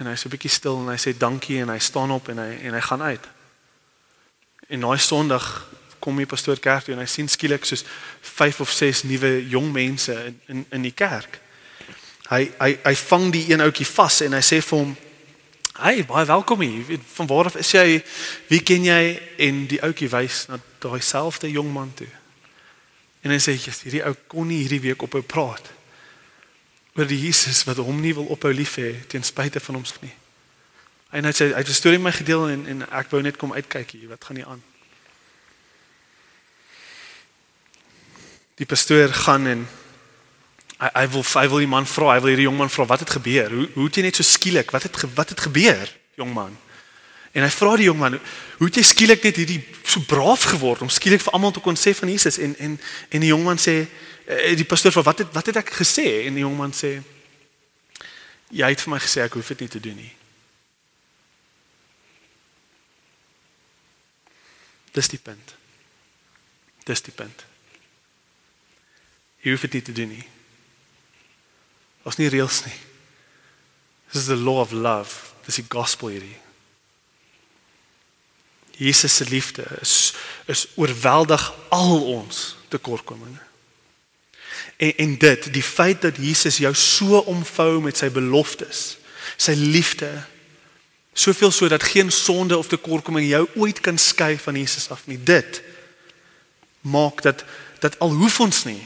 En 0.00 0.06
hy's 0.06 0.24
'n 0.24 0.32
bietjie 0.32 0.50
stil 0.50 0.78
en 0.80 0.88
hy 0.88 0.96
sê 0.96 1.16
dankie 1.16 1.60
en 1.60 1.68
hy 1.68 1.78
staan 1.78 2.10
op 2.10 2.28
en 2.28 2.38
hy 2.38 2.56
en 2.64 2.72
hy 2.72 2.80
gaan 2.80 3.02
uit. 3.02 3.28
En 4.68 4.80
daai 4.80 4.98
Sondag 4.98 5.68
kom 6.00 6.16
die 6.16 6.26
pastoor 6.26 6.58
kerk 6.58 6.84
toe 6.84 6.94
en 6.94 7.02
hy 7.02 7.08
sien 7.10 7.28
skielik 7.28 7.64
soos 7.68 7.84
5 8.20 8.60
of 8.64 8.72
6 8.72 9.04
nuwe 9.08 9.30
jong 9.48 9.70
mense 9.72 10.14
in 10.26 10.40
in 10.48 10.64
in 10.78 10.88
die 10.88 10.94
kerk. 10.96 11.40
Hy 12.30 12.50
hy 12.58 12.70
hy 12.84 12.94
vang 13.04 13.30
die 13.32 13.46
een 13.52 13.62
ouetjie 13.64 13.86
vas 13.86 14.20
en 14.26 14.36
hy 14.38 14.42
sê 14.42 14.60
vir 14.62 14.78
hom: 14.78 14.96
"Hey, 15.78 16.04
baie 16.04 16.26
welkom 16.26 16.60
hier. 16.60 16.98
Van 17.14 17.26
waar 17.26 17.44
af 17.44 17.56
is 17.56 17.72
jy? 17.72 18.02
Wie 18.48 18.62
ken 18.62 18.84
jy?" 18.84 19.20
En 19.38 19.66
die 19.66 19.82
ouetjie 19.82 20.08
wys 20.08 20.46
na 20.48 20.58
daai 20.78 21.00
selfde 21.00 21.50
jong 21.50 21.72
man 21.72 21.92
toe. 21.94 22.10
En 23.22 23.30
hy 23.30 23.38
sê: 23.38 23.52
"Jesus, 23.52 23.82
hierdie 23.82 24.04
ou 24.04 24.14
kon 24.26 24.46
nie 24.46 24.62
hierdie 24.62 24.80
week 24.80 25.02
ophou 25.02 25.22
praat 25.22 25.70
oor 26.94 27.06
die 27.06 27.20
Jesus 27.20 27.64
wat 27.68 27.78
hom 27.80 28.00
nie 28.02 28.14
wil 28.14 28.28
ophou 28.34 28.52
lief 28.54 28.76
hê 28.80 28.94
ten 29.08 29.22
spyte 29.22 29.60
van 29.60 29.78
homself 29.78 30.02
nie. 30.02 30.14
En 31.14 31.26
hy 31.26 31.32
sê 31.34 31.50
hy 31.50 31.62
het 31.62 31.68
'n 31.68 31.74
storie 31.74 31.98
met 31.98 32.12
my 32.12 32.18
gedeel 32.18 32.48
en 32.48 32.66
en 32.66 32.90
ek 32.90 33.10
wou 33.10 33.22
net 33.22 33.36
kom 33.36 33.52
uitkyk 33.52 33.90
hier 33.90 34.08
wat 34.08 34.24
gaan 34.24 34.36
hier 34.36 34.46
aan. 34.46 34.62
Die 38.60 38.68
pastoor 38.68 39.12
gaan 39.24 39.46
en 39.48 39.68
hy 40.80 40.88
hy 40.96 41.06
wil 41.12 41.24
hy 41.24 41.46
wil 41.48 41.62
die 41.64 41.70
man 41.70 41.86
vra, 41.88 42.14
hy 42.14 42.20
wil 42.20 42.32
hierdie 42.32 42.48
jong 42.48 42.58
man 42.60 42.72
vra 42.72 42.86
wat 42.88 43.04
het 43.04 43.14
gebeur? 43.16 43.52
Hoe 43.52 43.68
hoe 43.76 43.86
het 43.88 44.00
jy 44.00 44.04
net 44.04 44.20
so 44.20 44.26
skielik? 44.26 44.72
Wat 44.72 44.84
het 44.84 45.00
wat 45.16 45.32
het 45.32 45.40
gebeur, 45.48 45.88
jong 46.20 46.32
man? 46.36 46.56
En 47.32 47.44
hy 47.46 47.50
vra 47.54 47.74
die 47.78 47.86
jong 47.86 47.98
man, 48.00 48.16
hoe 48.58 48.68
het 48.68 48.80
jy 48.80 48.84
skielik 48.84 49.24
net 49.24 49.36
hierdie 49.38 49.60
so 49.84 50.02
braaf 50.08 50.48
geword 50.50 50.82
om 50.84 50.92
skielik 50.92 51.22
vir 51.22 51.36
almal 51.36 51.52
te 51.54 51.62
kon 51.64 51.78
sê 51.78 51.94
van 51.96 52.12
Jesus 52.12 52.40
en 52.42 52.56
en 52.58 52.78
en 53.08 53.24
die 53.24 53.32
jong 53.32 53.44
man 53.46 53.60
sê 53.60 53.76
eh, 54.26 54.56
die 54.58 54.68
pastoor 54.68 54.92
vra 54.96 55.06
wat 55.08 55.24
het 55.24 55.34
wat 55.36 55.52
het 55.52 55.60
ek 55.62 55.74
gesê? 55.80 56.26
En 56.26 56.36
die 56.36 56.44
jong 56.44 56.56
man 56.58 56.74
sê 56.76 56.96
jy 58.50 58.72
het 58.72 58.82
vir 58.82 58.92
my 58.92 59.00
gesê 59.00 59.24
ek 59.24 59.38
hoef 59.38 59.52
dit 59.54 59.64
nie 59.64 59.72
te 59.72 59.84
doen 59.84 60.00
nie. 60.04 60.14
Dis 64.92 65.08
die 65.08 65.22
punt. 65.22 65.54
Dis 66.84 67.04
die 67.06 67.14
punt. 67.14 67.49
Jy 69.40 69.54
hoef 69.54 69.64
dit 69.68 69.78
nie 69.78 69.82
te 69.82 69.96
doen 69.96 70.12
nie. 70.12 70.26
Ons 72.08 72.18
nie 72.20 72.28
reëls 72.32 72.62
nie. 72.66 72.76
This 74.10 74.22
is 74.22 74.30
the 74.32 74.36
law 74.36 74.60
of 74.60 74.72
love. 74.72 75.32
Dis 75.46 75.60
die 75.60 75.68
gospel 75.68 76.12
hierdie. 76.14 76.36
Jesus 78.80 79.16
se 79.20 79.24
liefde 79.28 79.66
is 79.80 80.14
is 80.50 80.66
oorweldig 80.74 81.42
al 81.68 82.00
ons 82.16 82.56
tekortkominge. 82.72 83.42
En 84.76 84.96
en 84.96 85.18
dit, 85.18 85.52
die 85.52 85.62
feit 85.62 86.00
dat 86.02 86.16
Jesus 86.16 86.56
jou 86.58 86.72
so 86.74 87.20
omvou 87.28 87.80
met 87.84 87.96
sy 88.00 88.08
beloftes, 88.10 88.96
sy 89.36 89.52
liefde, 89.54 90.08
soveel 91.12 91.52
so 91.52 91.68
dat 91.68 91.84
geen 91.84 92.10
sonde 92.10 92.56
of 92.58 92.66
tekortkoming 92.72 93.28
jou 93.28 93.44
ooit 93.60 93.80
kan 93.84 93.98
skei 93.98 94.38
van 94.38 94.56
Jesus 94.56 94.88
af 94.90 95.04
nie. 95.06 95.20
Dit 95.22 95.62
maak 96.80 97.22
dat 97.22 97.44
dat 97.80 97.98
al 97.98 98.12
hoef 98.16 98.40
ons 98.40 98.64
nie 98.64 98.82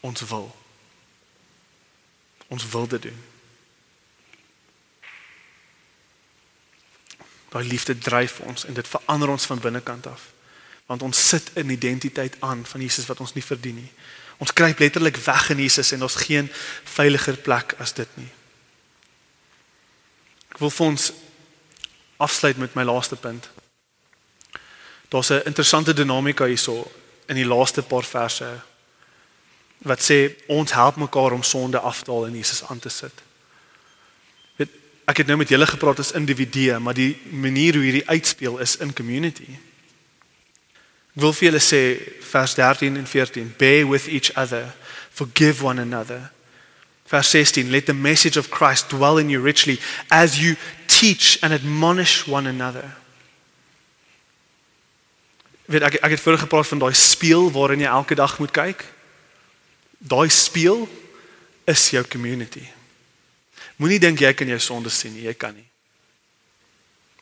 ons 0.00 0.20
wil 0.20 0.48
ons 2.50 2.68
wil 2.68 2.86
dit 2.90 3.02
doen. 3.02 3.18
Daai 7.48 7.64
liefde 7.66 7.98
dryf 7.98 8.40
ons 8.40 8.64
en 8.66 8.74
dit 8.74 8.88
verander 8.88 9.30
ons 9.30 9.46
van 9.46 9.58
binnekant 9.58 10.06
af. 10.06 10.24
Want 10.86 11.02
ons 11.06 11.28
sit 11.28 11.50
in 11.54 11.70
identiteit 11.70 12.36
aan 12.40 12.66
van 12.66 12.82
Jesus 12.82 13.06
wat 13.06 13.20
ons 13.22 13.34
nie 13.34 13.44
verdien 13.44 13.78
nie. 13.78 13.92
Ons 14.42 14.52
kruip 14.52 14.78
letterlik 14.82 15.16
weg 15.16 15.50
in 15.54 15.62
Jesus 15.62 15.92
en 15.92 16.02
ons 16.02 16.14
geen 16.26 16.50
veiliger 16.84 17.36
plek 17.36 17.74
as 17.78 17.94
dit 17.94 18.16
nie. 18.18 18.30
Ek 20.50 20.58
wil 20.58 20.74
vir 20.74 20.86
ons 20.86 21.12
afsluit 22.18 22.58
met 22.58 22.74
my 22.74 22.82
laaste 22.82 23.16
punt. 23.16 23.50
Daar's 25.08 25.30
'n 25.30 25.46
interessante 25.46 25.94
dinamika 25.94 26.44
hierso 26.44 26.90
in 27.26 27.36
die 27.36 27.46
laaste 27.46 27.82
paar 27.82 28.04
verse 28.04 28.62
wat 29.86 30.02
sê 30.04 30.36
ons 30.46 30.72
help 30.72 30.96
mekaar 30.96 31.32
om 31.32 31.42
sonde 31.42 31.78
af 31.78 32.02
te 32.02 32.10
haal 32.10 32.26
en 32.26 32.36
Jesus 32.36 32.64
aan 32.68 32.78
te 32.78 32.88
sit. 32.88 33.22
Weet, 34.56 34.72
ek 35.08 35.22
het 35.22 35.26
nou 35.26 35.38
met 35.40 35.48
julle 35.48 35.66
gepraat 35.66 36.02
as 36.02 36.12
individue, 36.12 36.78
maar 36.78 36.94
die 36.94 37.16
manier 37.32 37.74
hoe 37.74 37.86
hierdie 37.86 38.08
uitspeel 38.08 38.58
is 38.60 38.76
in 38.76 38.92
community. 38.92 39.48
Ek 41.16 41.24
wil 41.24 41.32
vir 41.32 41.48
julle 41.48 41.62
sê 41.64 41.80
vers 42.30 42.54
13 42.54 43.00
en 43.00 43.08
14, 43.08 43.54
bear 43.58 43.88
with 43.88 44.06
each 44.08 44.30
other, 44.36 44.68
forgive 45.10 45.64
one 45.64 45.80
another. 45.80 46.30
Vers 47.10 47.30
16, 47.30 47.72
let 47.72 47.86
the 47.86 47.96
message 47.96 48.38
of 48.38 48.50
Christ 48.50 48.92
dwell 48.92 49.18
in 49.18 49.30
you 49.30 49.42
richly 49.42 49.80
as 50.10 50.38
you 50.38 50.56
teach 50.86 51.38
and 51.42 51.52
admonish 51.52 52.28
one 52.28 52.46
another. 52.46 52.86
Weet 55.66 55.82
ek 55.88 55.98
ek 56.04 56.14
het 56.14 56.22
vroeër 56.22 56.44
gepraat 56.44 56.68
van 56.68 56.82
daai 56.82 56.94
spieël 56.94 57.50
waarin 57.54 57.82
jy 57.82 57.90
elke 57.90 58.14
dag 58.14 58.38
moet 58.38 58.52
kyk. 58.54 58.84
Daai 60.00 60.30
spieël 60.32 60.86
is 61.68 61.90
jou 61.92 62.04
community. 62.08 62.64
Moenie 63.76 64.00
dink 64.00 64.20
jy 64.20 64.32
kan 64.36 64.48
jou 64.48 64.58
sonde 64.60 64.92
sien 64.92 65.12
nie, 65.12 65.26
jy 65.28 65.34
kan 65.36 65.52
nie. 65.54 65.66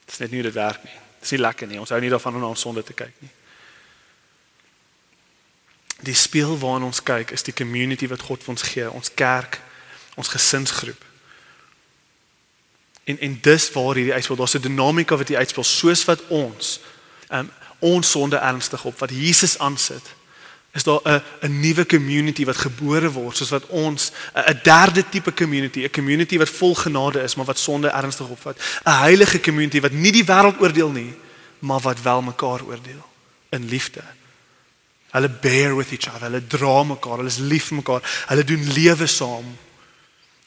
Dit 0.06 0.14
is 0.14 0.22
net 0.22 0.30
nie 0.30 0.40
hoe 0.40 0.46
dit 0.46 0.58
werk 0.58 0.84
nie. 0.86 0.94
Dit 1.18 1.26
is 1.26 1.34
nie 1.34 1.42
lekker 1.42 1.68
nie. 1.70 1.80
Ons 1.82 1.90
hou 1.90 1.98
nie 2.00 2.12
daarvan 2.12 2.38
om 2.38 2.44
na 2.46 2.52
ons 2.54 2.62
sonde 2.62 2.84
te 2.86 2.94
kyk 2.96 3.14
nie. 3.22 3.32
Die 6.06 6.14
spieël 6.14 6.54
waarna 6.58 6.86
ons 6.86 7.02
kyk 7.02 7.34
is 7.34 7.42
die 7.42 7.54
community 7.54 8.06
wat 8.10 8.22
God 8.22 8.44
vir 8.44 8.54
ons 8.54 8.66
gee, 8.70 8.86
ons 8.90 9.10
kerk, 9.18 9.58
ons 10.14 10.30
gesinsgroep. 10.30 11.02
En 13.10 13.18
en 13.26 13.34
dis 13.42 13.66
waar 13.74 13.98
hierdie 13.98 14.14
uitspel, 14.14 14.38
daar's 14.38 14.54
'n 14.54 14.68
dinamika 14.68 15.16
wat 15.16 15.28
hier 15.28 15.42
uitspel 15.42 15.64
soos 15.64 16.04
wat 16.04 16.22
ons 16.28 16.78
um, 17.30 17.50
ons 17.78 18.10
sonde 18.10 18.36
ernstig 18.36 18.84
op 18.84 18.98
wat 18.98 19.10
Jesus 19.10 19.58
aansit 19.58 20.14
is 20.78 20.84
daar 20.84 21.00
'n 21.04 21.22
'n 21.40 21.60
nuwe 21.60 21.86
community 21.86 22.44
wat 22.44 22.56
gebore 22.56 23.10
word 23.10 23.36
soos 23.36 23.48
wat 23.50 23.66
ons 23.66 24.12
'n 24.34 24.60
derde 24.62 25.08
tipe 25.08 25.32
community 25.34 25.82
'n 25.84 25.90
community 25.90 26.38
wat 26.38 26.48
vol 26.48 26.74
genade 26.74 27.22
is 27.22 27.34
maar 27.34 27.46
wat 27.46 27.58
sonde 27.58 27.88
ernstig 27.88 28.28
opvat. 28.28 28.56
'n 28.84 29.00
heilige 29.06 29.40
community 29.40 29.80
wat 29.80 29.92
nie 29.92 30.12
die 30.12 30.24
wêreld 30.24 30.60
oordeel 30.60 30.90
nie 30.90 31.14
maar 31.58 31.80
wat 31.80 32.02
wel 32.02 32.22
mekaar 32.22 32.62
oordeel. 32.62 33.06
In 33.48 33.68
liefde. 33.68 34.02
Hulle 35.10 35.28
bear 35.28 35.76
with 35.76 35.90
each 35.90 36.14
other 36.14 36.30
hulle 36.30 36.46
dra 36.46 36.82
mekaar 36.82 37.16
hulle 37.16 37.28
is 37.28 37.38
lief 37.38 37.64
vir 37.64 37.76
mekaar 37.76 38.24
hulle 38.26 38.44
doen 38.44 38.72
lewe 38.72 39.06
saam. 39.06 39.58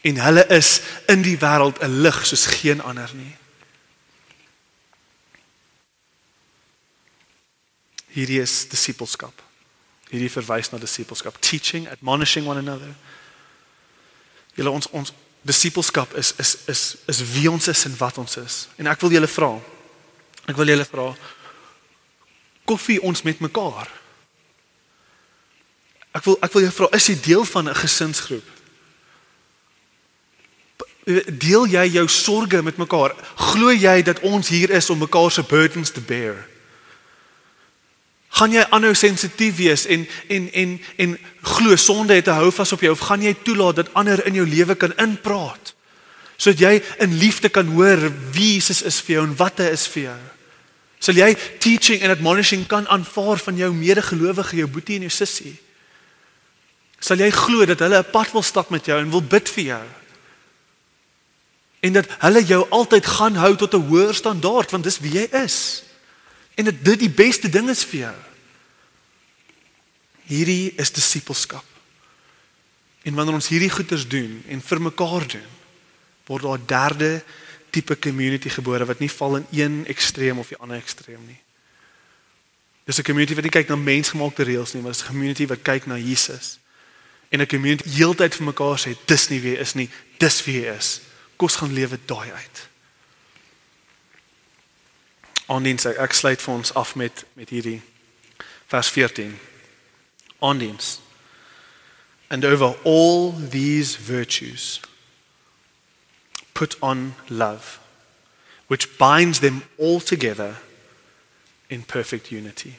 En 0.01 0.15
hulle 0.17 0.47
is 0.47 0.81
in 1.07 1.21
die 1.21 1.37
wêreld 1.37 1.81
'n 1.81 2.01
lig 2.01 2.25
soos 2.25 2.45
geen 2.45 2.81
ander 2.81 3.11
nie. 3.13 3.35
Hierdie 8.07 8.41
is 8.41 8.67
disippelskap 8.69 9.50
hierdie 10.11 10.31
verwys 10.31 10.71
na 10.71 10.79
disippelskap 10.79 11.39
teaching 11.39 11.87
admonishing 11.89 12.47
one 12.47 12.59
another. 12.59 12.91
Julle 14.57 14.73
ons 14.75 14.89
ons 14.91 15.13
disippelskap 15.47 16.13
is 16.19 16.33
is 16.37 16.57
is 16.67 16.81
is 17.07 17.21
wie 17.33 17.49
ons 17.51 17.67
is 17.71 17.85
en 17.87 17.95
wat 17.97 18.17
ons 18.17 18.37
is. 18.37 18.67
En 18.77 18.91
ek 18.91 18.99
wil 19.01 19.15
julle 19.15 19.31
vra 19.31 19.53
ek 20.49 20.57
wil 20.57 20.73
julle 20.73 20.87
vra 20.89 21.11
koffie 22.67 23.01
ons 23.01 23.23
met 23.27 23.39
mekaar? 23.39 23.89
Ek 26.15 26.23
wil 26.27 26.37
ek 26.43 26.53
wil 26.53 26.65
julle 26.65 26.75
vra 26.75 26.91
is 26.97 27.07
jy 27.07 27.17
deel 27.23 27.45
van 27.47 27.69
'n 27.69 27.81
gesinsgroep? 27.81 28.47
Deel 31.39 31.65
jy 31.65 31.85
jou 31.97 32.07
sorges 32.07 32.61
met 32.61 32.77
mekaar? 32.77 33.15
Glo 33.35 33.71
jy 33.71 34.01
dat 34.03 34.19
ons 34.19 34.47
hier 34.47 34.69
is 34.69 34.89
om 34.89 34.99
mekaar 34.99 35.31
se 35.31 35.43
burdens 35.43 35.91
te 35.91 36.01
bear 36.01 36.50
gaan 38.31 38.51
jy 38.51 38.63
aanhou 38.69 38.93
sensitief 38.95 39.55
wees 39.57 39.85
en 39.85 40.07
en 40.27 40.47
en 40.53 40.79
en 40.97 41.17
glo 41.41 41.75
sonde 41.75 42.13
het 42.13 42.27
'n 42.27 42.39
hou 42.39 42.51
vas 42.51 42.71
op 42.71 42.81
jou 42.81 42.91
of 42.91 42.99
gaan 42.99 43.21
jy 43.21 43.35
toelaat 43.43 43.75
dat 43.75 43.93
ander 43.93 44.25
in 44.25 44.33
jou 44.33 44.47
lewe 44.47 44.75
kan 44.75 44.93
inpraat 44.97 45.73
sodat 46.41 46.59
jy 46.59 46.81
in 46.97 47.17
liefde 47.17 47.49
kan 47.49 47.67
hoor 47.67 48.01
wie 48.33 48.53
Jesus 48.53 48.81
is 48.81 49.01
vir 49.01 49.13
jou 49.15 49.25
en 49.27 49.35
wat 49.37 49.59
hy 49.61 49.69
is 49.75 49.85
vir 49.87 50.03
jou? 50.03 50.19
Sal 51.01 51.15
jy 51.15 51.35
teaching 51.61 52.01
en 52.01 52.09
admonishing 52.09 52.67
kan 52.69 52.87
aanvaar 52.87 53.37
van 53.37 53.57
jou 53.57 53.69
medegelowige 53.73 54.55
jou 54.55 54.67
boetie 54.67 54.95
en 54.95 55.05
jou 55.05 55.13
sussie? 55.13 55.53
Sal 57.01 57.21
jy 57.21 57.29
glo 57.29 57.65
dat 57.65 57.79
hulle 57.79 57.99
'n 57.99 58.11
pad 58.11 58.31
wil 58.31 58.41
stap 58.41 58.69
met 58.69 58.85
jou 58.85 58.99
en 58.99 59.11
wil 59.11 59.21
bid 59.21 59.49
vir 59.49 59.63
jou? 59.63 59.85
En 61.81 61.93
dat 61.93 62.07
hulle 62.19 62.43
jou 62.45 62.69
altyd 62.69 63.05
gaan 63.05 63.35
hou 63.35 63.55
tot 63.55 63.73
'n 63.73 63.87
hoër 63.87 64.15
standaard 64.15 64.71
want 64.71 64.83
dis 64.83 64.99
wie 64.99 65.13
jy 65.13 65.27
is 65.43 65.83
en 66.55 66.63
dat 66.63 66.83
dit 66.83 66.99
die 66.99 67.09
beste 67.09 67.49
ding 67.49 67.69
is 67.69 67.83
vir 67.87 67.99
jou. 67.99 68.15
Hierdie 70.31 70.73
is 70.79 70.91
disippelskap. 70.91 71.65
En 73.01 73.13
wanneer 73.17 73.39
ons 73.39 73.49
hierdie 73.49 73.71
goeders 73.71 74.07
doen 74.07 74.43
en 74.47 74.61
vir 74.61 74.81
mekaar 74.81 75.27
doen, 75.27 75.47
word 76.29 76.43
daar 76.43 76.59
'n 76.59 76.65
derde 76.65 77.23
tipe 77.69 77.99
community 77.99 78.49
gebore 78.49 78.85
wat 78.85 78.99
nie 78.99 79.11
val 79.11 79.35
in 79.35 79.45
een 79.51 79.85
ekstreem 79.87 80.39
of 80.39 80.47
die 80.47 80.57
ander 80.57 80.77
ekstreem 80.77 81.25
nie. 81.25 81.39
Dis 82.85 82.97
'n 82.97 83.03
community 83.03 83.33
wat 83.33 83.43
nie 83.43 83.51
kyk 83.51 83.67
na 83.67 83.75
mensgemaakte 83.75 84.43
reëls 84.43 84.73
nie, 84.73 84.81
maar 84.81 84.93
'n 84.93 85.07
community 85.07 85.47
wat 85.47 85.61
kyk 85.61 85.85
na 85.85 85.97
Jesus. 85.97 86.59
En 87.29 87.39
'n 87.39 87.47
community 87.47 87.89
heeltyd 87.89 88.35
vir 88.35 88.45
mekaar 88.45 88.79
sê 88.79 88.95
dis 89.05 89.27
nie 89.29 89.39
wie 89.39 89.57
is 89.57 89.73
nie, 89.73 89.89
dis 90.17 90.43
wie 90.43 90.59
hy 90.59 90.75
is. 90.77 91.01
Kom 91.37 91.47
ons 91.47 91.55
gaan 91.55 91.73
lewe 91.73 91.99
daai 92.05 92.31
uit 92.31 92.70
aandiens 95.51 95.85
ek, 95.89 95.99
ek 95.99 96.15
sluit 96.15 96.41
vir 96.41 96.53
ons 96.53 96.73
af 96.79 96.95
met 96.95 97.25
met 97.35 97.51
hierdie 97.51 97.81
vers 98.71 98.89
14 98.89 99.35
aandiens. 100.39 100.99
And 102.31 102.45
over 102.47 102.75
all 102.87 103.33
these 103.35 103.99
virtues 103.99 104.79
put 106.53 106.77
on 106.81 107.13
love 107.27 107.81
which 108.71 108.97
binds 108.97 109.39
them 109.39 109.63
all 109.77 109.99
together 109.99 110.55
in 111.69 111.83
perfect 111.83 112.31
unity. 112.31 112.75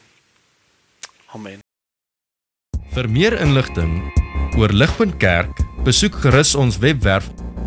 Amen. 1.35 1.61
Vir 2.95 3.09
meer 3.09 3.37
inligting 3.37 3.99
oor 4.57 4.73
Ligpunt 4.73 5.19
Kerk 5.21 5.61
besoek 5.85 6.17
gerus 6.25 6.55
ons 6.57 6.79
webwerf 6.81 7.29